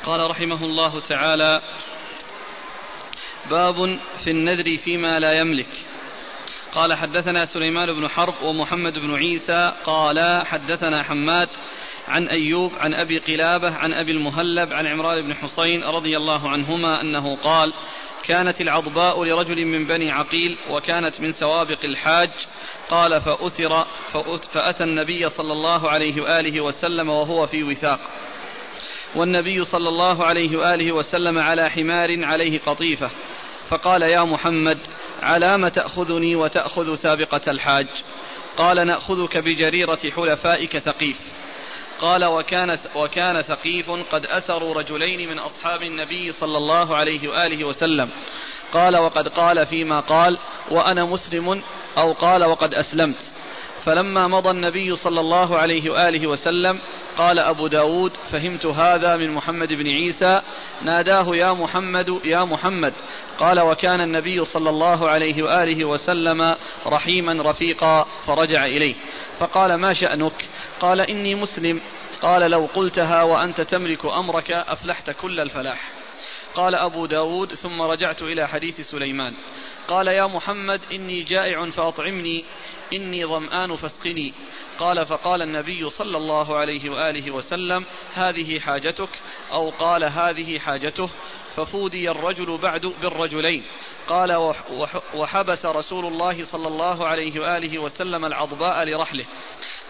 [0.06, 1.62] قال رحمه الله تعالى
[3.50, 5.68] باب في النذر فيما لا يملك.
[6.74, 11.50] قال حدثنا سليمان بن حرب ومحمد بن عيسى قال حدثنا حماد
[12.10, 17.02] عن أيوب عن أبي قلابة عن أبي المهلب عن عمران بن حصين رضي الله عنهما
[17.02, 17.74] أنه قال
[18.24, 22.30] كانت العضباء لرجل من بني عقيل وكانت من سوابق الحاج
[22.90, 23.86] قال فأسر
[24.54, 28.00] فأتى النبي صلى الله عليه وآله وسلم وهو في وثاق.
[29.16, 33.12] والنبي صلى الله عليه وآله وسلم على حمار عليه قطيفة
[33.70, 34.78] فقال يا محمد
[35.22, 37.88] على ما تأخذني وتأخذ سابقة الحاج؟
[38.58, 41.40] قال نأخذك بجريرة حلفائك ثقيف.
[42.02, 48.10] قال وكان وكان ثقيف قد أسروا رجلين من أصحاب النبي صلى الله عليه وآله وسلم.
[48.74, 50.38] قال وقد قال فيما قال
[50.72, 51.62] وأنا مسلم
[51.98, 53.32] أو قال وقد أسلمت.
[53.86, 56.80] فلما مضى النبي صلى الله عليه وآله وسلم
[57.18, 60.42] قال أبو داود فهمت هذا من محمد بن عيسى.
[60.82, 62.94] ناداه يا محمد يا محمد.
[63.40, 66.56] قال وكان النبي صلى الله عليه وآله وسلم
[66.88, 68.96] رحيما رفيقا فرجع إليه.
[69.40, 70.46] فقال ما شأنك؟
[70.80, 71.82] قال إني مسلم.
[72.22, 75.92] قال لو قلتها وأنت تملك أمرك أفلحت كل الفلاح.
[76.56, 79.34] قال أبو داود ثم رجعت إلى حديث سليمان.
[79.88, 82.46] قال يا محمد إني جائع فأطعمني
[82.94, 84.34] إني ظمآن فاسقني.
[84.80, 89.10] قال فقال النبي صلى الله عليه وآله وسلم هذه حاجتك
[89.52, 91.10] أو قال هذه حاجته
[91.56, 93.64] ففودي الرجل بعد بالرجلين.
[94.08, 94.54] قال
[95.16, 99.26] وحبس رسول الله صلى الله عليه وآله وسلم العضباء لرحله.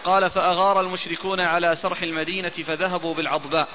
[0.04, 3.68] قال فأغار المشركون على سرح المدينة فذهبوا بالعضباء.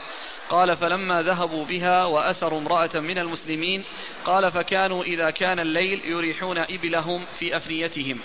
[0.49, 3.83] قال فلما ذهبوا بها وأسروا امرأة من المسلمين
[4.25, 8.19] قال فكانوا إذا كان الليل يريحون إبلهم في أفنيتهم.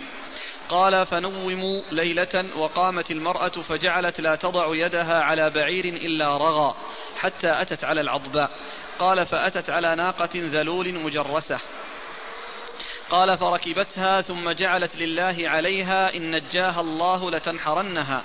[0.69, 6.75] قال فنوموا ليلة وقامت المرأة فجعلت لا تضع يدها على بعير إلا رغى
[7.17, 8.51] حتى أتت على العضباء
[8.99, 11.61] قال فأتت على ناقة ذلول مجرسة.
[13.11, 18.25] قال فركبتها ثم جعلت لله عليها إن نجاها الله لتنحرنها.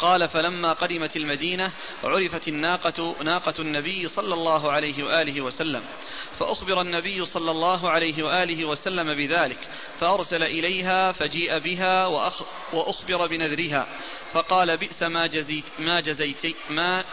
[0.00, 1.72] قال فلما قدمت المدينة
[2.04, 5.82] عرفت الناقة ناقة النبي صلى الله عليه وآله وسلم.
[6.38, 9.58] فأخبر النبي صلى الله عليه وآله وسلم بذلك
[10.00, 12.42] فأرسل إليها فجيء بها وأخ
[12.72, 13.86] وأخبر بنذرها.
[14.32, 17.04] فقال بئس ما جزيت ما جزيتي ما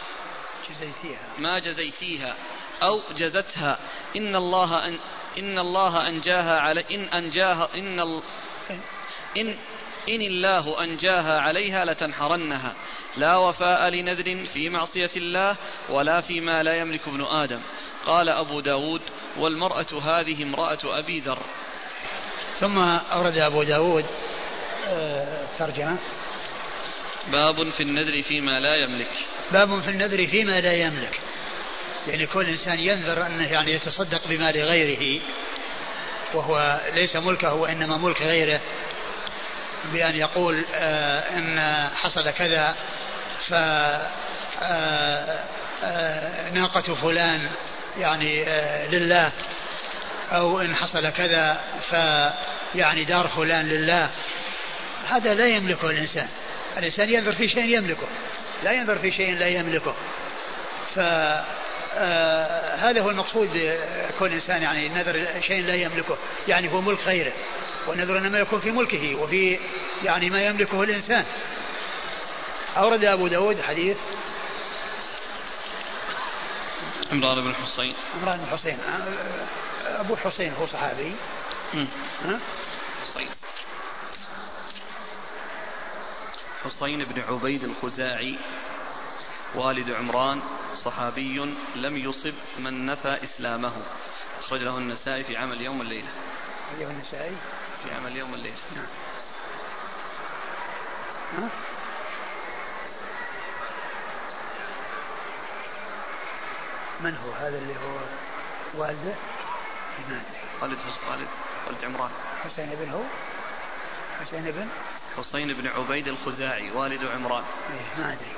[0.70, 1.38] جزيتيها.
[1.38, 2.36] ما جزيتيها
[2.82, 3.78] أو جزتها.
[4.16, 4.98] إن الله أن
[5.38, 8.22] إن الله أنجاها على إن أنجاها إن ال
[9.36, 9.56] إن
[10.08, 12.74] إن الله أنجاها عليها لتنحرنها.
[13.16, 15.56] لا وفاء لنذر في معصية الله
[15.88, 17.60] ولا فيما لا يملك ابن آدم.
[18.06, 19.00] قال أبو داود
[19.38, 21.38] والمرأة هذه امرأة أبي ذر.
[22.60, 24.06] ثم أورد أبو داود
[24.88, 25.96] آه، ترجمة.
[27.32, 29.10] باب في النذر فيما لا يملك.
[29.52, 31.20] باب في النذر فيما لا يملك.
[32.06, 35.20] يعني كل إنسان ينذر أنه يعني يتصدق بمال غيره
[36.34, 38.60] وهو ليس ملكه وإنما ملك غيره.
[39.92, 42.74] بأن يقول آه إن حصل كذا
[43.48, 43.54] ف
[44.62, 45.44] آه،
[45.84, 47.40] آه، ناقة فلان
[47.98, 48.44] يعني
[48.90, 49.32] لله
[50.32, 51.60] أو إن حصل كذا
[51.90, 54.10] فيعني دار فلان لله.
[55.08, 56.28] هذا لا يملكه الإنسان.
[56.78, 58.06] الإنسان ينظر في شيء يملكه.
[58.64, 59.94] لا ينظر في شيء لا يملكه.
[60.94, 60.98] ف
[61.94, 63.78] آه هذا هو المقصود
[64.18, 66.16] كل إنسان يعني نذر شيء لا يملكه.
[66.48, 67.32] يعني هو ملك غيره.
[67.86, 69.58] والنذر إنما يكون في ملكه وفي
[70.04, 71.24] يعني ما يملكه الإنسان.
[72.76, 73.96] أورد أبو داود حديث.
[77.12, 78.78] عمران بن حصين عمران بن حصين
[79.84, 81.12] أبو حصين هو صحابي.
[82.24, 82.38] ها؟
[83.02, 83.30] حصين
[86.64, 88.38] حصين بن عبيد الخزاعي
[89.54, 90.42] والد عمران
[90.74, 93.72] صحابي لم يصب من نفى إسلامه.
[94.40, 96.08] أخرج له النسائي في عمل يوم الليلة.
[96.70, 97.36] أخرجه النسائي.
[97.84, 98.86] في عمل يوم الليلة نعم
[101.32, 101.48] ها؟
[107.00, 107.98] من هو هذا اللي هو
[108.74, 109.14] والده؟
[110.08, 110.20] ما
[110.60, 110.78] خالد
[111.08, 111.28] خالد
[111.66, 112.10] والد عمران
[112.44, 113.02] حسين بن هو؟
[114.20, 114.68] حسين بن
[115.16, 118.32] حسين بن عبيد الخزاعي والد عمران إيه ما أدري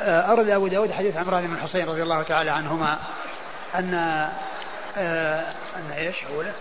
[0.00, 2.98] آه، أرد أبو داود حديث عمران بن حصين رضي الله تعالى عنهما
[3.74, 3.94] أن
[4.96, 6.52] آه، أن إيش؟ أوله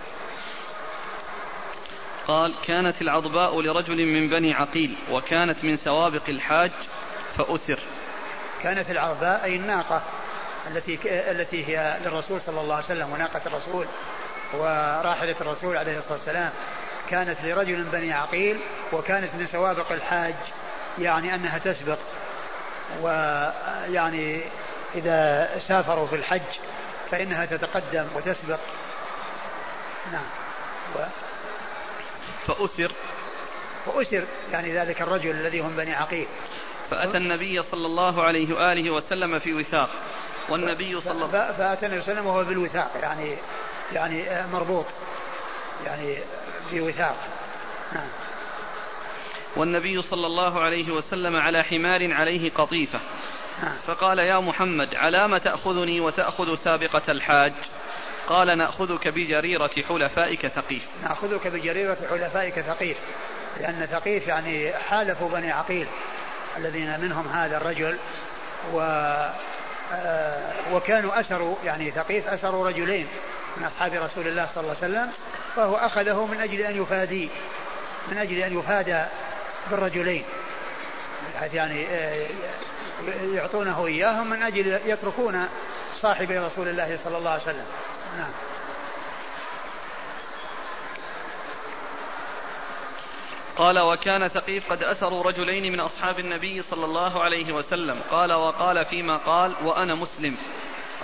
[2.28, 6.72] قال كانت العضباء لرجل من بني عقيل وكانت من سوابق الحاج
[7.38, 7.80] فأسر.
[8.64, 10.04] كانت العضباء أي الناقة
[10.72, 11.00] التي
[11.32, 13.88] التي هي للرسول صلى الله عليه وسلم وناقة الرسول
[14.54, 16.52] وراحلة الرسول عليه الصلاة والسلام.
[17.10, 18.58] كانت لرجل من بني عقيل
[18.94, 20.36] وكانت من سوابق الحاج
[21.00, 21.98] يعني أنها تسبق.
[23.02, 24.42] ويعني
[24.96, 26.42] إذا سافروا في الحج
[27.12, 28.60] فإنها تتقدم وتسبق.
[30.12, 30.26] نعم.
[30.96, 31.00] و
[32.48, 32.92] فأسر.
[33.86, 36.28] فأسر يعني ذلك الرجل الذي هم بني عقيل.
[36.90, 39.90] فأتى النبي صلى الله عليه وآله وسلم في وثاق.
[40.50, 43.38] والنبي صلى الله عليه وسلم فأتى النبي صلى الله عليه وسلم وهو بالوثاق يعني
[43.94, 44.86] يعني مربوط
[45.86, 46.18] يعني
[46.70, 47.18] في وثاق.
[47.94, 48.08] نعم.
[49.56, 53.00] والنبي صلى الله عليه وسلم على حمار عليه قطيفة.
[53.64, 53.78] نعم.
[53.88, 57.54] فقال يا محمد على ما تأخذني وتأخذ سابقة الحاج؟
[58.28, 60.88] قال نأخذك بجريرة حلفائك ثقيف.
[61.04, 62.98] نأخذك بجريرة حلفائك ثقيف.
[63.60, 65.88] لأن ثقيف يعني حالفوا بني عقيل
[66.58, 67.98] الذين منهم هذا الرجل
[68.74, 68.80] و
[69.94, 73.08] آه، وكانوا أسروا يعني ثقيف أسروا رجلين
[73.58, 75.10] من أصحاب رسول الله صلى الله عليه وسلم
[75.56, 77.30] فهو أخذه من أجل أن يفادي
[78.12, 79.04] من أجل أن يفادى
[79.72, 80.24] بالرجلين
[81.36, 82.28] بحيث يعني آه،
[83.34, 85.48] يعطونه إياهم من أجل يتركون
[86.02, 87.66] صاحب رسول الله صلى الله عليه وسلم.
[88.18, 88.32] نعم.
[93.58, 98.02] قال وكان ثقيف قد أسروا رجلين من أصحاب النبي صلى الله عليه وسلم.
[98.12, 100.38] قال وقال فيما قال وأنا مسلم.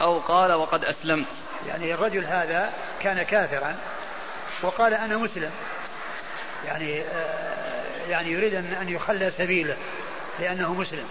[0.02, 1.28] أو قال وقد أسلمت.
[1.68, 3.76] يعني الرجل هذا كان كافرا
[4.62, 5.52] وقال أنا مسلم.
[6.66, 9.78] يعني آه، يعني يريد أن يخلى سبيله
[10.40, 11.08] لأنه مسلم.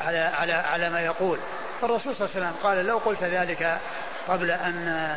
[0.00, 1.38] على على على ما يقول.
[1.80, 3.80] فالرسول صلى الله عليه وسلم قال لو قلت ذلك
[4.28, 5.16] قبل أن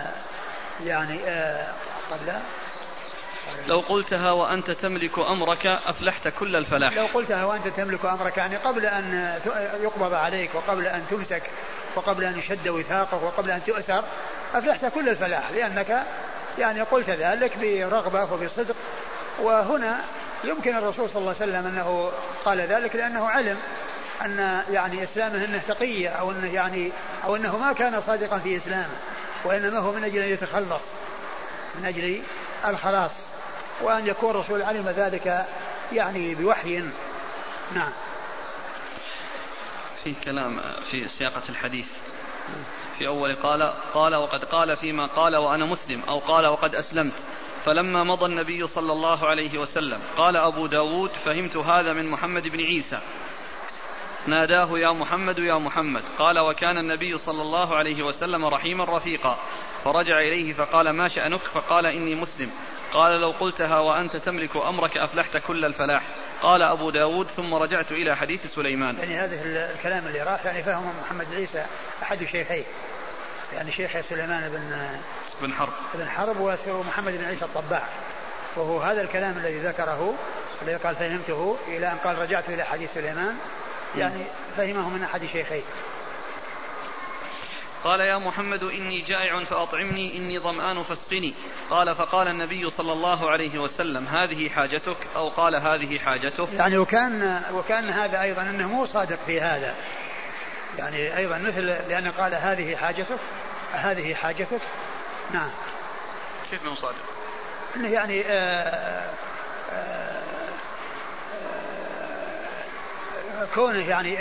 [0.86, 1.68] يعني آه،
[2.12, 2.34] قبل؟
[3.68, 6.94] لو قلتها وأنت تملك أمرك أفلحت كل الفلاح.
[6.94, 9.40] لو قلتها وأنت تملك أمرك يعني قبل أن
[9.82, 11.44] يقبض عليك وقبل أن تمسك
[11.96, 14.04] وقبل أن يشد وثاقك وقبل أن تؤسر
[14.54, 16.06] أفلحت كل الفلاح لأنك
[16.58, 18.76] يعني قلت ذلك برغبة وبصدق.
[19.40, 20.04] وهنا
[20.44, 22.12] يمكن الرسول صلى الله عليه وسلم أنه
[22.46, 23.58] قال ذلك لأنه علم
[24.22, 26.92] أن يعني إسلامه أنه تقية أو أنه يعني
[27.26, 28.96] أو أنه ما كان صادقا في إسلامه
[29.46, 30.82] وإنما هو من أجل أن يتخلص
[31.80, 32.24] من أجل
[32.66, 33.28] الخلاص
[33.82, 35.46] وأن يكون الرسول علم ذلك
[35.92, 36.84] يعني بوحي.
[37.74, 37.92] نعم.
[40.04, 40.62] في كلام
[40.92, 41.92] في سياقة الحديث.
[42.98, 47.14] في أول قال قال وقد قال فيما قال وأنا مسلم أو قال وقد أسلمت.
[47.66, 52.60] فلما مضى النبي صلى الله عليه وسلم قال أبو داود فهمت هذا من محمد بن
[52.60, 53.00] عيسى.
[54.28, 56.04] ناداه يا محمد يا محمد.
[56.18, 59.38] قال وكان النبي صلى الله عليه وسلم رحيما رفيقا.
[59.84, 62.52] فرجع إليه فقال ما شأنك؟ فقال إني مسلم.
[62.94, 66.04] قال لو قلتها وأنت تملك أمرك أفلحت كل الفلاح.
[66.42, 68.96] قال أبو داود ثم رجعت إلى حديث سليمان.
[68.96, 71.66] يعني هذا الكلام اللي راح يعني فهم محمد عيسى
[72.04, 72.64] أحد شيخيه.
[73.54, 75.00] يعني شيخ سليمان بن
[75.42, 75.74] بن حرب.
[75.94, 77.88] بن حرب ومحمد بن عيسى الطباع
[78.56, 80.16] وهو هذا الكلام الذي ذكره
[80.62, 83.36] الذي قال فهمته إلى أن قال رجعت إلى حديث سليمان.
[83.98, 84.24] يعني
[84.58, 85.64] فهمه من أحد شيخيه
[87.86, 91.36] قال يا محمد إني جائع فأطعمني إني ظمآن فاسقني.
[91.70, 97.44] قال فقال النبي صلى الله عليه وسلم هذه حاجتك أو قال هذه حاجته يعني وكان
[97.54, 99.76] وكان هذا أيضا أنه مو صادق في هذا.
[100.78, 103.20] يعني أيضا مثل لأنه قال هذه حاجتك
[103.72, 104.62] هذه حاجتك.
[105.34, 105.50] نعم.
[106.52, 106.96] كيف مو صادق؟
[107.76, 109.14] إنه يعني آآ آه،
[109.72, 110.24] آآ آه،
[113.18, 113.25] آه،
[113.56, 114.14] كونه يعني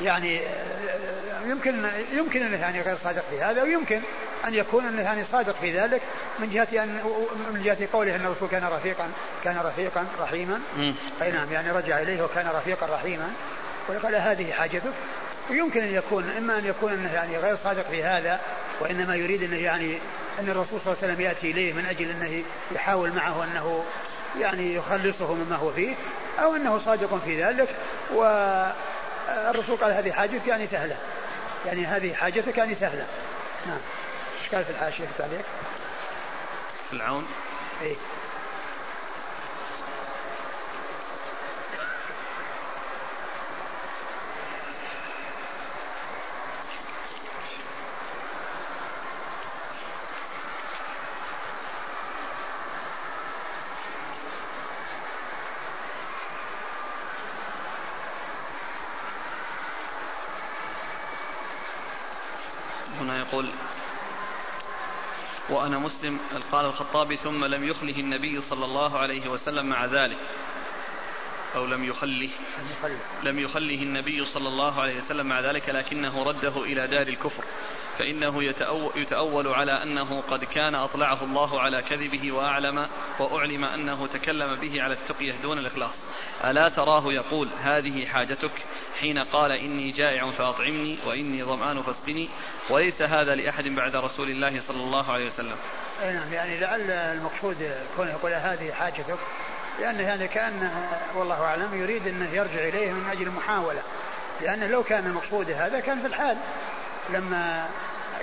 [0.00, 0.40] يعني
[1.46, 4.00] يمكن يمكن انه يعني غير صادق في هذا ويمكن
[4.44, 6.02] أن يكون انه يعني صادق في ذلك
[6.38, 7.00] من جهة أن
[7.52, 9.08] من جهة قوله أن الرسول كان رفيقا
[9.44, 10.60] كان رفيقا رحيما.
[11.22, 13.30] أي نعم يعني رجع إليه وكان رفيقا رحيما.
[13.88, 14.92] وقال هذه حاجتك؟
[15.50, 18.40] ويمكن أن يكون إما أن يكون أنه يعني غير صادق في هذا
[18.80, 19.98] وإنما يريد أنه يعني
[20.40, 22.42] أن الرسول صلى الله عليه وسلم يأتي إليه من أجل أنه
[22.72, 23.84] يحاول معه أنه
[24.40, 25.94] يعني يخلصه مما هو فيه
[26.38, 27.68] أو إنه صادق في ذلك
[28.14, 30.96] والرسول قال هذه حاجتك يعني سهلة.
[31.66, 33.06] يعني هذه حاجتك يعني سهلة.
[33.66, 33.80] نعم.
[34.40, 35.44] إيش قال في الحاشية في التعليق؟
[36.90, 37.26] في العون.
[63.10, 63.50] إيه يقول
[65.50, 66.20] وأنا مسلم
[66.52, 70.16] قال الخطابي ثم لم يخله النبي صلى الله عليه وسلم مع ذلك
[71.54, 72.30] أو لم يخله
[73.22, 73.82] لم يخله.
[73.82, 77.44] النبي صلى الله عليه وسلم مع ذلك لكنه رده إلى دار الكفر
[77.98, 78.44] فإنه
[78.96, 82.88] يتأول على أنه قد كان أطلعه الله على كذبه وأعلم
[83.20, 85.98] وأعلم أنه تكلم به على التقية دون الإخلاص.
[86.44, 88.52] ألا تراه يقول هذه حاجتك؟
[89.00, 92.28] حين قال إني جائع فأطعمني وإني ظمآن فاسقني
[92.70, 95.56] وليس هذا لأحد بعد رسول الله صلى الله عليه وسلم.
[96.02, 99.18] نعم يعني لعل المقصود كونه يقول هذه حاجتك
[99.80, 103.82] لأنه يعني كأنه والله أعلم يريد أنه يرجع إليه من أجل المحاولة
[104.40, 106.36] لأنه لو كان المقصود هذا كان في الحال.
[107.10, 107.68] لما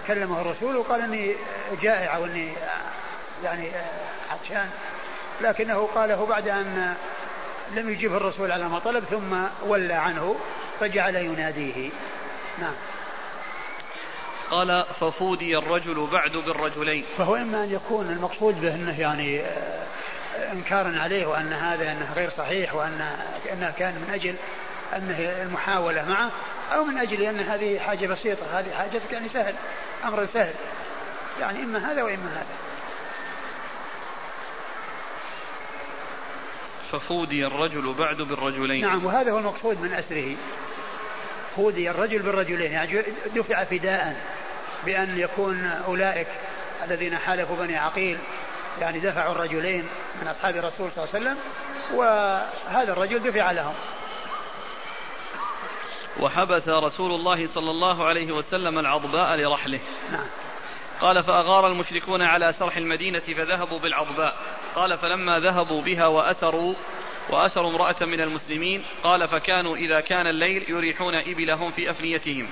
[0.07, 1.35] كلمه الرسول وقال إني
[1.81, 2.53] جائع وإني
[3.43, 3.71] يعني
[4.29, 4.69] عطشان
[5.41, 6.95] لكنه قاله بعد أن
[7.71, 10.35] لم يجيبه الرسول على ما طلب ثم ولى عنه.
[10.81, 11.89] فجعل يناديه.
[12.59, 12.73] نعم.
[14.51, 17.05] قال ففودي الرجل بعد بالرجلين.
[17.17, 19.41] فهو إما أن يكون المقصود به أنه يعني
[20.51, 23.01] انكارا عليه وأن هذا أنه غير صحيح وأن
[23.53, 24.35] أنه كان من أجل
[24.95, 26.31] أنه المحاولة معه
[26.73, 28.59] أو من أجل أن هذه حاجة بسيطة.
[28.59, 29.55] هذه حاجتك يعني سهل
[30.03, 30.53] أمر سهل.
[31.39, 32.45] يعني إما هذا وإما هذا.
[36.91, 38.81] ففودي الرجل بعد بالرجلين.
[38.81, 40.35] نعم وهذا هو المقصود من أسره.
[41.55, 43.03] فودي الرجل بالرجلين يعني
[43.35, 44.15] دفع فداء
[44.85, 46.27] بأن يكون أولئك
[46.83, 48.17] الذين حالفوا بني عقيل
[48.81, 49.87] يعني دفعوا الرجلين
[50.21, 51.37] من أصحاب الرسول صلى الله عليه وسلم
[51.97, 53.73] وهذا الرجل دفع لهم.
[56.19, 59.79] وحبس رسول الله صلى الله عليه وسلم العضباء لرحله.
[60.11, 60.25] نعم.
[61.01, 64.35] قال فأغار المشركون على سرح المدينة فذهبوا بالعضباء.
[64.75, 66.73] قال فلما ذهبوا بها وأسروا
[67.31, 68.85] وأسروا امرأة من المسلمين.
[69.03, 72.47] قال فكانوا إذا كان الليل يريحون إبلهم في أفنيتهم.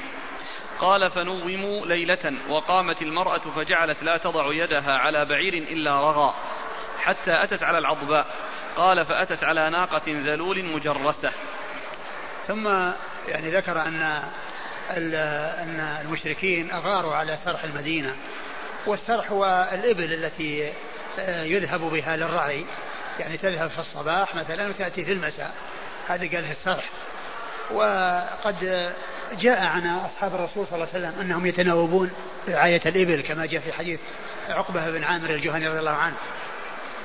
[0.79, 6.33] قال فنوموا ليلة وقامت المرأة فجعلت لا تضع يدها على بعير إلا رغى
[6.99, 8.25] حتى أتت على العضباء.
[8.75, 11.31] قال فأتت على ناقة ذلول مجرسة.
[12.47, 12.67] ثم
[13.27, 14.21] يعني ذكر أن
[14.97, 18.15] أن المشركين أغاروا على سرح المدينة
[18.87, 20.73] والسرح هو الإبل التي
[21.19, 22.65] آه، يذهب بها للرعي.
[23.19, 25.53] يعني تذهب في الصباح مثلا وتأتي في المساء.
[26.07, 26.89] هذا قال السرح
[27.71, 28.89] وقد
[29.31, 32.11] جاء عن أصحاب الرسول صلى الله عليه وسلم أنهم يتناوبون
[32.47, 33.99] رعاية الإبل كما جاء في حديث
[34.49, 36.15] عقبة بن عامر الجهني رضي الله عنه.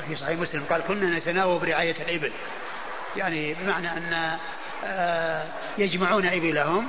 [0.09, 2.33] في صحيح مسلم قال كنا نتناوب رعاية الإبل.
[3.17, 4.39] يعني بمعنى أن
[4.85, 5.47] آه،
[5.79, 6.89] يجمعون إبلهم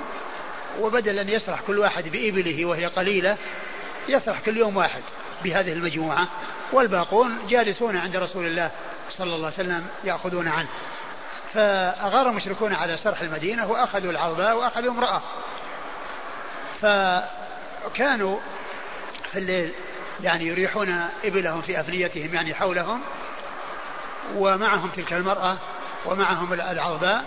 [0.80, 3.38] وبدل أن يسرح كل واحد بإبله وهي قليلة
[4.08, 5.02] يسرح كل يوم واحد
[5.44, 6.28] بهذه المجموعة.
[6.74, 8.72] والباقون جالسون عند رسول الله
[9.18, 10.68] صلى الله عليه وسلم يأخذون عنه.
[11.54, 15.22] فأغار المشركون على سرح المدينة وأخذوا العرباء وأخذوا امرأة.
[16.76, 18.40] فكانوا
[19.32, 19.72] في الليل
[20.20, 23.02] يعني يريحون إبلهم في أفنيتهم يعني حولهم.
[24.36, 25.58] ومعهم تلك المرأة
[26.06, 27.26] ومعهم العرباء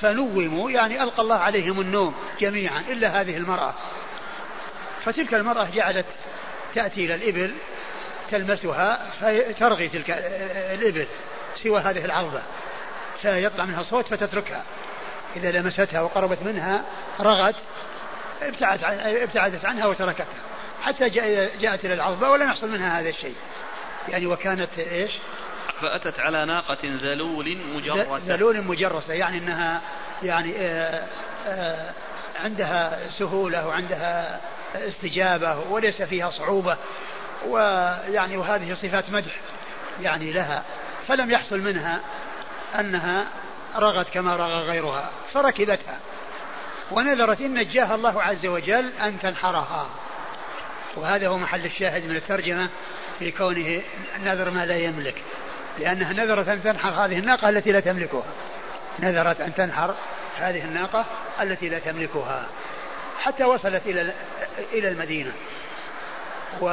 [0.00, 3.74] فنوموا يعني ألقى الله عليهم النوم جميعا إلا هذه المرأة.
[5.04, 6.06] فتلك المرأة جعلت
[6.74, 7.54] تأتي إلى الإبل
[8.32, 10.10] تلمسها فترغي تلك
[10.74, 11.06] الإبل
[11.62, 12.42] سوى هذه العربة
[13.22, 14.64] فيطلع منها صوت فتتركها.
[15.36, 16.84] إذا لمستها وقربت منها
[17.20, 17.54] رغت
[18.42, 20.42] ابتعدت, عن ابتعدت عنها وتركتها.
[20.82, 21.08] حتى
[21.60, 23.36] جاءت إلى العظبة ولم يحصل منها هذا الشيء.
[24.08, 25.12] يعني وكانت إيش؟
[25.80, 28.18] فأتت على ناقة ذلول مجرسة.
[28.18, 29.80] ذلول مجرسة يعني أنها
[30.22, 31.06] يعني آآ آه،
[31.46, 31.92] آآ آه،
[32.44, 34.40] عندها سهولة وعندها
[34.74, 36.76] استجابة وليس فيها صعوبة.
[37.48, 39.40] ويعني وهذه صفات مدح
[40.00, 40.62] يعني لها
[41.06, 42.00] فلم يحصل منها
[42.78, 43.26] أنها
[43.76, 45.98] رغت كما رغى غيرها فركبتها.
[46.90, 49.86] ونذرت إن نجاها الله عز وجل أن تنحرها.
[50.96, 52.68] وهذا هو محل الشاهد من الترجمة
[53.18, 53.82] في كونه
[54.24, 55.22] نذر ما لا يملك.
[55.78, 58.24] لأنها نذرت أن تنحر هذه الناقة التي لا تملكها.
[58.98, 59.94] نذرت أن تنحر
[60.38, 61.04] هذه الناقة
[61.40, 62.46] التي لا تملكها.
[63.20, 64.12] حتى وصلت إلى
[64.72, 65.32] إلى المدينة.
[66.60, 66.66] و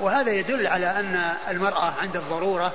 [0.00, 2.72] وهذا يدل على أن المرأة عند الضرورة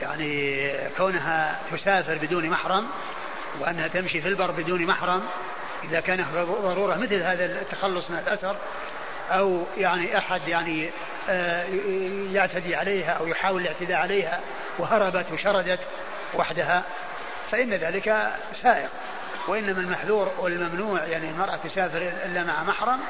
[0.00, 2.86] يعني كونها تسافر بدون محرم
[3.60, 5.22] وأنها تمشي في البر بدون محرم
[5.84, 6.24] إذا كان
[6.62, 8.56] ضرورة مثل هذا التخلص من الأثر
[9.30, 10.90] أو يعني أحد يعني
[11.28, 11.64] آه،
[12.32, 14.40] يعتدي عليها أو يحاول الاعتداء عليها
[14.78, 15.80] وهربت وشردت
[16.34, 16.82] وحدها
[17.50, 18.32] فإن ذلك
[18.62, 18.90] سائق.
[19.48, 23.00] وإنما المحذور والممنوع يعني المرأة تسافر إلا مع محرم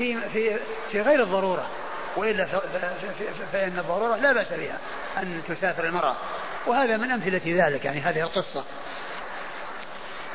[0.00, 0.58] في في
[0.92, 1.66] في غير الضرورة
[2.16, 2.46] وإلا
[3.52, 4.78] فإن الضرورة لا بأس بها
[5.16, 6.16] أن تسافر المرأة.
[6.66, 8.64] وهذا من أمثلة ذلك يعني هذه القصة.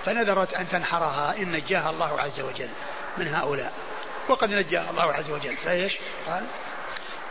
[0.05, 2.69] فنذرت أن تنحرها إن نجاها الله عز وجل
[3.17, 3.73] من هؤلاء.
[4.29, 5.55] وقد نجاها الله عز وجل.
[5.57, 5.97] فإيش؟
[6.27, 6.43] قال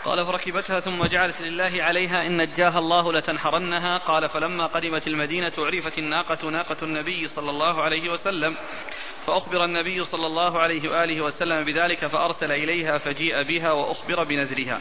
[0.05, 3.99] قال فركبتها ثم جعلت لله عليها إن نجاها الله لتنحرنها.
[3.99, 8.57] قال فلما قدمت المدينة عرفت الناقة ناقة النبي صلى الله عليه وسلم.
[9.27, 14.81] فأخبر النبي صلى الله عليه وآله وسلم بذلك فأرسل إليها فجيء بها وأخبر بنذرها.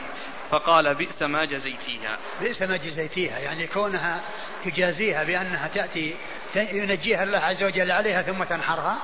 [0.49, 2.17] فقال بئس ما جزيتيها.
[2.41, 3.39] بئس ما جزيتيها.
[3.39, 4.21] يعني كونها
[4.65, 6.15] تجازيها بأنها تأتي
[6.55, 8.97] ينجيها الله عز وجل عليها ثم تنحرها.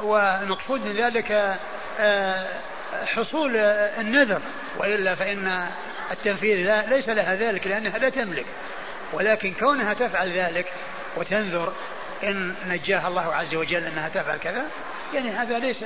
[0.00, 1.58] والمقصود من ذلك
[1.98, 2.46] آه،
[3.06, 3.56] حصول
[3.98, 4.42] النذر.
[4.78, 5.68] وإلا فإن
[6.10, 8.46] التنفيذ ليس لها ذلك لأنها لا تملك.
[9.12, 10.72] ولكن كونها تفعل ذلك
[11.16, 11.72] وتنذر
[12.22, 14.66] إن نجاها الله عز وجل أنها تفعل كذا
[15.14, 15.84] يعني هذا ليس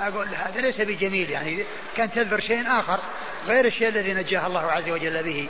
[0.00, 1.64] أقول هذا ليس بجميل يعني
[1.96, 3.00] كان تنذر شيء آخر
[3.46, 5.48] غير الشيء الذي نجاها الله عز وجل به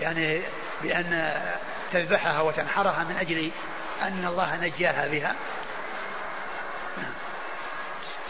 [0.00, 0.42] يعني
[0.82, 1.32] بأن
[1.92, 3.50] تذبحها وتنحرها من أجل
[4.02, 5.34] أن الله نجاها بها.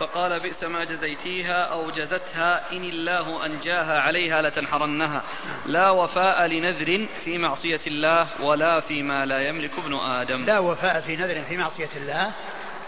[0.01, 5.23] فقال بئس ما جزيتيها أو جزتها إن الله أنجاها عليها لتنحرنها.
[5.67, 10.45] لا وفاء لنذر في معصية الله ولا فيما لا يملك ابن آدم.
[10.45, 12.33] لا وفاء في نذر في معصية الله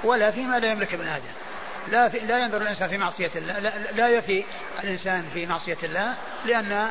[0.04, 1.32] ولا فيما لا يملك ابن آدم.
[1.88, 3.58] لا في لا ينظر الإنسان في معصية الله.
[3.58, 4.44] لا, لا يفي
[4.84, 6.88] الإنسان في معصية الله لأن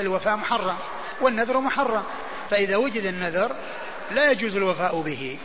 [0.00, 0.76] الوفاء محرم
[1.20, 2.02] والنذر محرم.
[2.50, 3.50] فإذا وجد النذر
[4.10, 5.38] لا يجوز الوفاء به.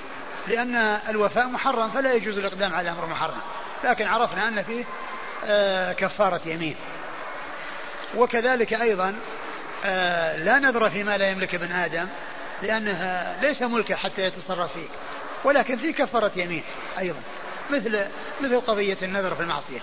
[0.48, 0.76] لأن
[1.10, 3.42] الوفاء محرم فلا يجوز الإقدام على أمر محرم.
[3.84, 4.86] لكن عرفنا أن فيه
[5.46, 6.76] آه، كفارة يمين.
[8.16, 9.16] وكذلك أيضا
[9.86, 12.08] آه، لا نذر فيما لا يملك ابن آدم
[12.62, 14.88] لأنها ليس ملكه حتى يتصرف فيه
[15.44, 16.64] ولكن في كفارة يمين
[16.98, 17.20] أيضا
[17.70, 18.06] مثل
[18.42, 19.80] مثل قضية النذر في المعصية.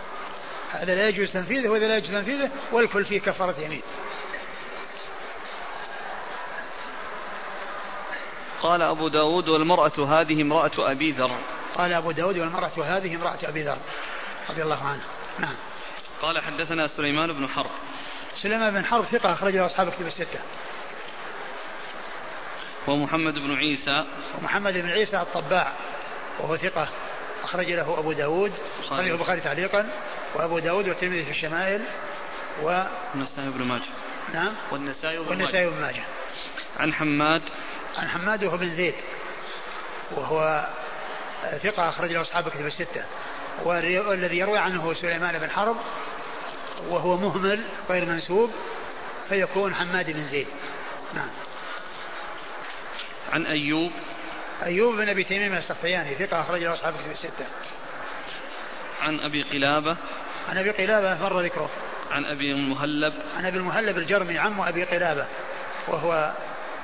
[0.71, 3.83] هذا لا يجوز تنفيذه وهذا لا يجوز تنفيذه والكل فيه كفارة يمين.
[8.63, 11.56] قال أبو داود والمرأة هذه امرأة أبي ذر.
[11.77, 13.79] قال أبو داود والمرأة هذه امرأة أبي ذر
[14.51, 15.03] رضي الله عنه.
[15.39, 15.55] نعم.
[16.23, 17.71] قال حدثنا سليمان بن حرب.
[18.43, 20.41] سليمان بن حرب ثقة أخرجه أصحاب كتب الستة.
[22.87, 24.05] ومحمد بن عيسى.
[24.39, 25.73] ومحمد بن عيسى الطباع
[26.41, 26.89] وهو ثقة
[27.45, 28.53] أخرج له أبو داود
[28.85, 29.91] أخرجه البخاري تعليقا
[30.35, 31.83] وأبو داود والترمذي في الشمائل
[32.63, 32.83] و
[33.15, 33.83] والنسائي بن ماجه.
[34.35, 34.55] نعم.
[34.73, 36.05] والنسائي بن والنسائي بن ماجه.
[36.77, 37.43] عن حماد.
[37.97, 38.95] عن حماد وهو بن زيد
[40.17, 40.67] وهو
[41.63, 43.05] ثقة أخرج له أصحاب كتب الستة.
[43.65, 45.77] والذي يروي عنه هو سليمان بن حرب
[46.89, 48.51] وهو مهمل غير منسوب
[49.29, 50.47] فيكون حماد بن زيد.
[51.15, 51.29] نعم.
[53.33, 53.93] عن أيوب.
[54.63, 57.47] أيوب بن أبي تميم السختياني ثقة أخرج له أصحاب كتب الستة.
[59.01, 59.97] عن أبي قلابة.
[60.49, 61.71] عن أبي قلابة مر ذكره.
[62.11, 65.27] عن أبي المهلب عن أبي المهلب الجرمي عم أبي قلابة
[65.89, 66.33] وهو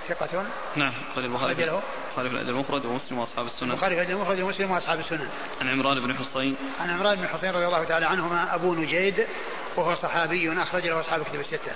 [0.08, 0.46] ثقة.
[0.76, 1.64] نعم أخرج البخاري.
[1.64, 1.82] له
[2.12, 5.28] البخاري في الأدب المفرد ومسلم وأصحاب السنن البخاري في الأدب المفرد ومسلم وأصحاب السنن
[5.60, 9.26] عن عمران بن حصين عن عمران بن حصين رضي الله تعالى عنهما أبو نجيد
[9.76, 11.72] وهو صحابي أخرج له أصحاب كتب الستة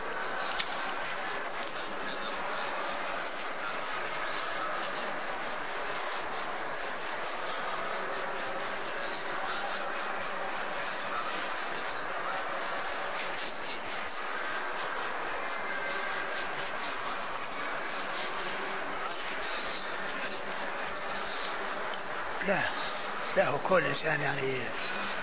[23.37, 24.61] لا كل إنسان يعني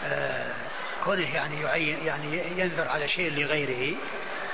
[0.06, 0.54] آه
[1.04, 3.98] كونه يعني يعين يعني ينذر على شيء لغيره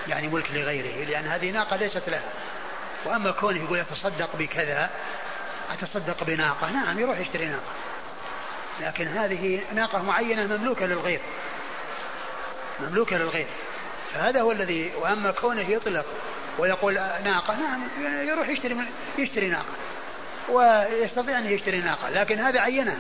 [0.08, 2.32] يعني ملك لغيره لأن هذه ناقة ليست لها
[3.06, 4.90] وأما كونه يقول أتصدق بكذا
[5.70, 7.72] أتصدق بناقة نعم يروح يشتري ناقة.
[8.82, 11.22] لكن هذه ناقة معينة مملوكة للغير.
[12.80, 13.48] مملوكة للغير.
[14.14, 16.06] فهذا هو الذي وأما كونه يطلق
[16.58, 17.82] ويقول ناقة نعم
[18.28, 18.88] يروح يشتري
[19.18, 19.76] يشتري ناقة.
[20.50, 23.00] ويستطيع أن يشتري ناقة لكن هذا عينها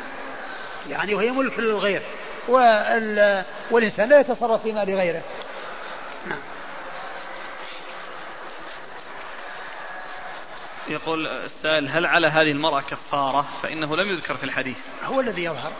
[0.89, 2.01] يعني وهي ملك للغير.
[3.71, 5.23] والإنسان لا يتصرف في مال غيره
[6.27, 6.39] نعم.
[10.87, 14.77] يقول السائل هل على هذه المرأة كفارة؟ فإنه لم يذكر في الحديث.
[15.03, 15.71] هو الذي يظهر.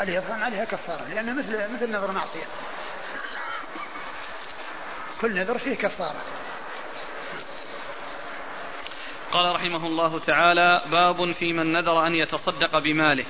[0.00, 2.46] الذي يظهر عليها كفارة لأنه مثل مثل نذر معصية.
[5.20, 6.20] كل نذر فيه كفارة.
[9.32, 13.24] قال رحمه الله تعالى باب في من نذر أن يتصدق بماله.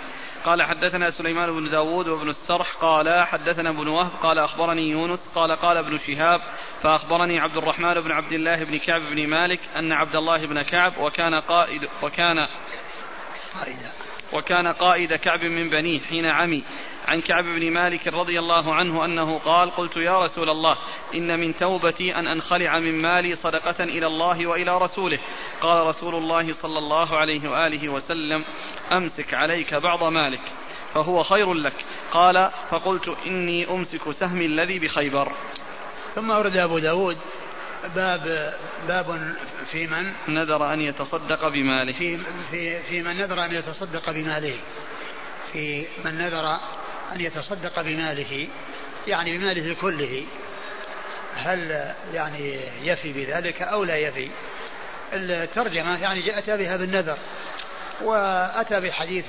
[0.44, 5.56] قال حدثنا سليمان بن داود وابن السرح قال حدثنا ابن وهب قال أخبرني يونس قال
[5.56, 6.40] قال ابن شهاب
[6.82, 10.92] فأخبرني عبد الرحمن بن عبد الله بن كعب بن مالك أن عبد الله بن كعب
[10.98, 12.46] وكان قائد وكان
[14.32, 16.64] وكان قائد كعب من بنيه حين عمي.
[17.08, 20.76] عن كعب بن مالك رضي الله عنه أنه قال قلت يا رسول الله
[21.14, 25.18] إن من توبتي أن أنخلع من مالي صدقة إلى الله وإلى رسوله.
[25.60, 28.44] قال رسول الله صلى الله عليه وآله وسلم
[28.92, 30.40] أمسك عليك بعض مالك
[30.94, 31.74] فهو خير لك.
[32.12, 35.32] قال فقلت إني أمسك سهمي الذي بخيبر.
[36.14, 37.18] ثم ورد أبو داود
[37.94, 38.54] باب
[38.88, 39.36] باب
[39.70, 41.92] في من؟ نذر أن يتصدق بماله.
[41.92, 42.18] في
[42.50, 44.60] في في من نذر أن يتصدق بماله.
[45.52, 46.58] في من نذر
[47.12, 48.48] أن يتصدق بماله
[49.06, 50.26] يعني بماله كله.
[51.34, 54.30] هل يعني يفي بذلك أو لا يفي؟
[55.12, 57.18] الترجمة يعني أتى بها بالنذر
[58.02, 59.24] وأتى بحديث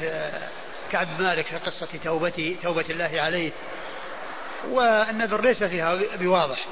[0.92, 3.52] كعب مالك في قصة توبتي توبة الله عليه.
[4.68, 6.68] والنذر ليس فيها بواضح.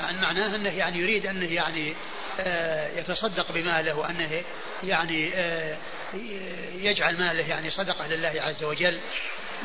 [0.00, 1.94] يعني معناه أنه يعني يريد أنه يعني
[2.40, 4.42] آه، يتصدق بماله وأنه
[4.82, 5.76] يعني آه،
[6.74, 8.98] يجعل ماله يعني صدقة لله عز وجل.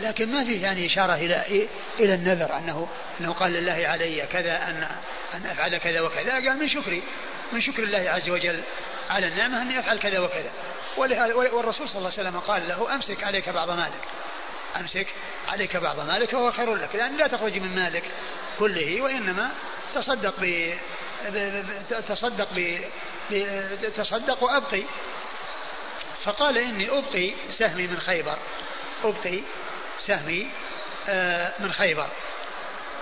[0.01, 1.67] لكن ما فيه يعني إشارة إلى
[1.99, 2.87] إلى النذر أنه
[3.19, 4.87] أنه قال لله علي كذا أن
[5.33, 6.31] أن أفعل كذا وكذا.
[6.31, 7.03] قال من شكري
[7.51, 8.61] من شكر الله عز وجل
[9.09, 10.51] على النعمة أني أفعل كذا وكذا.
[11.53, 14.01] والرسول صلى الله عليه وسلم قال له أمسك عليك بعض مالك.
[14.79, 15.07] أمسك
[15.47, 18.03] عليك بعض مالك وهو خير لك لأن لا تخرج من مالك
[18.59, 19.51] كله وإنما
[19.95, 20.73] تصدق ب
[22.07, 22.47] تصدق
[23.29, 24.83] ب تصدق وأبقي.
[26.23, 28.37] فقال إني أبقي سهمي من خيبر.
[29.03, 29.39] أبقي
[30.07, 30.47] سهمي
[31.07, 32.09] آه، من خيبر.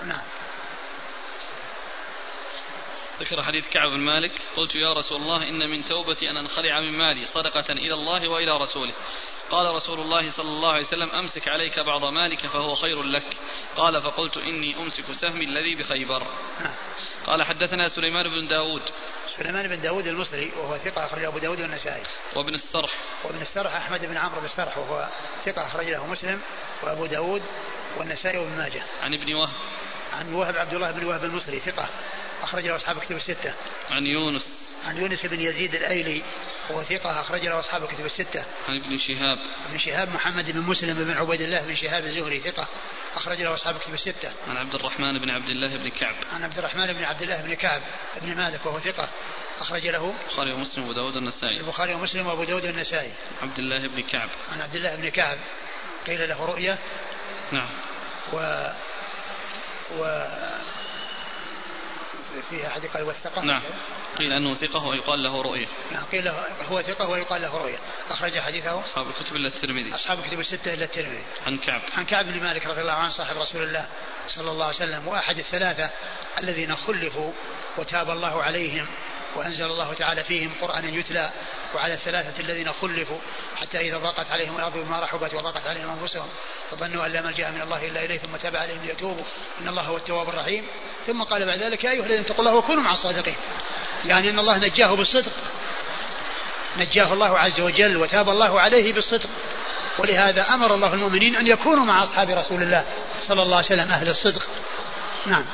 [0.04, 0.22] نعم.
[3.20, 6.98] ذكر حديث كعب بن مالك قلت يا رسول الله إن من توبتي أن أنخلع من
[6.98, 8.92] مالي صدقة إلى الله وإلى رسوله.
[9.50, 13.36] قال رسول الله صلى الله عليه وسلم أمسك عليك بعض مالك فهو خير لك.
[13.76, 16.26] قال فقلت إني أمسك سهمي الذي بخيبر.
[17.26, 18.82] قال حدثنا سليمان بن داود
[19.38, 22.02] سليمان بن داود المصري وهو ثقة أخرجه أبو داود والنسائي.
[22.36, 22.90] وابن السرح.
[23.24, 25.08] وابن السرح أحمد بن عمرو بن السرح وهو
[25.44, 26.40] ثقة أخرج له مسلم
[26.82, 27.42] وأبو داود
[27.96, 28.82] والنسائي وابن ماجه.
[29.02, 29.54] عن ابن وهب.
[30.12, 31.88] عن وهب عبد الله بن وهب المصري ثقة
[32.42, 33.54] أخرج له أصحاب الكتب الستة.
[33.90, 34.63] عن يونس.
[34.86, 36.22] عن يونس بن يزيد الأيلي
[36.70, 38.44] وهو ثقة أخرج له أصحاب الكتب الستة.
[38.68, 39.38] عن ابن شهاب.
[39.68, 42.68] ابن شهاب محمد بن مسلم بن عبيد الله بن شهاب الزهري ثقة
[43.14, 44.32] أخرج له أصحاب الكتب الستة.
[44.48, 46.14] عن عبد الرحمن بن عبد الله بن كعب.
[46.32, 47.82] عن عبد الرحمن بن عبد الله بن كعب
[48.22, 49.08] بن مالك وهو ثقة
[49.60, 51.60] أخرج له البخاري ومسلم وأبو داود النسائي.
[51.60, 53.12] البخاري ومسلم وأبو داود النسائي.
[53.42, 54.28] عبد الله بن كعب.
[54.52, 55.38] عن عبد الله بن كعب
[56.06, 56.78] قيل له رؤية.
[57.52, 57.68] نعم.
[58.32, 58.68] و
[59.98, 60.26] و
[62.50, 63.62] في أحد قال والثقة نعم
[64.18, 65.66] قيل أنه ثقة ويقال له رؤية.
[65.92, 67.78] نعم قيل له هو ثقة ويقال له رؤية.
[68.10, 69.94] أخرج حديثه أصحاب الكتب إلا الترمذي.
[69.94, 71.24] أصحاب الكتب الستة إلا الترمذي.
[71.46, 71.80] عن كعب.
[71.92, 73.86] عن كعب بن مالك رضي الله عنه صاحب رسول الله
[74.28, 75.90] صلى الله عليه وسلم وأحد الثلاثة
[76.38, 77.32] الذين خلفوا
[77.78, 78.86] وتاب الله عليهم
[79.36, 81.30] وأنزل الله تعالى فيهم قرآنا يتلى
[81.74, 83.18] وعلى الثلاثة الذين خلفوا
[83.56, 86.28] حتى إذا ضاقت عليهم الأرض بما رحبت وضاقت عليهم أنفسهم
[86.72, 89.24] وظنوا أن لا ملجأ من الله إلا إليه ثم تاب عليهم ليتوبوا.
[89.60, 90.66] إن الله هو التواب الرحيم.
[91.06, 93.36] ثم قال بعد ذلك يا أيها الذين اتقوا الله وكونوا مع الصادقين.
[94.04, 95.32] يعني أن الله نجاه بالصدق.
[96.76, 99.28] نجاه الله عز وجل وتاب الله عليه بالصدق.
[99.98, 102.84] ولهذا أمر الله المؤمنين أن يكونوا مع أصحاب رسول الله
[103.22, 104.46] صلى الله عليه وسلم أهل الصدق.
[105.26, 105.44] نعم.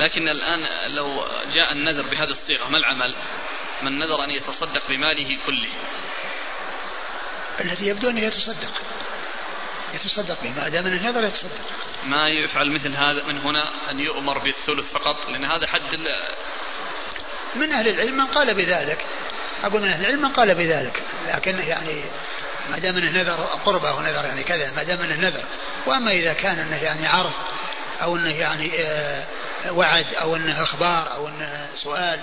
[0.00, 3.14] لكن الآن لو جاء النذر بهذه الصيغة ما العمل؟
[3.82, 5.70] من نذر أن يتصدق بماله كله.
[7.60, 8.72] الذي يبدو أنه يتصدق.
[9.94, 11.89] يتصدق به ما دام أنه نذر يتصدق.
[12.04, 15.96] ما يفعل مثل هذا من هنا أن يؤمر بالثلث فقط لأن هذا حد
[17.54, 19.04] من أهل العلم من قال بذلك.
[19.64, 21.02] أقول من أهل العلم من قال بذلك.
[21.28, 22.04] لكن يعني
[22.70, 25.44] ما دام إنه نذر قربة ونذر يعني كذا ما دام إنه نذر.
[25.86, 27.32] وأما إذا كان إنه يعني عرض
[28.02, 29.26] أو إنه يعني آه
[29.70, 32.20] وعد أو إنه إخبار أو إنه سؤال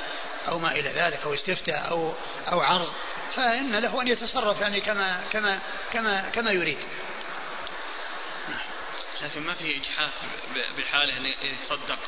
[0.48, 2.14] أو ما إلى ذلك أو استفتاء أو
[2.52, 2.90] أو عرض
[3.36, 5.60] فإن له أن يتصرف يعني كما كما
[5.94, 6.78] كما كما يريد.
[9.22, 10.12] لكن ما في إجحاف
[10.78, 12.00] بحاله أن يتصدق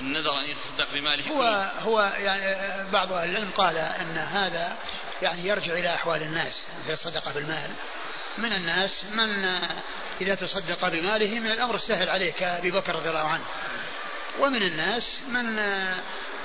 [0.00, 1.28] النذر أن يتصدق بماله.
[1.28, 4.76] هو هو يعني بعض أهل العلم قال إن هذا
[5.22, 7.70] يعني يرجع إلى أحوال الناس في الصدقه بالمال.
[8.38, 9.60] من الناس من
[10.20, 13.44] إذا تصدق بماله من الأمر السهل عليه كابي بكر رضي الله عنه.
[14.38, 15.58] ومن الناس من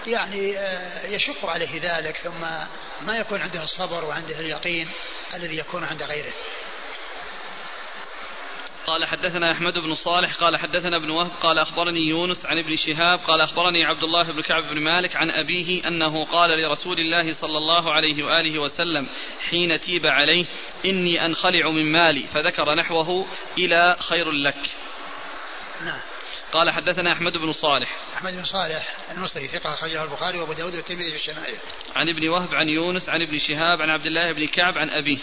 [0.08, 0.58] يعني
[1.04, 2.42] يشق عليه ذلك ثم
[3.02, 4.90] ما يكون عنده الصبر وعنده اليقين
[5.34, 6.34] الذي يكون عند غيره.
[8.88, 13.20] قال حدثنا أحمد بن صالح قال حدثنا ابن وهب قال أخبرني يونس عن ابن شهاب
[13.20, 17.58] قال أخبرني عبد الله بن كعب بن مالك عن أبيه أنه قال لرسول الله صلى
[17.58, 19.10] الله عليه وآله وسلم
[19.50, 20.46] حين تيب عليه
[20.86, 23.28] إني أنخلع من مالي فذكر نحوه
[23.58, 24.72] إلى خير لك.
[25.82, 26.02] نعم.
[26.54, 31.10] قال حدثنا أحمد بن صالح أحمد بن صالح المصري ثقة أخرجه البخاري وأبو داود والترمذي
[31.10, 31.58] في الشمائل
[31.96, 35.18] عن ابن وهب عن يونس عن ابن شهاب عن عبد الله بن كعب عن أبيه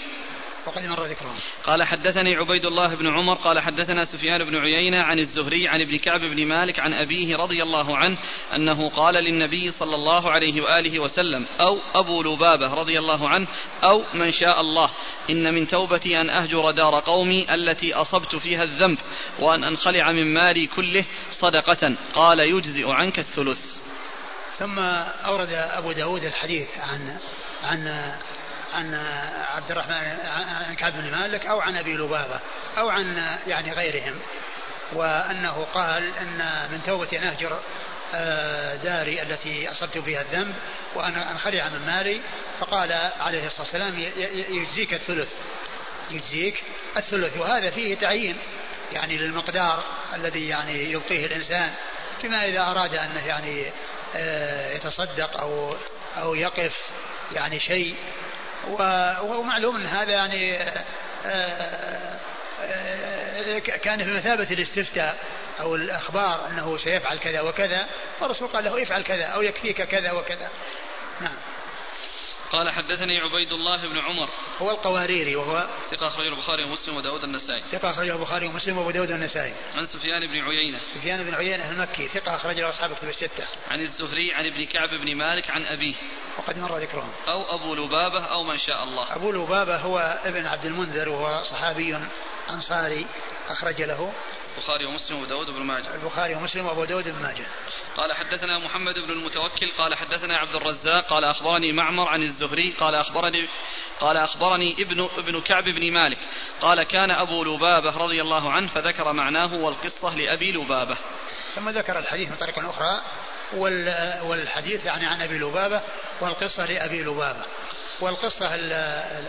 [0.66, 1.34] وقد مر ذكرهم
[1.64, 5.98] قال حدثني عبيد الله بن عمر قال حدثنا سفيان بن عيينة عن الزهري عن ابن
[5.98, 8.18] كعب بن مالك عن أبيه رضي الله عنه
[8.54, 13.46] أنه قال للنبي صلى الله عليه وآله وسلم أو أبو لبابة رضي الله عنه
[13.84, 14.90] أو من شاء الله
[15.30, 18.98] إن من توبتي أن أهجر دار قومي التي أصبت فيها الذنب
[19.38, 23.76] وأن أنخلع من مالي كله صدقة قال يجزئ عنك الثلث.
[24.58, 27.18] ثم أورد أبو داود الحديث عن
[27.64, 28.12] عن
[28.74, 28.94] عن
[29.54, 30.18] عبد الرحمن
[30.68, 32.40] عن كعب بن مالك أو عن أبي لبابة
[32.78, 34.14] أو عن يعني غيرهم.
[34.92, 37.60] وأنه قال إن من توبتي ان اهجر
[38.14, 40.54] آه، داري التي أصبت فيها الذنب
[40.94, 42.20] وأن انخلع من مالي.
[42.60, 43.98] فقال عليه الصلاة والسلام
[44.48, 45.28] يجزيك الثلث
[46.10, 46.62] يجزيك
[46.96, 47.36] الثلث.
[47.36, 48.36] وهذا فيه تعيين
[48.92, 49.84] يعني للمقدار
[50.14, 51.70] الذي يعني يبقيه الإنسان
[52.20, 53.66] فيما إذا أراد أنه يعني
[54.14, 55.74] آه، يتصدق أو
[56.16, 56.76] أو يقف
[57.32, 57.94] يعني شيء
[59.22, 60.84] ومعلوم أن هذا يعني آه،
[62.60, 65.16] آه، كان في مثابة الاستفتاء
[65.60, 67.86] أو الأخبار أنه سيفعل كذا وكذا
[68.20, 70.50] فالرسول قال له افعل كذا أو يكفيك كذا وكذا.
[71.20, 71.36] نعم.
[72.52, 74.30] قال حدثني عبيد الله بن عمر.
[74.58, 77.62] هو القواريري وهو ثقة أخرجه البخاري ومسلم وداود النسائي.
[77.72, 79.54] ثقة أخرجه البخاري ومسلم وأبو داود النسائي.
[79.74, 80.80] عن سفيان بن عيينة.
[80.94, 83.44] سفيان بن عيينة المكي ثقة أخرج له أصحاب كتب الستة.
[83.70, 85.94] عن الزهري عن ابن كعب بن مالك عن أبيه.
[86.38, 87.12] وقد مر ذكرهم.
[87.28, 89.16] أو أبو لبابة أو من شاء الله.
[89.16, 91.98] أبو لبابة هو ابن عبد المنذر وهو صحابي
[92.50, 93.06] أنصاري
[93.48, 94.12] أخرج له.
[94.56, 95.94] البخاري ومسلم وأبو داود بن ماجه.
[95.94, 97.46] البخاري ومسلم وأبو داود بن ماجه.
[97.96, 102.94] قال حدثنا محمد بن المتوكل قال حدثنا عبد الرزاق قال أخبرني معمر عن الزهري قال
[102.94, 103.48] أخبرني
[104.00, 106.18] قال أخبرني ابن ابن كعب بن مالك.
[106.60, 110.96] قال كان أبو لبابة رضي الله عنه فذكر معناه والقصة لأبي لبابة.
[111.54, 113.00] ثم ذكر الحديث من طريق أخرى
[114.22, 115.80] والحديث يعني عن أبي لبابة
[116.20, 117.44] والقصة لأبي لبابة.
[118.00, 118.54] والقصة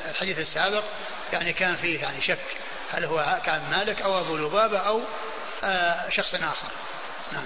[0.10, 0.84] الحديث السابق
[1.34, 2.45] يعني كان فيه يعني شك.
[2.91, 5.01] هل هو كان مالك أو أبو لبابة أو
[5.63, 6.68] آه، شخص آخر؟
[7.31, 7.45] نعم.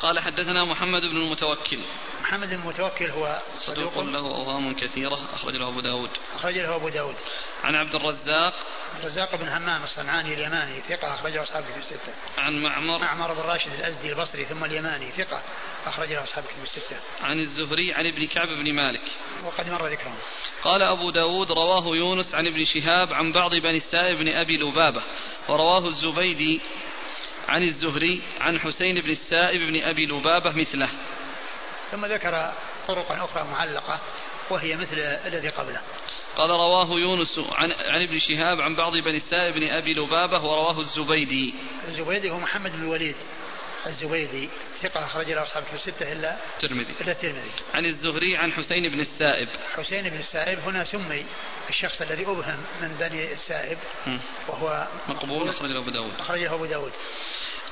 [0.00, 1.84] قال حدثنا محمد بن المتوكل.
[2.22, 6.10] محمد بن المتوكل هو صدوق, له أوهام كثيرة أخرج له أبو داود.
[6.34, 7.16] أخرج له أبو داود.
[7.64, 8.54] عن عبد الرزاق.
[9.00, 12.14] الرزاق بن همام الصنعاني اليماني ثقة أخرجه أصحاب في الستة.
[12.38, 12.98] عن معمر.
[12.98, 15.42] معمر بن راشد الأزدي البصري ثم اليماني ثقة.
[15.86, 16.96] أخرج له أصحاب في الستة.
[17.20, 19.02] عن الزهري عن ابن كعب بن مالك.
[19.44, 20.14] وقد مر ذكرهم.
[20.62, 25.02] قال أبو داود رواه يونس عن ابن شهاب عن بعض بني السائب بن أبي لبابة
[25.48, 26.60] ورواه الزبيدي
[27.48, 30.88] عن الزهري عن حسين بن السائب بن أبي لبابة مثله.
[31.90, 32.52] ثم ذكر
[32.88, 34.00] طرقا أخرى معلقة
[34.50, 35.80] وهي مثل الذي قبله.
[36.36, 40.80] قال رواه يونس عن, عن ابن شهاب عن بعض بني السائب بن أبي لبابة ورواه
[40.80, 41.54] الزبيدي.
[41.88, 43.16] الزبيدي هو محمد بن الوليد.
[43.86, 44.48] الزبيدي
[44.82, 46.94] ثقة أخرج له أصحاب في الستة إلا الترمذي.
[47.00, 47.50] إلا الترمذي.
[47.74, 49.48] عن الزهري عن حسين بن السائب.
[49.76, 51.24] حسين بن السائب هنا سمي
[51.68, 53.78] الشخص الذي أبهم من بني السائب
[54.48, 56.12] وهو مقبول أخرج له أبو داود.
[56.18, 56.92] أخرج له أبو داود.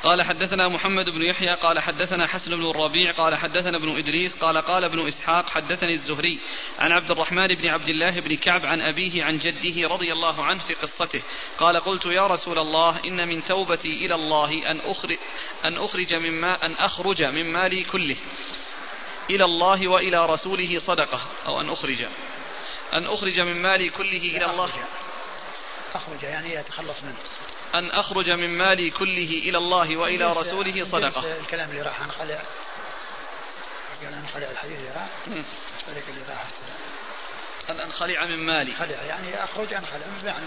[0.03, 4.59] قال حدثنا محمد بن يحيى قال حدثنا حسن بن الربيع قال حدثنا ابن إدريس قال
[4.59, 6.41] قال ابن إسحاق حدثني الزهري
[6.79, 10.59] عن عبد الرحمن بن عبد الله بن كعب عن أبيه عن جده رضي الله عنه
[10.59, 11.23] في قصته.
[11.59, 15.19] قال قلت يا رسول الله إن من توبتي إلى الله أن أخرج
[15.65, 18.17] أن أخرج مما أن أخرج من مالي كله
[19.31, 22.07] إلى الله وإلى رسوله صدقة أو أن أخرج
[22.93, 24.71] أن أخرج من مالي كله إلى الله.
[25.95, 27.19] أخرج يعني يتخلص منه.
[27.75, 31.37] أن أخرج من مالي كله إلى الله وإلى رسوله صدقة.
[31.41, 32.43] الكلام اللي راح نخلع
[34.03, 35.09] قال أنخلع الحديث اللي راح.
[35.89, 36.47] اللي راح.
[37.71, 38.75] أن أنخلع من مالي.
[38.75, 40.47] خلع يعني أخرج أنخلع من معنى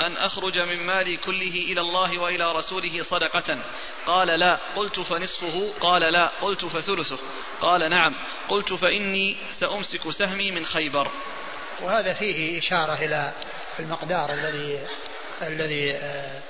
[0.00, 3.58] أن أخرج من مالي كله إلى الله وإلى رسوله صدقة.
[4.06, 5.72] قال لا قلت فنصفه.
[5.80, 7.18] قال لا قلت فثلثه.
[7.60, 8.14] قال نعم
[8.48, 11.10] قلت فإني سأمسك سهمي من خيبر.
[11.80, 13.32] وهذا فيه إشارة إلى
[13.78, 14.86] المقدار الذي
[15.42, 16.42] الذي آه،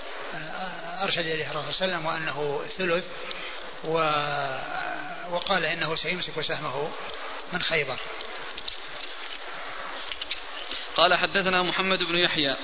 [1.04, 3.04] أرشد إليه الرسول صلى الله عليه وسلم وأنه ثلث
[5.30, 6.90] وقال إنه سيمسك سهمه
[7.52, 7.96] من خيبر.
[10.96, 12.56] قال حدثنا محمد بن يحيى.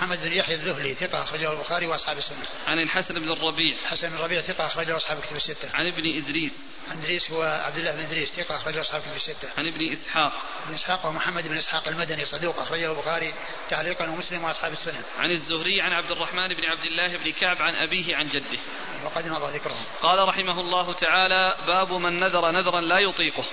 [0.00, 2.44] محمد بن يحيى الذهلي ثقة أخرجه البخاري وأصحاب السنة.
[2.66, 3.76] عن الحسن بن الربيع.
[3.86, 5.70] حسن بن الربيع ثقة أخرجه أصحاب الكتب الستة.
[5.74, 6.52] عن ابن إدريس.
[6.90, 9.48] عن إدريس هو عبد الله بن إدريس ثقة أخرجه أصحاب الكتب الستة.
[9.58, 10.32] عن ابن إسحاق.
[10.66, 13.34] ابن إسحاق ومحمد بن إسحاق المدني صدوق أخرجه البخاري
[13.70, 15.02] تعليقا ومسلم وأصحاب السنة.
[15.18, 18.58] عن الزهري عن عبد الرحمن بن عبد الله بن كعب عن أبيه عن جده.
[19.04, 19.84] وقد مضى ذكرهم.
[20.02, 23.44] قال رحمه الله تعالى باب من نذر نذرا لا يطيقه.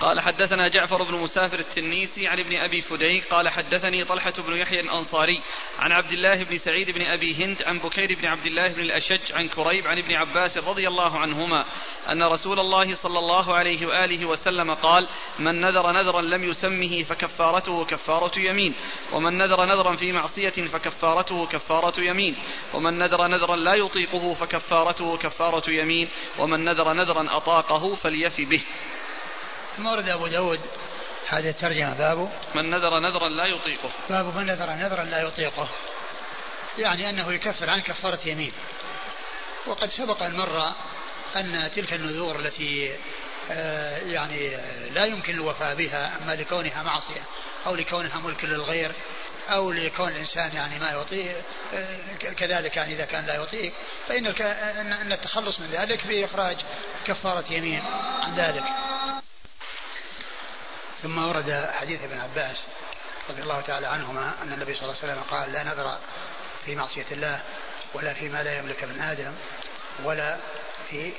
[0.00, 4.80] قال حدثنا جعفر بن مسافر التنيسي عن ابن أبي فديك قال حدثني طلحة بن يحيى
[4.80, 5.42] الأنصاري
[5.80, 9.32] عن عبد الله بن سعيد بن أبي هند عن بكير بن عبد الله بن الأشج
[9.32, 11.64] عن كريب عن ابن عباس رضي الله عنهما
[12.10, 15.08] أن رسول الله صلى الله عليه وآله وسلم قال
[15.38, 18.74] من نذر نذرا لم يسمه فكفارته كفارة يمين
[19.12, 22.36] ومن نذر نذرا في معصية فكفارته كفارة يمين
[22.74, 26.08] ومن نذر نذرا لا يطيقه فكفارته كفارة يمين
[26.38, 28.62] ومن نذر نذرا أطاقه فليف به.
[29.76, 30.60] ثم ورد أبو داود
[31.30, 33.90] هذه الترجمة باب من نذر نذرا لا يطيقه.
[34.08, 35.68] باب من نذر نذرا لا يطيقه.
[36.78, 38.52] يعني أنه يكفر عن كفارة يمين.
[39.66, 40.76] وقد سبق المرة
[41.36, 42.96] أن تلك النذور التي
[43.50, 44.56] آه، يعني
[44.90, 47.22] لا يمكن الوفاء بها أما لكونها معصية
[47.66, 48.92] أو لكونها ملك للغير
[49.48, 51.36] أو لكون الإنسان يعني ما يطيق
[51.74, 53.72] آه، كذلك يعني إذا كان لا يطيق
[54.08, 54.26] فإن
[54.92, 56.56] أن التخلص من ذلك بإخراج
[57.06, 57.82] كفارة يمين
[58.22, 58.64] عن ذلك.
[61.02, 62.66] ثم ورد حديث ابن عباس
[63.30, 65.98] رضي الله تعالى عنهما أن النبي صلى الله عليه وسلم قال لا نذر
[66.66, 67.42] في معصية الله
[67.94, 69.32] ولا فيما لا يملك من آدم
[70.04, 70.36] ولا
[70.90, 71.12] في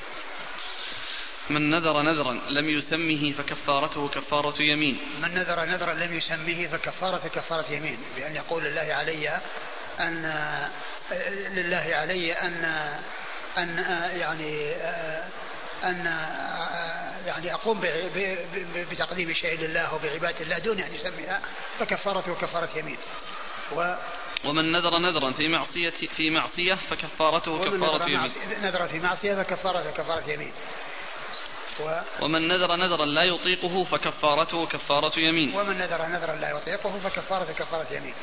[1.49, 4.99] من نذر نذرا لم يسمه فكفارته كفارة يمين.
[5.21, 9.39] من نذر نذرا لم يسمه فكفارة كفارة يمين بأن يقول لله علي
[9.99, 10.69] أن
[11.51, 12.65] لله علي أن
[13.57, 13.77] أن
[14.15, 14.75] يعني
[15.83, 16.07] أن
[17.25, 17.81] يعني أقوم
[18.91, 21.41] بتقديم شيء لله وبعبادة الله دون أن يسميها
[21.79, 22.97] فكفارته كفارة يمين.
[23.75, 23.95] و
[24.45, 28.33] ومن نذر نذرا في معصية في معصية فكفارته كفارة يمين.
[28.61, 30.51] نذر في معصية فكفارته كفارة يمين.
[31.79, 35.55] و ومن نذر نذرا لا يطيقه فكفارته كفارة يمين.
[35.55, 38.15] ومن نذر نذرا لا يطيقه فكفارته كفارة يمين.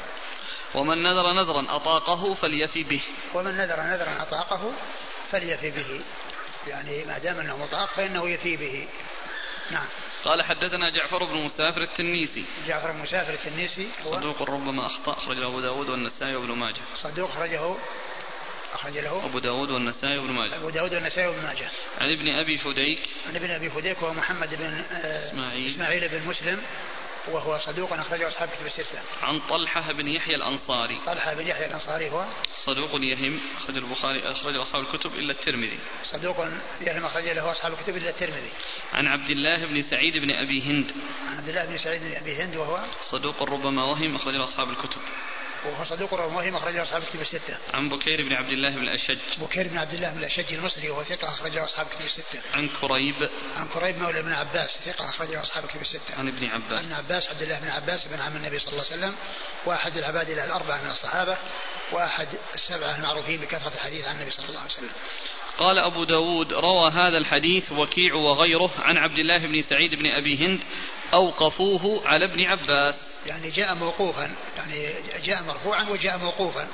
[0.74, 3.02] ومن نذر نذرا أطاقه فليفي به.
[3.34, 4.72] ومن نذر نذرا أطاقه
[5.30, 6.00] فليفي به.
[6.68, 8.88] يعني ما دام أنه مطاق فإنه يفي به.
[9.70, 9.86] نعم.
[10.24, 12.44] قال حدثنا جعفر بن مسافر التنيسي.
[12.66, 16.80] جعفر بن مسافر التنيسي هو صدوق ربما أخطأ أخرج له أبو داود والنسائي وابن ماجه.
[17.02, 17.74] صدوق أخرجه
[18.72, 20.56] أخرج له أبو داود والنسائي وابن ماجه.
[20.56, 21.70] أبو داود والنسائي وابن ماجه.
[21.98, 23.00] عن ابن أبي فديك.
[23.28, 25.72] عن ابن أبي فديك وهو محمد بن آه، إسماعيل.
[25.72, 26.62] إسماعيل بن مسلم.
[27.32, 29.00] وهو صدوق أخرجه أصحاب كتب الستة.
[29.22, 31.00] عن طلحة بن يحيى الأنصاري.
[31.06, 32.26] طلحة بن يحيى الأنصاري هو
[32.56, 35.78] صدوق يهم أخرج البخاري أخرج أصحاب الكتب إلا الترمذي.
[36.04, 36.36] صدوق
[36.80, 38.50] يهم أخرج له أصحاب الكتب إلا الترمذي.
[38.92, 40.92] عن عبد الله بن سعيد بن أبي هند.
[41.28, 42.80] عن عبد الله بن سعيد بن أبي هند وهو
[43.10, 45.00] صدوق ربما وهم أخرج أصحاب الكتب.
[45.66, 47.56] وهو صدوق وهم أخرجه أصحاب الكتب الستة.
[47.74, 49.18] عن بكير بن عبد الله بن الأشج.
[49.40, 52.42] بكير بن عبد الله بن الأشج المصري وهو ثقة أخرجه أصحاب الكتب الستة.
[52.54, 53.30] عن كريب.
[53.56, 56.18] عن كريب مولى بن عباس ثقة أخرجه أصحاب الكتب الستة.
[56.18, 56.84] عن ابن عباس.
[56.84, 59.14] عن عباس عبد الله بن عباس بن عم النبي صلى الله عليه وسلم
[59.66, 61.36] وأحد العباد الأربعة من الصحابة
[61.92, 64.92] وأحد السبعة المعروفين بكثرة الحديث عن النبي صلى الله عليه وسلم.
[65.58, 70.46] قال أبو داود روى هذا الحديث وكيع وغيره عن عبد الله بن سعيد بن أبي
[70.46, 70.60] هند
[71.14, 74.94] أوقفوه على ابن عباس يعني جاء موقوفا يعني
[75.24, 76.68] جاء مرفوعا وجاء موقوفا.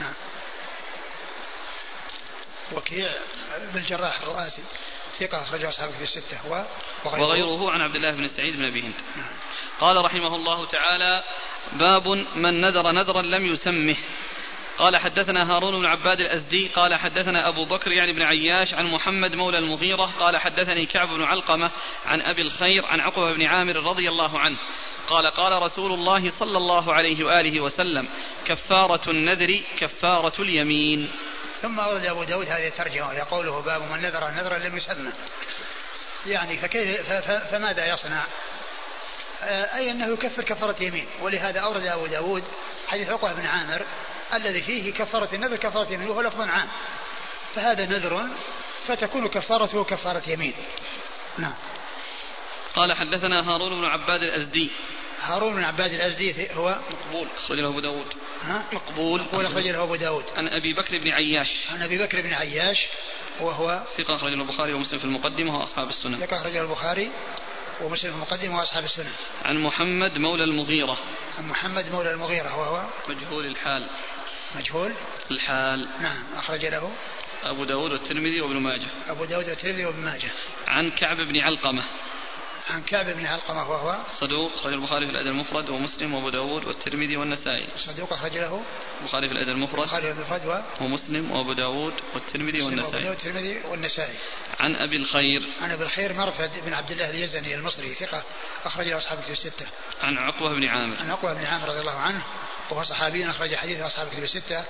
[0.00, 0.14] نعم.
[2.72, 3.10] وكيع
[3.74, 4.62] بالجراح الرؤاسي
[5.18, 6.64] ثقة أخرجه أصحابه في الستة و
[7.04, 7.70] وغيره, وغيره.
[7.70, 8.94] عن عبد الله بن سعيد بن أبي هند.
[9.16, 9.32] نعم.
[9.80, 11.24] قال رحمه الله تعالى
[11.72, 13.96] باب من نذر نذرا لم يسمه.
[14.78, 19.34] قال حدثنا هارون بن عباد الأزدي قال حدثنا أبو بكر يعني بن عياش عن محمد
[19.34, 21.70] مولى المغيرة قال حدثني كعب بن علقمة
[22.06, 24.56] عن أبي الخير عن عقبة بن عامر رضي الله عنه
[25.08, 28.08] قال قال رسول الله صلى الله عليه وآله وسلم
[28.46, 31.10] كفارة النذر كفارة اليمين.
[31.62, 35.12] ثم أورد أبو داود هذه الترجمة وهي قوله باب من نذر نذرا لم يسمى
[36.26, 37.12] يعني فكيف
[37.50, 38.24] فماذا يصنع؟
[39.42, 42.44] آه، أي أنه يكفر كفارة يمين ولهذا أورد أبو داود
[42.88, 43.82] حديث عقبة بن عامر
[44.34, 46.68] الذي فيه كفارة النذر كفارة يمين وهو لفظ عام.
[47.54, 48.26] فهذا نذر
[48.86, 50.54] فتكون كفارته كفارة يمين.
[51.38, 51.54] نعم.
[52.74, 54.70] قال حدثنا هارون بن عباد الأزدي.
[55.20, 58.06] هارون بن عباد الأزدي هو مقبول أخرج له أبو داود.
[58.42, 59.20] ها؟ مقبول.
[59.20, 60.24] مقبول أخرج له أبو داود.
[60.36, 61.70] عن أبي بكر بن عياش.
[61.70, 62.86] عن أبي بكر بن عياش
[63.40, 66.16] وهو ثقة أخرجه البخاري ومسلم في المقدمة وأصحاب السنن.
[66.26, 67.10] ثقة أخرجه البخاري
[67.80, 69.12] ومسلم في المقدمة وأصحاب السنن.
[69.44, 70.98] عن محمد مولى المغيرة.
[71.38, 73.88] عن محمد مولى المغيرة وهو مجهول الحال.
[74.56, 74.92] مجهول
[75.30, 75.88] الحال.
[76.00, 76.92] نعم أخرج له.
[77.42, 78.88] أبو داود والترمذي وابن ماجه.
[79.08, 80.30] أبو داود والترمذي وابن ماجه.
[80.66, 81.84] عن كعب بن علقمة.
[82.70, 87.16] عن كعب بن علقمة وهو؟ صدوق أخرج البخاري في الأدب المفرد ومسلم وأبو داود والترمذي
[87.16, 87.68] والنسائي.
[87.76, 88.62] صدوق أخرج له.
[89.00, 90.84] البخاري في الأدب المفرد البخاري المفرد و...
[90.84, 94.14] ومسلم وأبو داود والترمذي والنسائي وأبو داود والترمذي والنسائي.
[94.60, 95.52] عن أبي الخير.
[95.62, 98.22] عن أبي الخير مرفد بن عبد الله اليزني المصري ثقة
[98.64, 99.66] أخرج له أصحاب الستة.
[100.00, 100.96] عن عقبة بن عامر.
[100.96, 102.22] عن عقبة بن عامر رضي الله عنه.
[102.70, 104.64] وهو صحابي أخرج حديث أصحاب الكتب الستة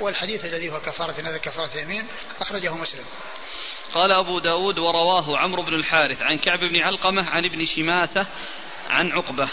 [0.00, 2.06] والحديث الذي هو كفارة النذر كفارة اليمين
[2.40, 3.04] أخرجه مسلم.
[3.94, 8.26] قال أبو داود ورواه عمرو بن الحارث عن كعب بن علقمة عن ابن شماسة
[8.90, 9.48] عن عقبة.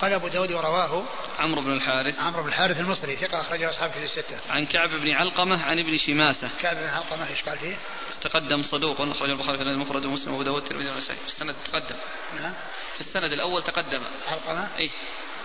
[0.00, 1.04] قال أبو داود ورواه
[1.38, 2.20] عمرو بن الحارث.
[2.20, 4.40] عمرو بن الحارث المصري ثقة أخرجه أصحاب في الستة.
[4.48, 6.50] عن كعب بن علقمة عن ابن شماسة.
[6.60, 7.76] كعب بن علقمة إيش قال فيه؟
[8.20, 11.18] تقدم صدوق أخرج البخاري في المفرد ومسلم وأبو داود الترمذي والنسائي.
[11.18, 11.96] في السند تقدم.
[12.40, 12.54] نعم.
[12.94, 14.02] في السند الأول تقدم.
[14.28, 14.90] علقمة؟ أي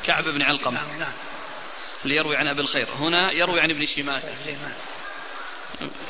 [0.05, 0.87] كعب بن علقمة.
[0.87, 1.13] نعم نعم.
[2.05, 2.87] ليروي عن أبي الخير.
[2.89, 4.35] هنا يروي عن ابن شماسة.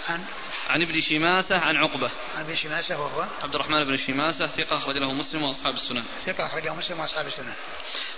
[0.08, 0.26] عن
[0.70, 2.12] عن ابن شماسة عن عقبة.
[2.36, 6.04] عن ابن شماسة وهو عبد الرحمن بن شماسة ثقة أخرج له مسلم وأصحاب السنن.
[6.26, 7.54] ثقة أخرجه مسلم وأصحاب السنن.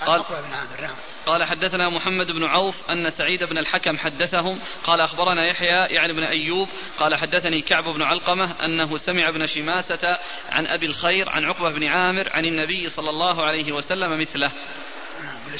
[0.06, 0.96] قال عقبة بن عامر نعم.
[1.26, 4.62] قال حدثنا محمد بن عوف أن سعيد بن الحكم حدثهم.
[4.84, 6.70] قال أخبرنا يحيى يعني بن أيوب.
[6.98, 10.18] قال حدثني كعب بن علقمة أنه سمع ابن شماسة
[10.52, 14.52] عن أبي الخير عن عقبة بن عامر عن النبي صلى الله عليه وسلم مثله.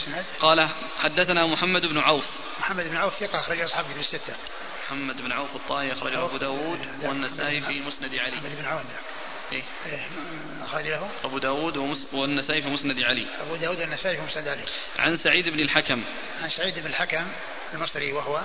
[0.08, 2.26] نعم قال حدثنا محمد بن عوف.
[2.60, 4.36] محمد بن عوف ثقة أخرج أصحابه في الستة.
[4.86, 8.36] محمد بن عوف الطائي أخرجه أبو داود والنسائي في مسند علي.
[8.36, 8.82] محمد بن عوف
[9.52, 10.08] إيه؟ إيه
[10.64, 11.10] أخرج له.
[11.24, 11.78] أبو داود
[12.14, 13.28] والنسائي في مسند علي.
[13.42, 14.64] أبو داود والنسائي في مسند علي.
[15.00, 16.04] عن سعيد بن الحكم.
[16.42, 17.28] عن سعيد بن الحكم
[17.74, 18.42] المصري وهو؟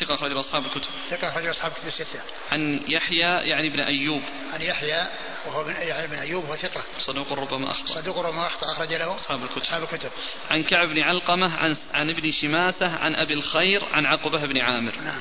[0.00, 0.90] ثقة أخرج أصحاب الكتب.
[1.10, 2.20] ثقة أخرج أصحاب الكتب الستة.
[2.52, 4.22] عن يحيى يعني بن أيوب.
[4.52, 5.06] عن يحيى
[5.46, 6.82] وهو بن يعني بن أيوب وهو ثقة.
[7.00, 7.94] صدوق ربما أخطأ.
[7.94, 9.62] صدوق ربما أخطأ أخرج له أصحاب الكتب.
[9.62, 10.10] أصحاب الكتب.
[10.50, 14.92] عن كعب بن علقمة عن عن ابن شماسة عن أبي الخير عن عقبة بن عامر.
[14.96, 15.20] نعم.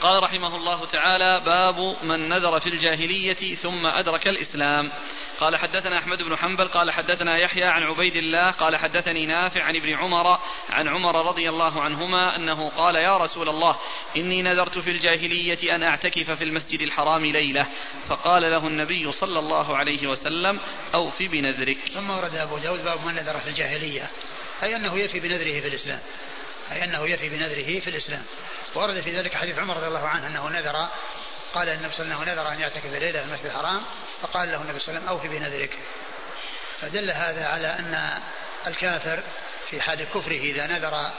[0.00, 4.92] قال رحمه الله تعالى باب من نذر في الجاهلية ثم أدرك الإسلام.
[5.40, 9.76] قال حدثنا أحمد بن حنبل قال حدثنا يحيى عن عبيد الله قال حدثني نافع عن
[9.76, 10.38] ابن عمر
[10.70, 13.76] عن عمر رضي الله عنهما أنه قال يا رسول الله
[14.16, 17.66] إني نذرت في الجاهلية أن أعتكف في المسجد الحرام ليلة.
[18.08, 20.60] فقال له النبي صلى الله عليه وسلم
[20.94, 21.78] أوف بنذرك.
[21.94, 24.10] ثم ورد أبو داود باب من نذر في الجاهلية
[24.62, 26.00] أي أنه يفي بنذره في الإسلام.
[26.72, 28.24] أي أنه يفي بنذره في الإسلام.
[28.74, 30.88] ورد في ذلك حديث عمر رضي الله عنه أنه نذر
[31.54, 33.82] قال النبي صلى الله عليه وسلم نذر أن يعتكف ليلة في المسجد الحرام
[34.22, 35.78] فقال له النبي صلى الله عليه وسلم أوفي بنذرك.
[36.80, 38.20] فدل هذا على أن
[38.66, 39.22] الكافر
[39.70, 41.10] في حال كفره إذا نذر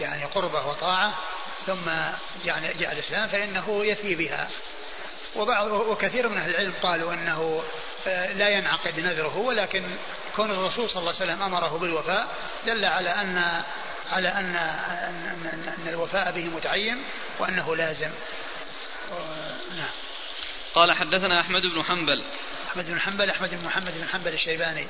[0.00, 1.14] يعني قربة وطاعة
[1.66, 1.90] ثم
[2.44, 4.48] يعني جاء الإسلام فإنه يفي بها.
[5.36, 7.62] وبعض وكثير من أهل العلم قالوا أنه
[8.06, 9.82] آه، لا ينعقد نذره ولكن
[10.36, 12.28] كون الرسول صلى الله عليه وسلم أمره بالوفاء
[12.66, 13.62] دل على أن
[14.10, 14.56] على أن
[15.78, 17.02] أن الوفاء به متعين
[17.38, 18.10] وأنه لازم.
[19.76, 19.90] نعم.
[20.74, 22.24] قال حدثنا أحمد بن حنبل.
[22.68, 24.86] أحمد بن حنبل أحمد بن محمد بن حنبل الشيباني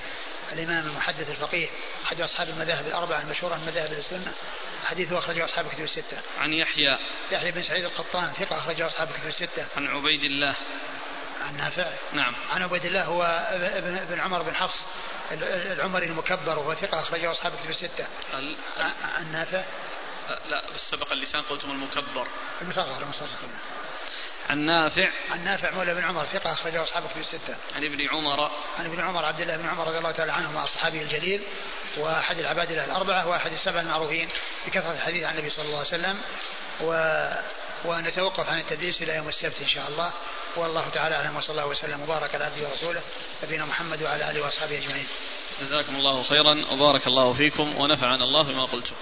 [0.52, 1.68] الإمام المحدث الفقيه
[2.04, 4.32] أحد أصحاب المذاهب الأربعة المشهورة من مذاهب السنة.
[4.84, 6.18] حديثه أخرجه أصحاب الكتب الستة.
[6.38, 6.98] عن يحيى.
[7.32, 9.66] يحيى بن سعيد القطان ثقة أخرجه أصحاب الكتب الستة.
[9.76, 10.54] عن عبيد الله.
[11.46, 11.90] عن نافع.
[12.12, 12.34] نعم.
[12.50, 13.22] عن عبيد الله هو
[13.52, 14.78] ابن ابن عمر بن حفص.
[15.32, 18.06] العمري المكبر وهو ثقة أخرجه أصحاب الكتب الستة.
[19.18, 19.62] عن نافع؟
[20.46, 22.26] لا بس سبق اللسان قلتم المكبر.
[22.62, 23.28] المصغر المصغر.
[24.50, 27.56] عن نافع؟ عن نافع مولى بن عمر ثقة أخرجه أصحاب في الستة.
[27.74, 28.50] عن ابن عمر.
[28.78, 31.42] عن ابن عمر عبد الله بن عمر رضي الله تعالى عنهما الصحابي الجليل
[31.96, 34.28] وأحد العباد الأربعة وأحد السبع المعروفين
[34.66, 36.18] بكثرة الحديث عن النبي صلى الله عليه وسلم
[36.80, 36.92] و
[37.84, 40.12] ونتوقف عن التدريس إلى يوم السبت إن شاء الله.
[40.56, 43.00] والله تعالى أعلم وصلى الله وسلم وبارك على عبده ورسوله
[43.44, 45.06] نبينا محمد وعلى آله وأصحابه أجمعين.
[45.60, 48.94] جزاكم الله خيرا وبارك الله فيكم ونفعنا الله بما قلتم.